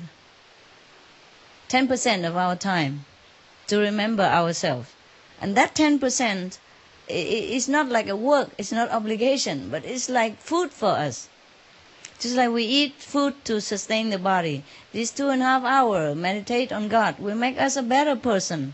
[1.67, 3.05] Ten percent of our time
[3.67, 4.89] to remember ourselves.
[5.39, 6.59] And that ten percent
[7.10, 11.27] is not like a work, it's not obligation, but it's like food for us.
[12.19, 14.64] Just like we eat food to sustain the body.
[14.91, 18.73] These two and a half hour meditate on God will make us a better person,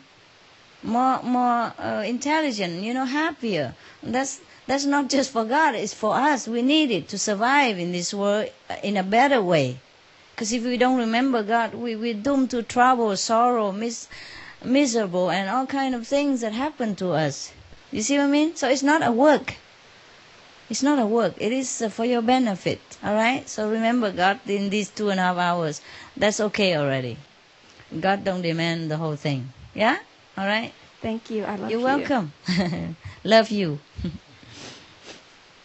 [0.82, 3.76] more more uh, intelligent, you know, happier.
[4.02, 6.48] That's that's not just for God; it's for us.
[6.48, 8.50] We need it to survive in this world
[8.82, 9.78] in a better way.
[10.34, 14.08] Because if we don't remember God, we we're doomed to trouble, sorrow, mis-
[14.64, 17.52] miserable, and all kind of things that happen to us.
[17.92, 18.56] You see what I mean?
[18.56, 19.56] So it's not a work.
[20.70, 21.36] It's not a work.
[21.38, 22.80] It is uh, for your benefit.
[23.04, 23.48] All right.
[23.48, 25.82] So remember God in these two and a half hours.
[26.18, 27.18] That's okay already.
[28.00, 29.50] God don't demand the whole thing.
[29.74, 30.00] Yeah.
[30.38, 30.74] All right.
[31.02, 31.44] Thank you.
[31.46, 31.86] I love You're you.
[31.86, 32.34] welcome.
[33.24, 33.80] love you.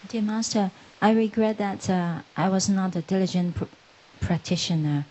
[0.09, 0.71] Dear Master,
[1.01, 3.65] I regret that uh, I was not a diligent pr-
[4.21, 5.07] practitioner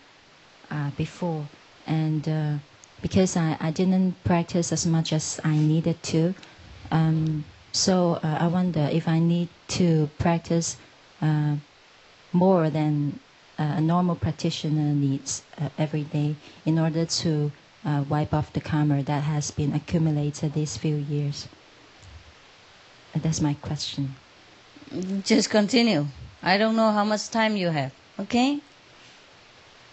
[0.70, 1.46] uh, before,
[1.86, 2.54] and uh,
[3.02, 6.34] because I, I didn't practice as much as I needed to.
[6.90, 10.76] Um, so uh, I wonder if I need to practice
[11.22, 11.56] uh,
[12.32, 13.18] more than
[13.58, 16.34] uh, a normal practitioner needs uh, every day
[16.64, 17.52] in order to
[17.84, 21.48] uh, wipe off the karma that has been accumulated these few years.
[23.14, 24.14] That's my question.
[25.24, 26.06] Just continue.
[26.42, 27.92] I don't know how much time you have.
[28.18, 28.60] Okay.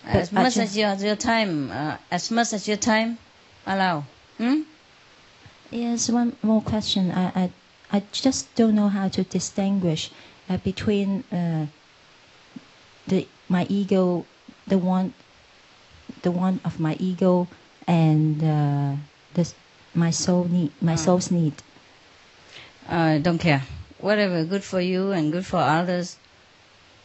[0.06, 3.18] As But I much ju- as your your time, uh, as much as your time
[3.66, 4.06] allow.
[4.38, 4.62] Hmm?
[5.72, 7.12] Yes, one more question.
[7.12, 7.52] I, I,
[7.92, 10.12] I just don't know how to distinguish
[10.50, 11.68] uh, between uh,
[13.08, 14.26] the my ego,
[14.68, 15.14] the one,
[16.22, 17.48] the one of my ego,
[17.86, 18.96] and uh,
[19.34, 19.54] this
[19.94, 21.04] my soul need, my Ah.
[21.06, 21.54] soul's need.
[22.88, 23.64] I don't care.
[24.00, 26.18] Whatever good for you and good for others,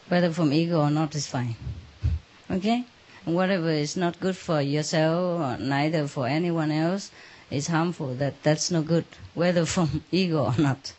[0.07, 1.55] whether from ego or not, is fine.
[2.51, 2.85] Okay?
[3.25, 7.09] And whatever is not good for yourself or neither for anyone else
[7.49, 8.13] is harmful.
[8.15, 10.93] That that's no good, whether from ego or not.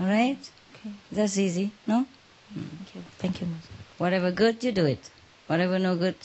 [0.00, 0.38] All right?
[0.74, 0.94] Okay.
[1.10, 2.06] That's easy, no?
[2.54, 3.02] Thank you.
[3.18, 3.48] Thank you.
[3.98, 5.10] Whatever good, you do it.
[5.46, 6.16] Whatever no good,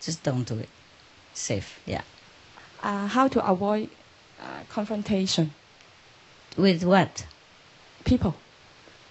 [0.00, 0.68] just don't do it.
[1.34, 2.02] Safe, yeah.
[2.82, 3.88] uh, how to avoid
[4.40, 5.52] uh, confrontation.
[6.56, 7.26] With what?
[8.04, 8.34] People.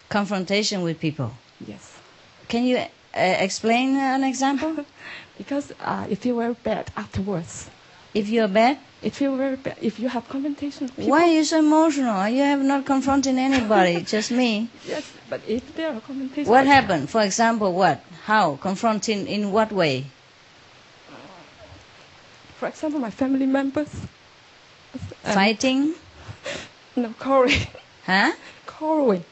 [0.09, 1.31] Confrontation with people.
[1.65, 1.97] Yes.
[2.47, 4.85] Can you uh, explain an example?
[5.37, 7.69] because uh, you feel very bad afterwards.
[8.13, 8.77] If you're bad?
[9.01, 9.77] It feel very bad.
[9.81, 11.07] If you have confrontation people.
[11.07, 12.27] Why are you so emotional?
[12.27, 14.69] You have not confronted anybody, just me.
[14.85, 16.51] Yes, but if there are confrontation.
[16.51, 17.09] What happened?
[17.09, 18.03] For example, what?
[18.25, 18.57] How?
[18.57, 20.05] Confronting in what way?
[22.59, 23.87] For example, my family members.
[25.23, 25.93] um, Fighting?
[26.97, 27.67] No, quarreling.
[28.05, 28.33] Huh?
[28.65, 29.23] Quarreling.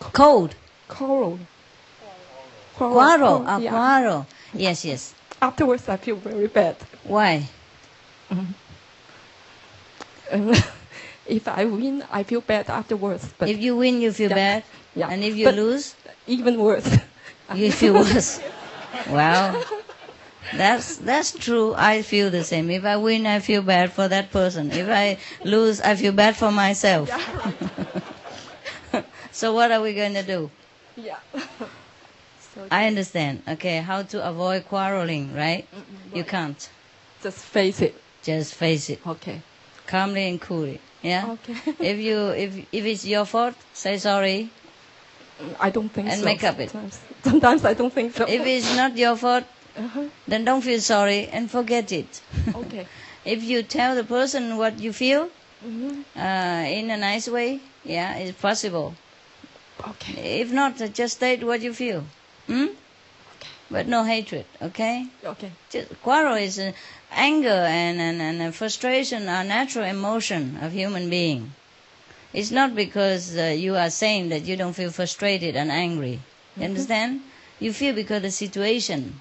[0.00, 0.56] Cold?
[0.88, 1.38] Quarrel.
[2.74, 3.44] Quarrel.
[3.44, 4.26] Quarrel.
[4.52, 5.14] Yes, yes.
[5.40, 6.76] Afterwards, I feel very bad.
[7.04, 7.48] Why?
[8.30, 8.54] And
[11.26, 13.32] if I win, I feel bad afterwards.
[13.38, 14.36] But if you win, you feel Yeah.
[14.36, 14.64] bad?
[14.94, 15.08] Yeah.
[15.08, 15.94] And if you But lose?
[16.26, 16.88] even worse.
[17.54, 18.40] You feel worse.
[19.10, 19.54] Wow.
[20.56, 21.74] That's that's true.
[21.76, 22.70] I feel the same.
[22.70, 24.70] If I win, I feel bad for that person.
[24.72, 27.10] If I lose, I feel bad for myself.
[29.32, 30.50] so what are we going to do?
[30.96, 31.18] Yeah.
[32.54, 33.42] So I understand.
[33.48, 35.68] Okay, how to avoid quarreling, right?
[36.14, 36.70] You can't.
[37.22, 38.00] just face it.
[38.22, 39.00] Just face it.
[39.06, 39.42] Okay.
[39.92, 40.80] Calmly and coolly.
[41.02, 41.32] Yeah.
[41.34, 41.54] Okay.
[41.92, 44.48] if you if if it's your fault, say sorry.
[45.60, 46.24] I don't think and so.
[46.24, 46.70] make up it.
[46.70, 48.24] Sometimes, sometimes I don't think so.
[48.26, 49.44] If it's not your fault,
[49.76, 50.04] Uh-huh.
[50.28, 52.20] then don't feel sorry and forget it.
[52.62, 52.86] Okay.
[53.34, 55.28] if you tell the person what you feel
[55.64, 56.04] Mhm.
[56.16, 58.94] uh, in a nice way, yeah, it's possible.
[59.90, 60.40] Okay.
[60.40, 62.04] If not, uh, just state what you feel.
[62.46, 62.68] Hmm?
[63.70, 65.06] But no hatred, okay?
[65.24, 65.50] Okay.
[65.70, 66.72] Just, quarrel is uh,
[67.14, 71.52] anger and, and, and frustration are natural emotion of human being.
[72.32, 76.20] It's not because uh, you are saying that you don't feel frustrated and angry.
[76.56, 76.64] You Mhm.
[76.64, 77.20] understand?
[77.60, 79.20] You feel because the situation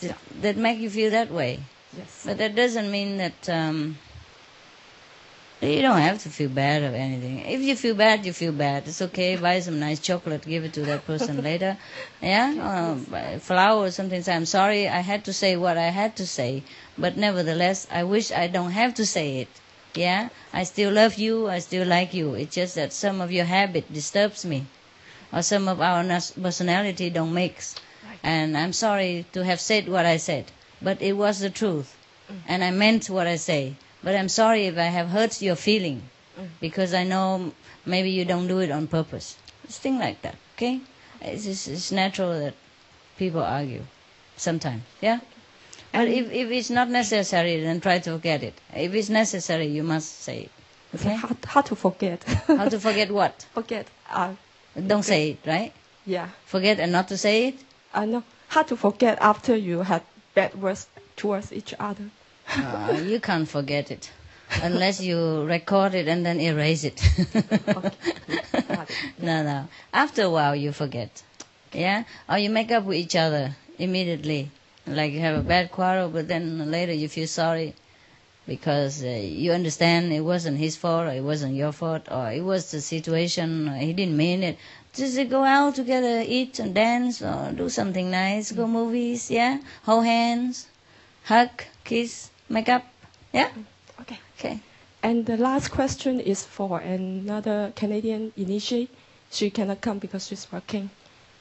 [0.00, 1.60] that, that make you feel that way.
[1.96, 2.22] Yes.
[2.24, 3.98] But that doesn't mean that um,
[5.62, 7.40] you don't have to feel bad or anything.
[7.40, 8.88] If you feel bad, you feel bad.
[8.88, 9.36] It's okay.
[9.36, 11.76] Buy some nice chocolate, give it to that person later.
[12.22, 14.22] Yeah, um, buy flower or something.
[14.26, 16.62] I'm sorry, I had to say what I had to say,
[16.96, 19.48] but nevertheless, I wish I don't have to say it.
[19.94, 21.48] Yeah, I still love you.
[21.48, 22.34] I still like you.
[22.34, 24.66] It's just that some of your habit disturbs me,
[25.32, 26.02] or some of our
[26.40, 27.74] personality don't mix.
[28.22, 31.96] And I'm sorry to have said what I said, but it was the truth,
[32.46, 33.74] and I meant what I say.
[34.02, 36.02] But I'm sorry if I have hurt your feeling,
[36.60, 37.52] because I know
[37.84, 39.36] maybe you don't do it on purpose.
[39.64, 40.36] It's thing like that.
[40.56, 40.80] Okay,
[41.20, 42.54] it's, it's, it's natural that
[43.18, 43.82] people argue,
[44.36, 44.82] sometimes.
[45.00, 45.20] Yeah.
[45.92, 48.54] But if, if it's not necessary, then try to forget it.
[48.74, 50.50] If it's necessary, you must say it.
[50.94, 51.14] Okay?
[51.16, 52.22] How, how to forget?
[52.46, 53.46] How to forget what?
[53.54, 53.86] forget.
[54.08, 54.34] Uh,
[54.86, 55.72] Don't say it, right?
[56.06, 56.28] yeah.
[56.46, 57.58] Forget and not to say it?
[57.92, 58.22] I know.
[58.48, 60.02] How to forget after you had
[60.34, 62.10] bad words towards each other?
[62.56, 64.10] Uh, you can't forget it
[64.62, 67.00] unless you record it and then erase it.
[69.20, 69.68] no, no.
[69.92, 71.22] After a while, you forget.
[71.72, 72.04] Yeah?
[72.28, 74.50] Or you make up with each other immediately.
[74.86, 77.74] Like you have a bad quarrel, but then later you feel sorry
[78.46, 82.42] because uh, you understand it wasn't his fault or it wasn't your fault or it
[82.42, 84.58] was the situation he didn't mean it.
[84.92, 89.58] Just go out together, eat and dance or do something nice, go movies, yeah?
[89.84, 90.66] Hold hands,
[91.24, 91.50] hug,
[91.84, 92.84] kiss, make up,
[93.32, 93.48] yeah?
[94.02, 94.18] Okay.
[94.38, 94.60] Okay.
[95.02, 98.90] And the last question is for another Canadian initiate.
[99.30, 100.90] She cannot come because she's working.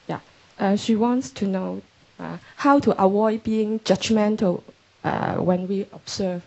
[0.07, 0.19] Yeah.
[0.59, 1.81] Uh, she wants to know
[2.19, 4.61] uh, how to avoid being judgmental
[5.03, 6.43] uh, when we observe.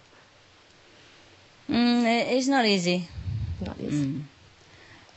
[1.68, 3.08] Mm, it's not easy.
[3.60, 4.06] Not easy.
[4.06, 4.22] Mm.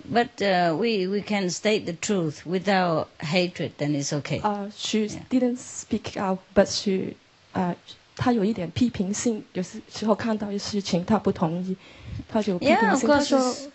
[0.07, 4.39] But uh, we, we can state the truth without hatred, then it's okay.
[4.43, 7.15] Uh, she didn't speak out, but she
[8.14, 11.77] 呃，她有一点批评性，有时时候看到一些事情她不同意，
[12.28, 13.09] 她就批 Yeah, 评 of 性。
[13.09, 13.24] 她 course.
[13.24, 13.68] 说 it's-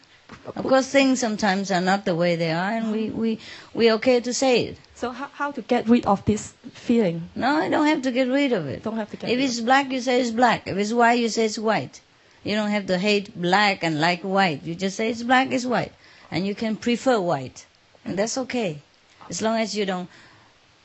[0.56, 3.38] Of course, things sometimes are not the way they are, and we, we,
[3.73, 4.77] we okay to say it.
[4.95, 7.30] So how, how to get rid of this feeling?
[7.35, 8.81] No, you don't have to get rid of it.
[8.84, 10.68] Don't have to get If rid it's black, you say it's black.
[10.68, 12.02] If it's white, you say it's white.
[12.43, 14.64] You don't have to hate black and like white.
[14.64, 15.91] You just say it's black, it's white.
[16.31, 17.68] And you can prefer white.
[18.03, 18.81] And that's okay.
[19.30, 20.10] As long as you don't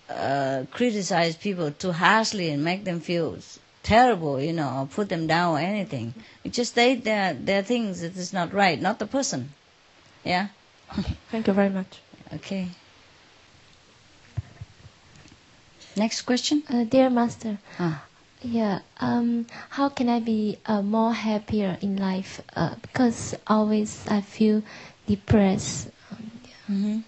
[0.10, 3.38] uh, criticize people too harshly and make them feel
[3.84, 6.14] terrible, you know, or put them down or anything.
[6.44, 9.54] You just state their, their things that is not right, not the person.
[10.24, 10.48] Yeah?
[11.32, 12.00] Thank you very much.
[12.34, 12.68] Okay.
[15.96, 16.64] Next question.
[16.70, 18.04] Uh, dear Master, Ah.
[18.42, 22.42] yeah, um, how can I be uh, more happier in life?
[22.56, 24.62] Uh, because always I feel
[25.08, 25.90] depressed.
[26.68, 27.00] hmm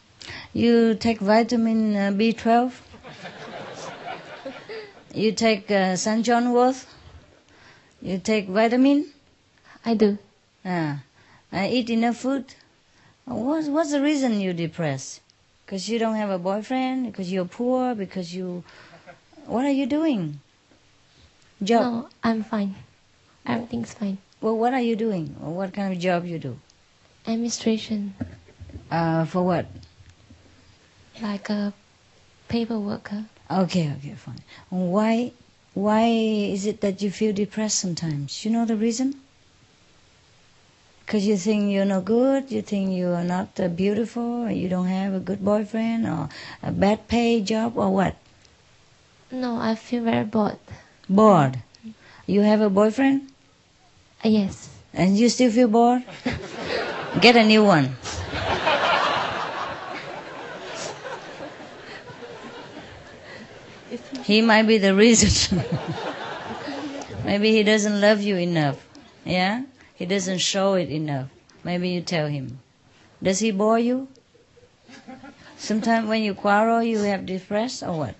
[0.53, 2.71] You take vitamin uh, B12.
[5.17, 6.23] You take uh, St.
[6.25, 6.85] John Wort.
[8.01, 9.07] You take vitamin.
[9.83, 10.17] I do.
[10.63, 11.01] Ah,
[11.51, 12.45] I eat enough food.
[13.25, 15.21] What's what's the reason you're depressed?
[15.65, 17.07] Because you don't have a boyfriend?
[17.11, 17.95] Because you're poor?
[17.95, 18.63] Because you?
[19.45, 20.39] What are you doing?
[21.63, 21.81] Job.
[21.81, 22.75] No, I'm fine.
[23.45, 24.17] Everything's fine.
[24.41, 25.35] Well, what are you doing?
[25.39, 26.59] What kind of job you do?
[27.25, 28.13] Administration,
[28.91, 29.65] Uh, for what?
[31.21, 31.73] like a
[32.47, 33.25] paper worker.
[33.49, 34.43] Okay, okay, fine.
[34.69, 35.31] Why,
[35.73, 38.43] why is it that you feel depressed sometimes?
[38.43, 39.15] You know the reason?
[41.05, 44.67] Because you think you're no good, you think you are not uh, beautiful, or you
[44.67, 46.27] don't have a good boyfriend, or
[46.61, 48.15] a bad pay job, or what?
[49.31, 50.59] No, I feel very bored.
[51.07, 51.59] Bored.
[52.25, 53.31] You have a boyfriend?
[54.25, 54.69] Uh, yes.
[54.93, 56.03] And you still feel bored?
[57.21, 57.95] Get a new one.
[64.27, 65.63] He might be the reason.
[67.23, 68.75] Maybe he doesn't love you enough.
[69.23, 69.63] Yeah?
[69.95, 71.29] He doesn't show it enough.
[71.63, 72.59] Maybe you tell him.
[73.23, 74.09] Does he bore you?
[75.57, 78.15] Sometimes when you quarrel, you have depressed or what?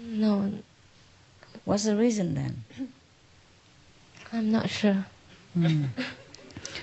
[0.00, 0.52] No,
[1.66, 2.64] What's the reason then?
[4.32, 5.04] I'm not sure.
[5.52, 5.84] Hmm.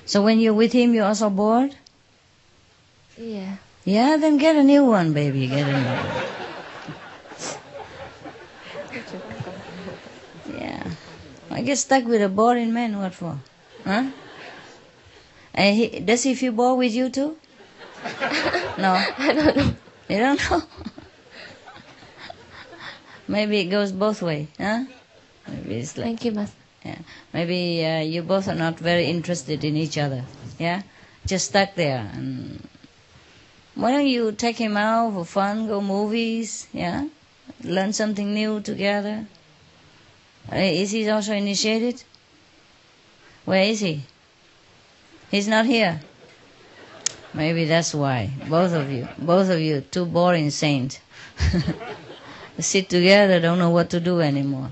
[0.06, 1.76] So when you're with him, you're also bored?
[3.18, 3.56] Yeah.
[3.84, 5.48] Yeah, then get a new one, baby.
[5.48, 6.45] Get a new one.
[11.56, 13.00] I get stuck with a boring man.
[13.00, 13.40] What for?
[13.86, 14.12] Huh?
[15.54, 17.38] And he, does he feel bored with you too?
[18.78, 18.92] No.
[19.18, 19.76] I don't know.
[20.10, 20.64] You don't know?
[23.30, 24.84] Maybe it goes both way, huh?
[25.48, 26.06] Maybe it's like.
[26.08, 26.58] Thank you, Master.
[26.84, 27.00] Yeah.
[27.34, 30.26] Maybe uh, you both are not very interested in each other.
[30.60, 30.82] Yeah.
[31.26, 32.12] Just stuck there.
[32.14, 32.68] And
[33.76, 35.68] why don't you take him out for fun?
[35.68, 36.68] Go movies.
[36.74, 37.08] Yeah.
[37.64, 39.26] Learn something new together.
[40.52, 42.04] Uh, is he also initiated?
[43.46, 44.04] Where is he?
[45.32, 46.00] He's not here.
[47.34, 48.32] Maybe that's why.
[48.50, 49.08] Both of you.
[49.18, 49.82] Both of you.
[49.82, 51.00] Two boring saints.
[52.60, 54.70] Sit together, don't know what to do anymore.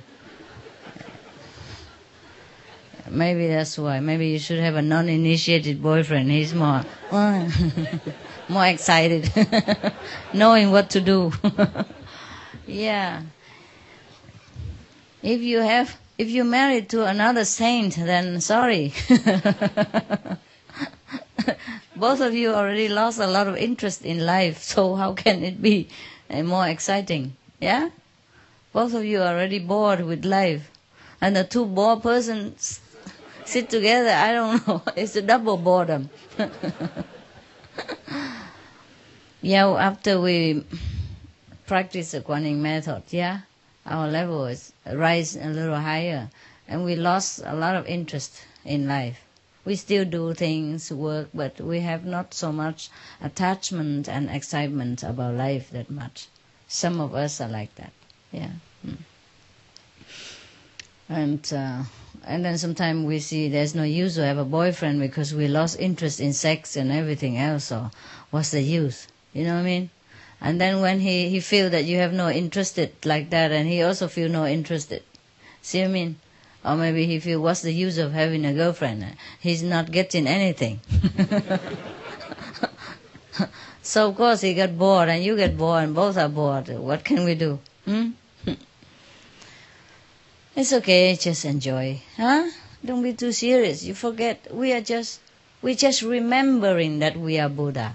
[3.09, 3.99] Maybe that's why.
[3.99, 6.31] Maybe you should have a non-initiated boyfriend.
[6.31, 6.83] He's more,
[8.49, 9.29] more excited,
[10.33, 11.33] knowing what to do.
[12.65, 13.23] yeah.
[15.23, 18.93] If you have, if you're married to another saint, then sorry.
[21.95, 25.61] Both of you already lost a lot of interest in life, so how can it
[25.61, 25.87] be
[26.29, 27.37] uh, more exciting?
[27.61, 27.89] Yeah?
[28.73, 30.69] Both of you are already bored with life.
[31.21, 32.81] And the two bored persons
[33.45, 36.09] sit together, I don't know, it's a double boredom.
[39.41, 40.65] yeah, after we
[41.65, 43.41] practice the Quan Yin method, yeah,
[43.85, 46.29] our level is rise a little higher,
[46.67, 49.19] and we lost a lot of interest in life.
[49.65, 52.89] We still do things, work, but we have not so much
[53.21, 56.27] attachment and excitement about life that much.
[56.67, 57.93] Some of us are like that,
[58.31, 58.51] yeah.
[58.85, 58.97] Mm.
[61.09, 61.83] And uh,
[62.25, 65.79] and then sometimes we see there's no use to have a boyfriend because we lost
[65.79, 67.65] interest in sex and everything else.
[67.65, 67.91] So
[68.31, 69.07] what's the use?
[69.33, 69.89] You know what I mean?
[70.45, 73.81] And then when he he feel that you have no interested like that, and he
[73.81, 75.01] also feel no interested.
[75.61, 76.17] See what I mean?
[76.65, 79.05] Or maybe he feel what's the use of having a girlfriend?
[79.39, 80.81] He's not getting anything.
[83.81, 86.67] so of course he got bored, and you get bored, and both are bored.
[86.67, 87.59] What can we do?
[87.85, 88.09] Hmm?
[90.57, 92.01] It's okay, just enjoy.
[92.17, 92.49] Huh?
[92.83, 93.81] Don't be too serious.
[93.83, 95.21] You forget we are just
[95.61, 97.93] we're just remembering that we are Buddha.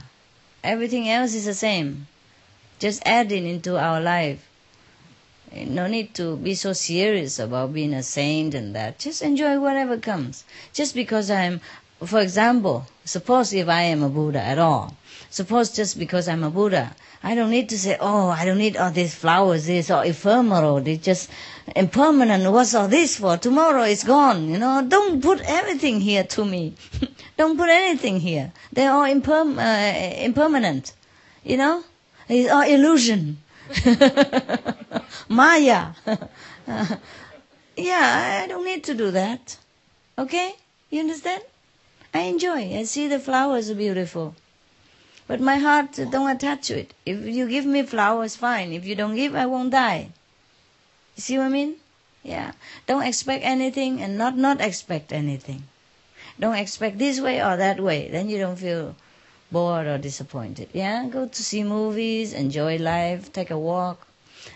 [0.65, 2.07] Everything else is the same.
[2.79, 4.45] Just adding into our life.
[5.55, 8.99] No need to be so serious about being a saint and that.
[8.99, 10.45] Just enjoy whatever comes.
[10.75, 11.61] Just because I'm
[12.05, 14.97] for example, suppose if I am a Buddha at all,
[15.31, 16.95] suppose just because I'm a Buddha,
[17.25, 20.81] I don't need to say, oh, I don't need all these flowers, this or ephemeral,
[20.81, 21.29] they just
[21.75, 22.51] impermanent.
[22.53, 23.37] What's all this for?
[23.37, 24.49] Tomorrow it's gone.
[24.49, 26.75] You know, don't put everything here to me.
[27.37, 28.53] don't put anything here.
[28.73, 30.93] They're all imperm- uh, impermanent.
[31.43, 31.85] You know,
[32.29, 33.39] it's all illusion.
[35.29, 35.93] Maya.
[37.77, 39.57] yeah, I don't need to do that.
[40.19, 40.57] Okay?
[40.91, 41.43] You understand?
[42.15, 42.77] I enjoy.
[42.79, 44.35] I see the flowers are beautiful.
[45.27, 46.95] But my heart don't attach to it.
[47.05, 48.73] If you give me flowers, fine.
[48.73, 50.09] If you don't give, I won't die.
[51.17, 51.77] You see what I mean?
[52.23, 52.53] Yeah.
[52.87, 55.65] Don't expect anything and not not expect anything.
[56.41, 58.09] Don't expect this way or that way.
[58.09, 58.97] Then you don't feel
[59.51, 60.69] bored or disappointed.
[60.73, 61.07] Yeah.
[61.09, 64.07] Go to see movies, enjoy life, take a walk,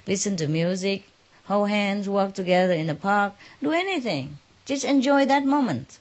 [0.07, 1.05] listen to music,
[1.45, 3.35] hold hands, walk together in the park.
[3.63, 4.39] Do anything.
[4.67, 5.99] Just enjoy that moment.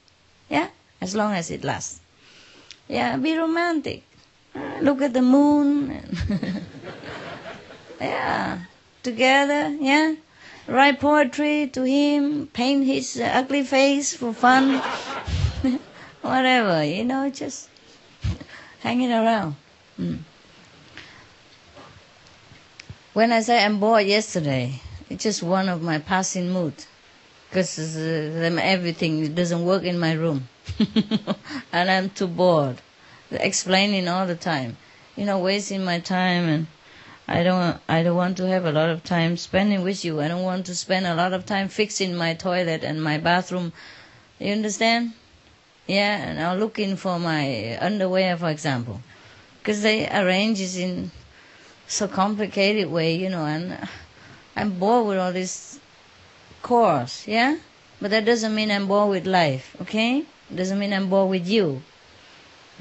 [0.50, 0.70] Yeah.
[1.00, 2.00] As long as it lasts.
[2.88, 3.18] Yeah.
[3.18, 4.04] Be romantic.
[4.82, 6.04] Look at the moon.
[8.02, 8.60] yeah.
[9.04, 9.76] Together.
[9.80, 10.16] Yeah
[10.68, 14.78] write poetry to him, paint his ugly face for fun,
[16.22, 17.68] whatever, you know, just
[18.82, 19.56] hanging around.
[20.00, 20.20] Mm.
[23.14, 26.74] When I say I'm bored yesterday, it's just one of my passing mood,
[27.50, 30.48] because uh, everything doesn't work in my room,
[31.74, 32.82] and I'm too bored,
[33.32, 34.78] explaining all the time,
[35.16, 36.68] you know, wasting my time and
[37.28, 40.20] I don't I don't want to have a lot of time spending with you.
[40.20, 43.72] I don't want to spend a lot of time fixing my toilet and my bathroom.
[44.38, 45.14] You understand?
[45.92, 49.02] Yeah, and I'm looking for my underwear, for example,
[49.60, 51.12] because they arrange it in
[51.86, 53.90] so complicated way, you know, and
[54.56, 55.82] I'm bored with all this
[56.62, 57.58] course, yeah.
[58.00, 60.24] But that doesn't mean I'm bored with life, okay?
[60.56, 61.82] Doesn't mean I'm bored with you.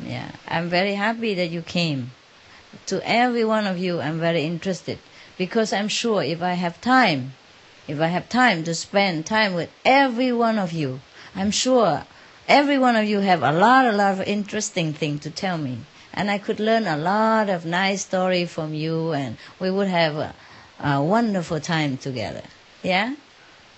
[0.00, 2.12] Yeah, I'm very happy that you came
[2.86, 5.00] To every one of you, I'm very interested
[5.36, 7.34] because I'm sure if I have time,
[7.88, 11.00] if I have time to spend time with every one of you,
[11.34, 12.04] I'm sure
[12.50, 15.78] every one of you have a lot, a lot of interesting thing to tell me.
[16.12, 20.16] And I could learn a lot of nice story from you and we would have
[20.16, 20.34] a,
[20.82, 22.42] a wonderful time together.
[22.82, 23.14] Yeah?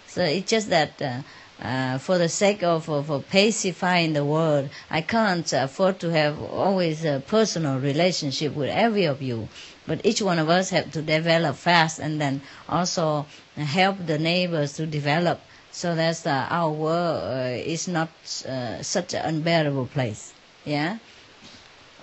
[0.06, 1.20] So it's just that uh,
[1.62, 6.40] uh, for the sake of, of, of pacifying the world, I can't afford to have
[6.40, 9.48] always a personal relationship with every of you.
[9.86, 12.40] But each one of us have to develop fast and then
[12.70, 15.42] also help the neighbors to develop
[15.72, 18.10] so that uh, our world uh, is not
[18.46, 20.34] uh, such an unbearable place.
[20.64, 20.98] Yeah?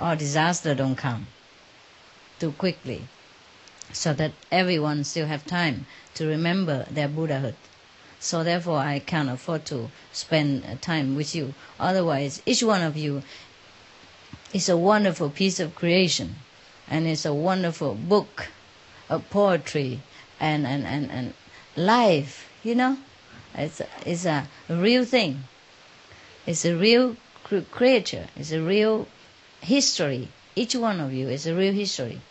[0.01, 1.27] Or disaster don't come
[2.39, 3.03] too quickly
[3.93, 5.85] so that everyone still have time
[6.15, 7.55] to remember their Buddhahood.
[8.19, 11.53] So therefore, I can't afford to spend uh, time with you.
[11.79, 13.23] Otherwise, each one of you
[14.51, 16.35] is a wonderful piece of creation,
[16.89, 18.47] and it's a wonderful book
[19.09, 20.01] of poetry
[20.39, 21.33] and and and, and
[21.77, 22.49] life.
[22.61, 22.97] You know,
[23.55, 25.43] it's a, it's a real thing.
[26.45, 27.15] It's a real
[27.71, 28.27] creature.
[28.35, 29.07] It's a real
[29.61, 30.29] history.
[30.55, 32.21] Each one of you is a real history,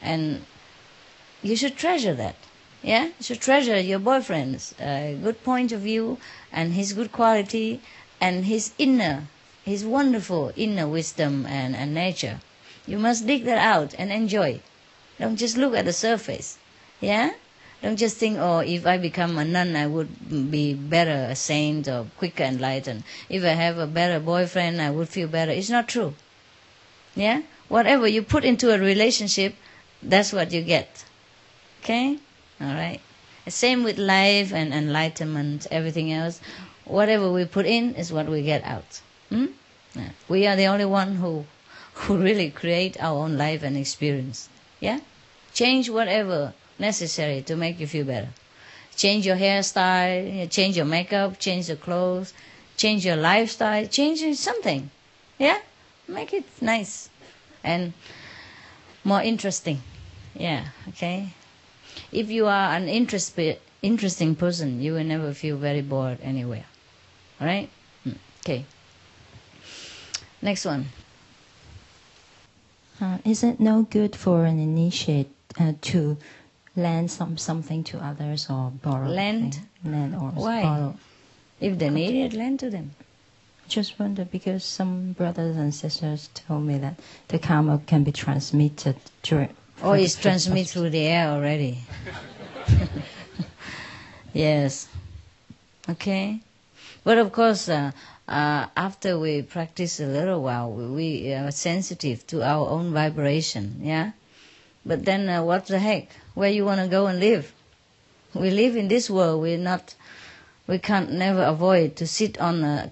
[0.00, 0.44] and
[1.42, 2.36] you should treasure that.
[2.82, 6.18] Yeah, you should treasure your boyfriend's uh, good point of view
[6.52, 7.80] and his good quality
[8.20, 9.26] and his inner,
[9.64, 12.40] his wonderful inner wisdom and, and nature.
[12.86, 14.60] You must dig that out and enjoy.
[15.18, 16.58] Don't just look at the surface.
[17.00, 17.32] Yeah?
[17.84, 21.86] Don't just think, oh, if I become a nun, I would be better, a saint,
[21.86, 23.04] or quicker enlightened.
[23.28, 25.52] If I have a better boyfriend, I would feel better.
[25.52, 26.14] It's not true.
[27.14, 27.42] Yeah?
[27.68, 29.54] Whatever you put into a relationship,
[30.02, 31.04] that's what you get.
[31.82, 32.18] Okay?
[32.58, 33.02] All right.
[33.48, 36.40] Same with life and enlightenment, everything else.
[36.86, 39.02] Whatever we put in is what we get out.
[39.28, 39.48] Hmm?
[39.94, 40.08] Yeah.
[40.26, 41.44] We are the only one who,
[41.92, 44.48] who really create our own life and experience.
[44.80, 45.00] Yeah.
[45.52, 48.28] Change whatever necessary to make you feel better.
[48.96, 52.32] Change your hairstyle, change your makeup, change the clothes,
[52.76, 54.90] change your lifestyle, change something.
[55.38, 55.58] Yeah.
[56.06, 57.08] Make it nice
[57.64, 57.92] and
[59.04, 59.80] more interesting.
[60.34, 60.66] Yeah.
[60.88, 61.30] Okay
[62.12, 63.38] if you are an interest,
[63.82, 66.64] interesting person, you will never feel very bored anywhere.
[67.40, 67.68] All right?
[68.40, 68.64] Okay.
[70.42, 70.86] Next one.
[73.00, 76.16] Uh, is it no good for an initiate uh, to
[76.76, 79.08] lend some something to others or borrow?
[79.08, 79.60] Lend?
[79.84, 80.62] Lend or Why?
[80.62, 80.96] borrow.
[81.60, 82.92] If they need it, lend to them.
[83.68, 86.96] Just wonder because some brothers and sisters told me that
[87.28, 89.48] the karma can be transmitted during
[89.82, 91.78] Oh, it's transmitted through the air already.
[94.32, 94.86] yes.
[95.88, 96.40] Okay.
[97.02, 97.90] But of course, uh,
[98.28, 103.80] uh, after we practice a little while, we are sensitive to our own vibration.
[103.82, 104.12] Yeah.
[104.86, 106.08] But then, uh, what the heck?
[106.34, 107.52] Where you want to go and live?
[108.34, 109.40] We live in this world.
[109.42, 109.94] We're not.
[110.66, 112.90] We can't never avoid to sit on a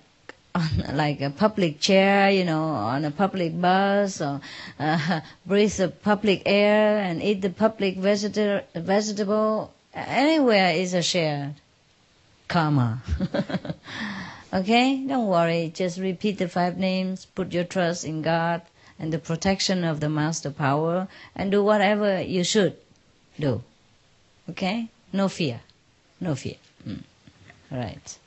[0.55, 4.41] on like a public chair, you know, on a public bus, or
[4.79, 8.65] uh, breathe the public air and eat the public vegetable.
[8.75, 9.73] vegetable.
[9.95, 11.55] Anywhere is a shared
[12.49, 13.03] karma.
[14.55, 15.73] okay, don't worry.
[15.75, 17.25] Just repeat the five names.
[17.27, 18.63] Put your trust in God
[19.01, 22.77] and the protection of the Master Power, and do whatever you should
[23.43, 23.63] do.
[24.51, 25.61] Okay, no fear,
[26.21, 26.57] no fear.
[26.87, 27.03] Mm.
[27.71, 28.19] Right.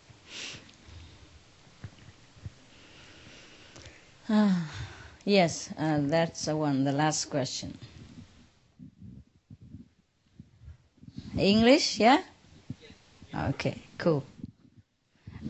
[4.30, 4.70] Ah,
[5.24, 7.78] yes, uh, that's the one, the last question.
[11.38, 12.22] English, yeah?
[13.34, 14.24] Okay, cool.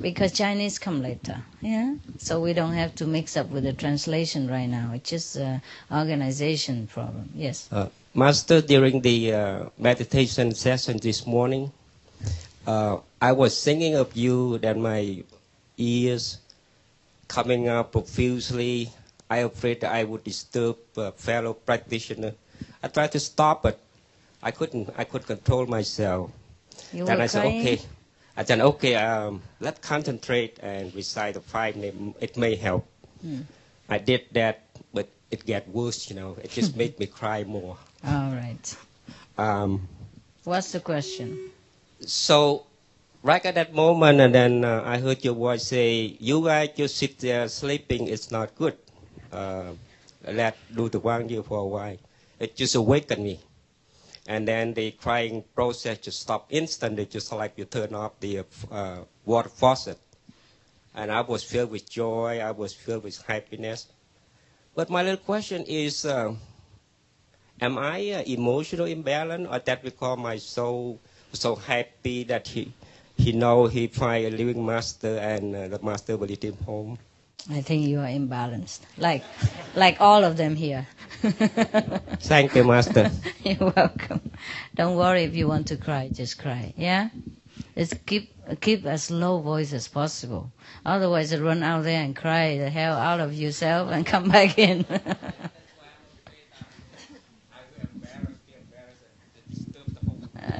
[0.02, 1.96] Because Chinese come later, yeah?
[2.18, 4.92] So we don't have to mix up with the translation right now.
[4.94, 5.62] It's just an
[5.92, 7.70] organization problem, yes.
[7.72, 11.70] Uh, Master, during the uh, meditation session this morning,
[12.66, 15.22] uh, I was thinking of you that my
[15.78, 16.38] ears
[17.28, 18.90] coming up profusely.
[19.30, 22.32] I afraid that I would disturb a fellow practitioner.
[22.82, 23.80] I tried to stop, but
[24.42, 24.92] I couldn't.
[24.96, 26.32] I could control myself.
[26.94, 27.62] You then I said, crying?
[27.68, 27.82] okay.
[28.38, 28.96] I said, okay.
[28.96, 32.16] Um, let's concentrate and recite the five names.
[32.22, 32.88] It may help.
[33.20, 33.42] Hmm.
[33.90, 34.64] I did that,
[34.94, 36.10] but it got worse.
[36.10, 37.76] You know, it just made me cry more.
[38.07, 38.77] All right.
[39.38, 39.88] Um,
[40.44, 41.49] What's the question?
[42.06, 42.65] so
[43.23, 46.98] right at that moment, and then uh, I heard your voice say, "You guys just
[46.98, 48.07] sit there sleeping.
[48.07, 48.77] It's not good.
[49.32, 49.73] Uh,
[50.23, 51.98] let do the Wang Yu for a while."
[52.40, 53.40] It just awakened me,
[54.27, 58.99] and then the crying process just stopped instantly, just like you turn off the uh,
[59.26, 59.98] water faucet.
[60.94, 62.40] And I was filled with joy.
[62.40, 63.88] I was filled with happiness.
[64.76, 66.36] But my little question is, uh,
[67.61, 70.99] am I uh, emotional imbalance or that because my soul
[71.34, 72.72] so happy that he
[73.18, 76.98] he know he find a living master and uh, the master will lead him home?
[77.49, 79.23] I think you are imbalanced, like
[79.76, 80.88] like all of them here.
[81.22, 83.11] Thank you, master.
[83.44, 84.32] You're welcome.
[84.73, 86.73] Don't worry if you want to cry, just cry.
[86.76, 87.10] Yeah,
[87.77, 90.52] just keep keep as low voice as possible.
[90.86, 94.86] Otherwise, run out there and cry the hell out of yourself and come back in.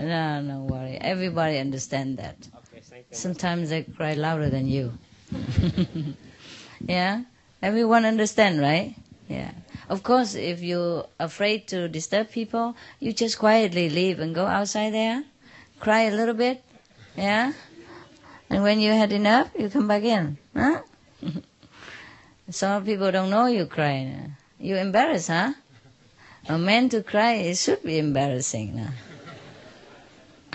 [0.06, 0.98] No, no worry.
[0.99, 2.38] Everybody understand that.
[3.11, 4.94] Sometimes I cry louder than you.
[6.86, 7.23] yeah,
[7.61, 8.95] everyone understand, right?
[9.27, 9.52] Yeah.
[9.90, 14.94] Of course, if you're afraid to disturb people, you just quietly leave and go outside
[14.94, 15.23] there,
[15.80, 16.64] cry a little bit,
[17.18, 17.53] yeah.
[18.49, 20.82] And when you had enough, you come back in, huh?
[22.49, 24.36] Some people don't know you crying.
[24.60, 25.53] You embarrassed, huh?
[26.48, 28.76] A man to cry, it should be embarrassing.
[28.76, 28.88] No?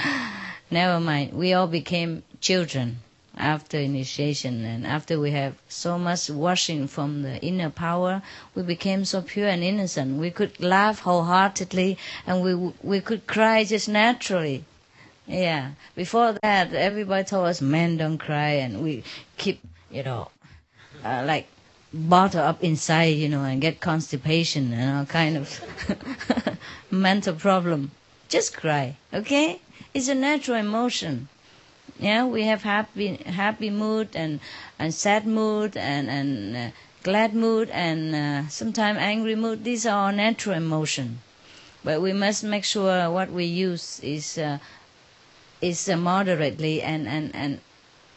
[0.71, 1.33] Never mind.
[1.33, 2.99] We all became children
[3.37, 8.23] after initiation and after we have so much washing from the inner power,
[8.55, 10.19] we became so pure and innocent.
[10.19, 11.97] We could laugh wholeheartedly
[12.27, 14.65] and we, we could cry just naturally.
[15.27, 15.71] Yeah.
[15.95, 19.05] Before that, everybody told us men don't cry and we
[19.39, 19.61] keep,
[19.91, 20.31] you know,
[21.05, 21.47] uh, like
[21.93, 26.59] bottle up inside, you know, and get constipation and all kind of
[26.91, 27.91] mental problem.
[28.29, 29.61] Just cry, okay?
[29.95, 31.29] It's a natural emotion.
[31.99, 34.41] Yeah, we have happy happy mood and
[34.79, 36.71] and sad mood and and uh,
[37.03, 39.65] glad mood and uh, sometimes angry mood.
[39.65, 41.21] These are our natural emotion,
[41.85, 44.59] but we must make sure what we use is uh,
[45.61, 47.61] is uh, moderately and and and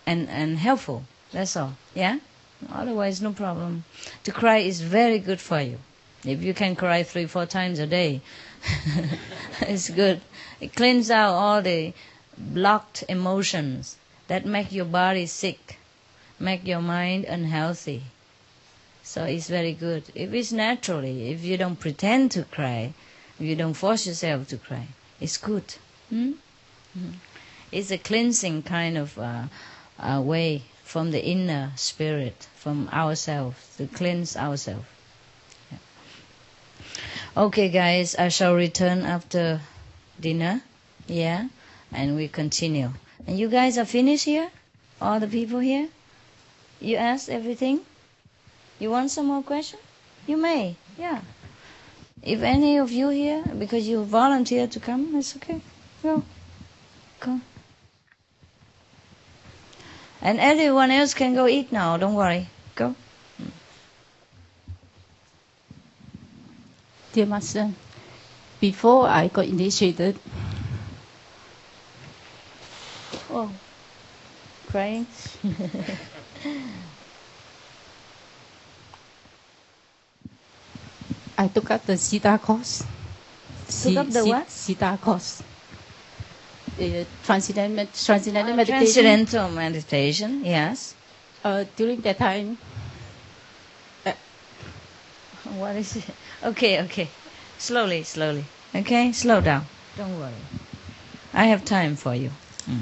[0.06, 1.04] and and helpful.
[1.32, 1.74] That's all.
[1.96, 2.20] Yeah.
[2.72, 3.84] Otherwise, no problem.
[4.24, 5.80] To cry is very good for you.
[6.24, 8.22] If you can cry three, four times a day,
[9.62, 10.22] it's good.
[10.64, 11.92] It cleans out all the
[12.38, 13.98] blocked emotions
[14.30, 15.78] that make your body sick,
[16.40, 18.04] make your mind unhealthy.
[19.04, 20.04] So it's very good.
[20.16, 22.94] If it's naturally, if you don't pretend to cry,
[23.38, 24.88] if you don't force yourself to cry,
[25.20, 25.76] it's good.
[26.10, 26.32] Hmm?
[26.94, 27.16] Hmm.
[27.70, 29.48] It's a cleansing kind of uh,
[30.00, 34.86] uh, way from the inner spirit, from ourselves, to cleanse ourselves.
[35.70, 35.80] Yeah.
[37.36, 39.60] Okay, guys, I shall return after
[40.24, 40.62] dinner.
[41.08, 41.50] Yeah,
[41.92, 42.92] and we continue.
[43.28, 44.50] And you guys are finished here?
[45.02, 45.90] All the people here?
[46.82, 47.82] You asked everything?
[48.80, 49.82] You want some more questions?
[50.26, 51.22] You may, yeah.
[52.22, 55.62] If any of you here, because you volunteered to come, it's okay.
[56.02, 56.24] Go.
[57.20, 57.40] Go.
[60.22, 62.48] And everyone else can go eat now, don't worry.
[62.76, 62.96] Go.
[67.12, 67.72] Dear Master,
[68.64, 70.16] before I got initiated,
[73.30, 73.52] Oh,
[74.72, 75.06] crying.
[81.38, 82.86] I took up the Siddha course.
[83.84, 84.48] Took up the what?
[84.48, 85.44] Siddha course.
[86.78, 89.04] The transcendental, transcendental Oh, meditation.
[89.04, 90.96] Transcendental meditation, yes.
[91.44, 92.58] Uh, during that time,
[95.60, 96.06] What is it?
[96.44, 97.10] Okay, okay.
[97.64, 98.44] Slowly, slowly.
[98.76, 99.66] Okay, slow down.
[99.96, 100.34] Don't worry.
[101.34, 102.30] I have time for you.
[102.70, 102.82] Mm.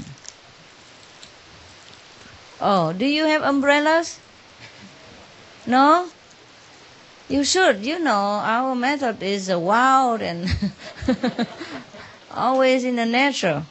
[2.59, 4.17] Oh, do you have umbrellas?
[5.67, 6.09] No?
[7.29, 7.85] You should.
[7.85, 10.49] You know, our method is wild and
[12.33, 13.65] always in the natural.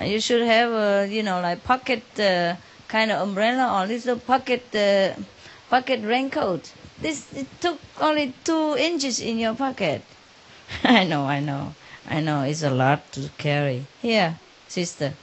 [0.00, 2.56] Uh, You should have a, you know, like pocket uh,
[2.88, 5.20] kind of umbrella or little pocket uh,
[5.68, 6.72] pocket raincoat.
[7.00, 10.02] This it took only two inches in your pocket.
[10.84, 11.74] I know, I know,
[12.08, 12.42] I know.
[12.42, 13.86] It's a lot to carry.
[14.02, 15.14] Here, sister.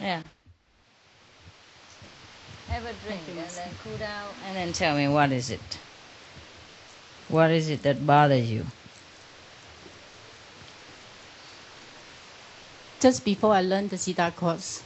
[0.00, 0.22] Yeah.
[2.68, 5.78] Have a drink and then cool down and then tell me what is it.
[7.28, 8.66] What is it that bothers you?
[13.00, 14.82] just before I learned the Siddha course,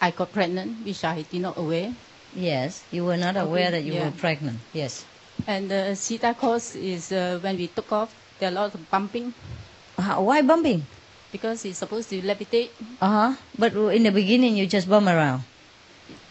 [0.00, 1.94] I got pregnant, which I did not aware.
[2.34, 4.06] Yes, you were not aware that you yeah.
[4.06, 4.58] were pregnant.
[4.72, 5.04] Yes.
[5.46, 8.90] And the Siddha course is uh, when we took off, there are a lot of
[8.90, 9.34] bumping.
[9.98, 10.82] Uh, why bumping?
[11.32, 12.70] Because it's supposed to levitate.
[13.00, 13.32] Uh huh.
[13.58, 15.42] But in the beginning, you just bump around.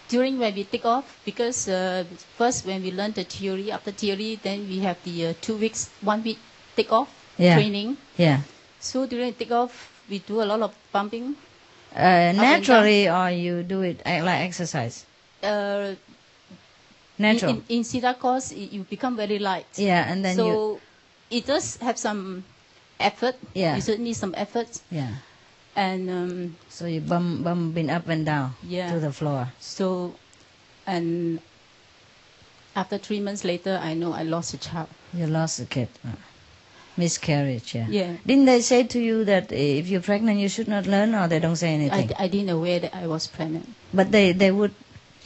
[0.09, 2.03] During when we take off, because uh,
[2.37, 5.89] first when we learn the theory, after theory, then we have the uh, two weeks,
[6.01, 6.39] one week
[6.75, 7.55] take off Yeah.
[7.55, 7.97] training.
[8.17, 8.41] Yeah.
[8.79, 11.35] So during take off, we do a lot of bumping.
[11.95, 15.05] Uh, naturally, or you do it uh, like exercise.
[17.23, 17.51] Natural.
[17.51, 19.67] In, in, in Siddha course, you become very light.
[19.79, 20.81] Yeah, and then so you-
[21.39, 22.43] it does have some
[22.99, 23.35] effort.
[23.53, 23.75] Yeah.
[23.75, 24.81] You certainly need some effort.
[24.91, 25.11] Yeah.
[25.75, 28.91] And um, So you bump bumping up and down Yeah.
[28.93, 29.49] to the floor.
[29.59, 30.13] so,
[30.85, 31.39] and
[32.75, 34.89] after three months later, I know I lost a child.
[35.13, 35.89] You lost the kid.
[36.05, 36.11] Uh,
[36.97, 37.87] Miscarriage, yeah.
[37.89, 38.13] Yeah.
[38.25, 41.27] Didn't they say to you that uh, if you're pregnant you should not learn or
[41.27, 42.11] they don't say anything?
[42.19, 42.25] I?
[42.25, 43.67] I didn't aware that I was pregnant.
[43.93, 44.73] But they, they would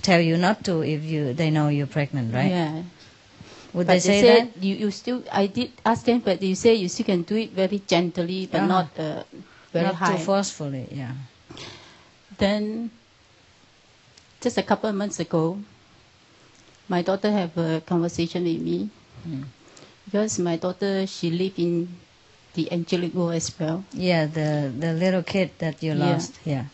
[0.07, 2.55] tell you not to if you they know you're pregnant, right?
[2.55, 2.87] Yeah.
[3.75, 4.63] Would but they say said that?
[4.63, 7.51] You, you still, I did ask them, but you say you still can do it
[7.51, 9.27] very gently, but not uh,
[9.75, 10.15] very not high.
[10.15, 11.11] too forcefully, yeah.
[12.39, 12.89] Then,
[14.39, 15.59] just a couple of months ago,
[16.87, 18.89] my daughter have a conversation with me
[19.27, 19.43] Hmm.
[20.05, 21.89] because my daughter she live in
[22.55, 23.83] the angelic world as well.
[23.91, 26.15] Yeah, the the little kid that you Yeah.
[26.15, 26.39] lost.
[26.47, 26.71] Yeah.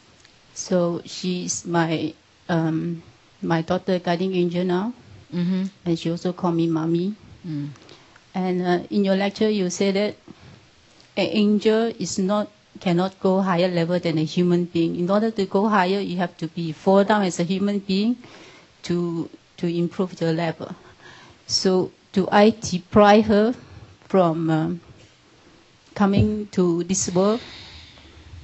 [0.53, 2.13] So she's my
[2.47, 3.01] um,
[3.43, 4.93] my daughter guiding angel now,
[5.33, 5.63] Mm-hmm.
[5.85, 7.15] and she also call me mommy.
[7.47, 7.69] Mm.
[8.35, 10.15] And uh, in your lecture, you said that
[11.17, 12.49] an angel is not
[12.79, 14.95] cannot go higher level than a human being.
[14.95, 18.17] In order to go higher, you have to be fall down as a human being
[18.83, 20.75] to to improve your level.
[21.47, 23.55] So, do I deprive her
[24.07, 24.81] from um,
[25.95, 27.41] coming to this world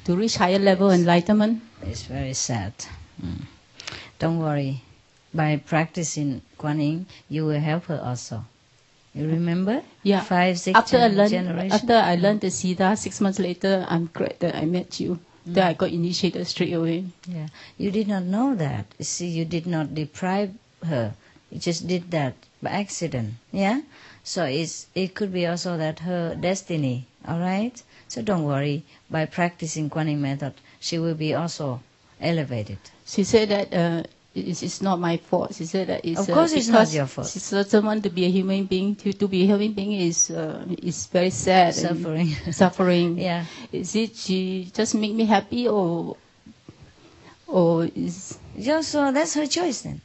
[0.06, 1.62] to reach higher level enlightenment?
[1.84, 2.74] It's very sad.
[3.24, 3.46] Mm.
[4.20, 4.82] Don't worry.
[5.34, 8.46] By practicing Quan Yin, you will help her also.
[9.14, 9.84] You remember?
[10.04, 10.22] Yeah.
[10.22, 11.72] Five, six after I learned, generation.
[11.72, 15.20] after I learned the Siddha, six months later, I'm glad that I met you.
[15.46, 17.06] That I got initiated straight away.
[17.28, 17.48] Yeah.
[17.78, 18.86] You did not know that.
[18.98, 20.54] You see, you did not deprive
[20.86, 21.14] her.
[21.50, 23.34] You just did that by accident.
[23.52, 23.82] Yeah?
[24.24, 27.08] So it's, it could be also that her destiny.
[27.28, 27.82] All right?
[28.08, 28.84] So don't worry.
[29.10, 31.82] By practicing Quan Yin method, she will be also
[32.22, 32.78] elevated.
[33.06, 34.04] She said that uh,
[34.48, 35.56] it's, it's not my fault.
[35.56, 37.28] She said that it's Of course uh, it's not your fault.
[37.28, 38.96] She doesn't want to be a human being.
[38.98, 41.68] To, to be a human being is uh, is very sad.
[41.68, 42.28] and Suffering.
[42.52, 43.18] suffering.
[43.18, 43.46] Yeah.
[43.72, 46.18] Is it she just make me happy or
[47.48, 50.02] or is Just so that's her choice then.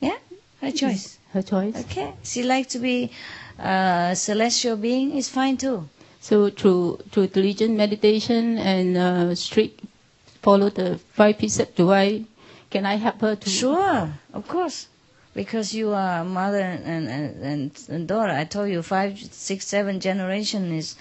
[0.00, 0.16] Yeah?
[0.60, 1.18] Her choice.
[1.32, 1.76] her choice?
[1.86, 2.12] Okay.
[2.22, 3.10] She like to be
[3.58, 5.88] a celestial being, it's fine too.
[6.20, 9.80] So through through diligent meditation and uh, strict
[10.42, 12.24] follow the five precepts, do I
[12.74, 13.48] can I help her to?
[13.48, 14.88] Sure, of course.
[15.32, 18.32] Because you are mother and, and, and, and daughter.
[18.32, 20.96] I told you five, six, seven generation is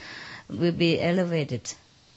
[0.47, 1.73] will be elevated.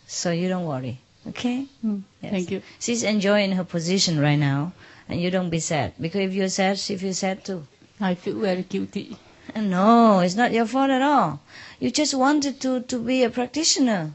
[0.06, 1.00] So you don't worry.
[1.28, 1.66] Okay?
[1.82, 2.32] Mm, Yes.
[2.32, 2.60] Thank you.
[2.78, 4.72] She's enjoying her position right now
[5.08, 5.94] and you don't be sad.
[5.98, 7.66] Because if you're sad, she feels sad too.
[7.98, 9.16] I feel very guilty.
[9.56, 11.40] No, it's not your fault at all.
[11.80, 14.12] You just wanted to, to be a practitioner.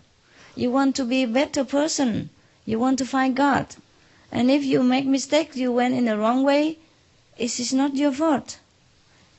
[0.55, 2.29] You want to be a better person.
[2.65, 3.65] You want to find God.
[4.31, 6.77] And if you make mistake, you went in the wrong way,
[7.37, 8.59] it is not your fault.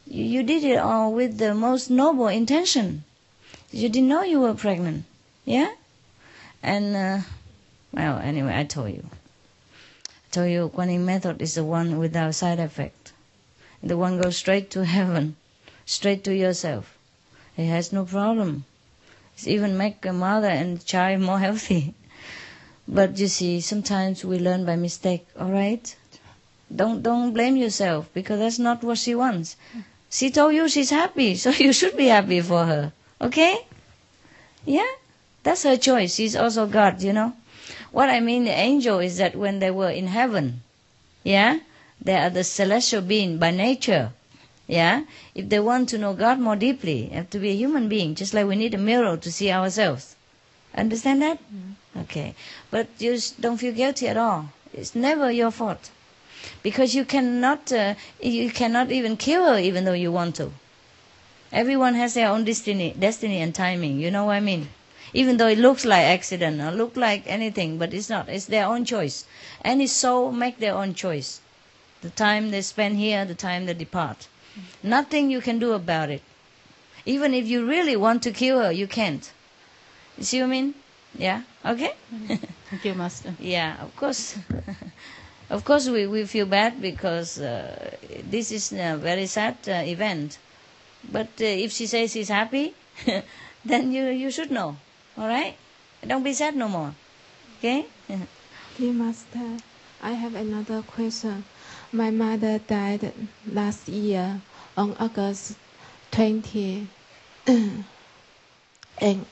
[0.07, 3.05] You, you did it all with the most noble intention.
[3.71, 5.05] You didn't know you were pregnant.
[5.47, 5.73] Yeah?
[6.63, 7.19] And, uh,
[7.93, 9.07] well, anyway, I told you.
[10.07, 13.13] I told you Quan Yin method is the one without side effect.
[13.83, 15.37] The one goes straight to heaven,
[15.87, 16.97] straight to yourself.
[17.57, 18.65] It has no problem.
[19.35, 21.95] It's even make a mother and child more healthy.
[22.89, 25.95] But you see, sometimes we learn by mistake, alright?
[26.75, 29.57] Don't don't blame yourself because that's not what she wants.
[30.11, 32.93] She told you she's happy, so you should be happy for her.
[33.21, 33.67] Okay?
[34.65, 34.91] Yeah?
[35.43, 36.15] That's her choice.
[36.17, 37.35] She's also God, you know.
[37.93, 40.63] What I mean, the angel is that when they were in heaven,
[41.23, 41.61] yeah,
[42.01, 44.13] they are the celestial being by nature.
[44.67, 45.05] Yeah,
[45.35, 48.33] if they want to know God more deeply, have to be a human being, just
[48.35, 50.17] like we need a mirror to see ourselves.
[50.75, 51.39] Understand that?
[51.39, 51.73] Mm-hmm.
[51.95, 52.35] Okay,
[52.71, 54.49] but you don't feel guilty at all.
[54.73, 55.91] It's never your fault,
[56.63, 60.53] because you cannot, uh, you cannot even kill her, even though you want to.
[61.53, 64.01] Everyone has their own destiny, destiny and timing.
[64.01, 64.71] You know what I mean?
[65.13, 68.31] Even though it looks like accident or look like anything, but it's not.
[68.31, 69.27] It's their own choice.
[69.63, 71.41] Any soul make their own choice.
[72.01, 74.29] The time they spend here, the time they depart.
[74.83, 76.23] Nothing you can do about it.
[77.05, 79.31] Even if you really want to kill her, you can't.
[80.17, 80.75] You see what I mean?
[81.17, 81.43] Yeah.
[81.65, 81.95] Okay.
[82.71, 83.35] Thank you, Master.
[83.41, 84.37] Yeah, of course.
[85.51, 87.97] of course, we, we feel bad because uh,
[88.31, 90.39] this is a very sad uh, event.
[91.11, 92.75] But uh, if she says she's happy,
[93.65, 94.77] then you you should know.
[95.19, 95.55] All right?
[96.07, 96.95] Don't be sad no more.
[97.59, 97.87] Okay?
[98.79, 99.59] Dear Master,
[100.03, 101.45] I have another question.
[101.93, 103.13] My mother died
[103.53, 104.41] last year
[104.77, 105.57] on August
[106.11, 106.87] 20.
[107.47, 107.85] and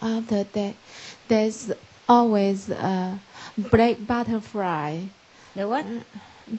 [0.02, 0.74] after that,
[1.31, 1.73] there's
[2.09, 3.19] always a
[3.57, 4.98] black butterfly.
[5.55, 5.86] The what?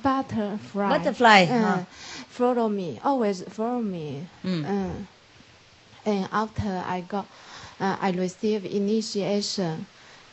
[0.02, 0.90] Butterfly.
[0.98, 1.84] Butterfly, Uh, huh.
[2.30, 4.26] Follow me, always follow me.
[4.44, 4.64] Mm.
[4.66, 7.28] Uh, and after I got
[7.80, 9.86] uh, I receive initiation.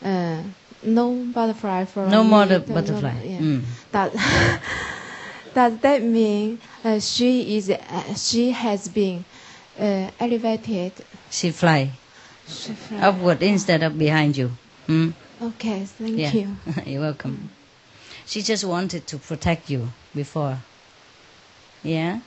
[0.03, 0.43] Uh,
[0.85, 3.15] no butterfly for No me, more butterfly.
[3.25, 3.41] yeah.
[3.41, 3.63] Mm.
[3.91, 4.13] That
[5.55, 9.25] does that mean uh, she is uh, she has been
[9.81, 10.93] uh, elevated?
[11.31, 11.91] She fly
[13.01, 14.51] Upward instead of behind you.
[14.87, 15.11] Hmm?
[15.41, 16.33] Okay, thank yeah.
[16.33, 16.57] you.
[16.87, 17.51] You're welcome.
[18.27, 20.59] She just wanted to protect you before.
[21.83, 22.21] Yeah?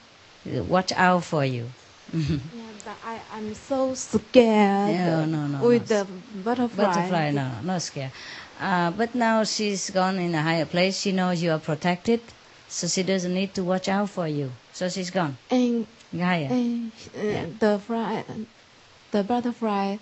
[0.45, 1.69] Watch out for you.
[2.14, 2.38] Yeah,
[2.84, 4.98] but I I'm so scared.
[4.98, 6.03] No, no, no, With no.
[6.03, 6.07] the
[6.43, 6.84] butterfly.
[6.84, 8.11] Butterfly, no, not scared.
[8.60, 10.99] Uh, but now she's gone in a higher place.
[10.99, 12.19] She knows you are protected,
[12.68, 14.52] so she doesn't need to watch out for you.
[14.73, 15.38] So she's gone.
[15.49, 16.48] And, Higher.
[16.52, 17.45] and uh, Yeah.
[17.60, 18.23] the fly,
[19.11, 19.97] the butterfly,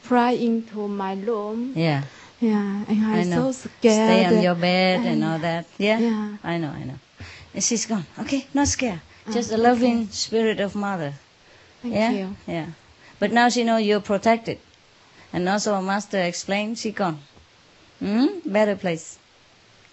[0.00, 1.72] fly into my room.
[1.76, 2.04] Yeah.
[2.40, 3.52] Yeah, and I'm I know.
[3.52, 4.08] so scared.
[4.08, 5.66] Stay on your bed and all that.
[5.78, 5.98] Yeah?
[6.00, 6.36] Yeah.
[6.42, 6.98] I know, I know.
[7.54, 8.04] And she's gone.
[8.18, 9.00] Okay, not scared.
[9.30, 11.14] Just Ah, a loving spirit of mother.
[11.82, 12.10] Thank yeah?
[12.10, 12.36] you.
[12.46, 12.66] Yeah.
[13.20, 14.58] But now she knows you're protected.
[15.32, 17.20] And also our master explained she gone.
[18.00, 18.40] Hmm?
[18.44, 19.18] Better place.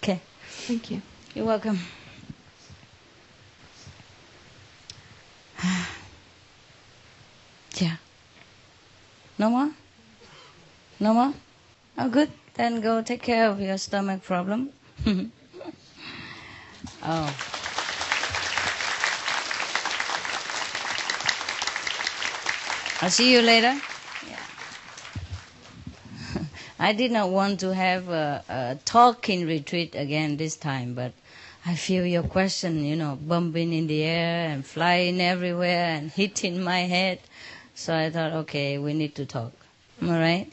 [0.02, 0.20] Okay.
[0.66, 1.02] Thank you.
[1.34, 1.78] You're welcome.
[7.78, 7.96] yeah.
[9.40, 9.70] No more?
[11.00, 11.32] No more?
[11.96, 12.30] Oh, good.
[12.56, 14.68] Then go take care of your stomach problem.
[15.06, 15.30] oh.
[23.00, 23.80] I'll see you later.
[26.78, 31.14] I did not want to have a, a talking retreat again this time, but
[31.64, 36.62] I feel your question, you know, bumping in the air and flying everywhere and hitting
[36.62, 37.20] my head.
[37.80, 39.52] So I thought, okay, we need to talk.
[40.02, 40.52] All right?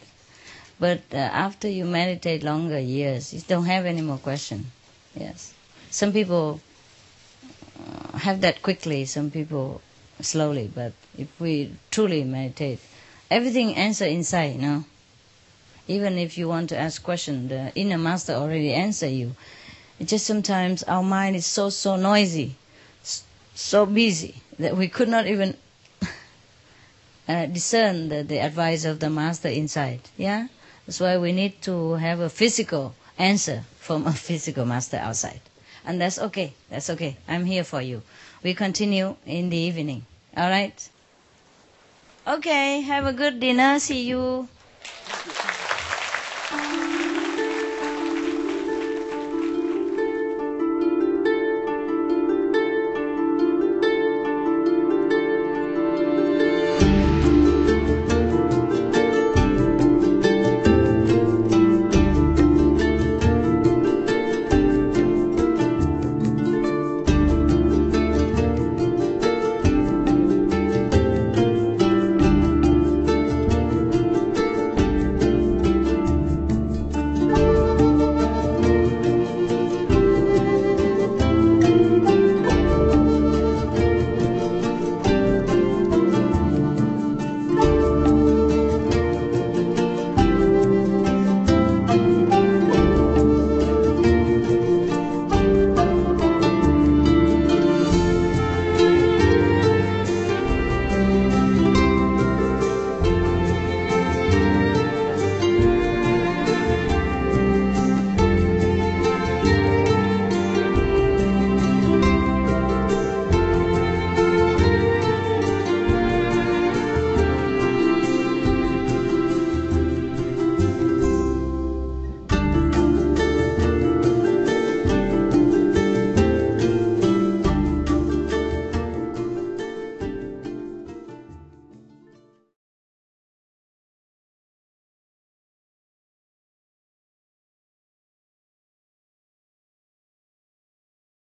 [0.80, 4.72] But uh, after you meditate longer years, you don't have any more question.
[5.14, 5.54] Yes.
[5.91, 6.62] Some people
[7.84, 9.82] uh, have that quickly, some people
[10.22, 12.80] slowly, but if we truly meditate,
[13.30, 14.86] everything answer inside, you know.
[15.90, 19.36] Even if you want to ask question, the inner master already answer you.
[19.99, 22.56] It's just sometimes our mind is so so noisy,
[23.54, 25.58] so busy that we could not even
[27.28, 30.02] uh, discern the, the advice of the master inside.
[30.18, 30.48] Yeah,
[30.86, 35.41] that's why we need to have a physical answer from a physical master outside,
[35.86, 36.54] and that's okay.
[36.70, 37.18] That's okay.
[37.28, 38.02] I'm here for you.
[38.44, 40.06] We continue in the evening.
[40.36, 40.90] All right.
[42.28, 42.82] Okay.
[42.82, 43.80] Have a good dinner.
[43.80, 44.48] See you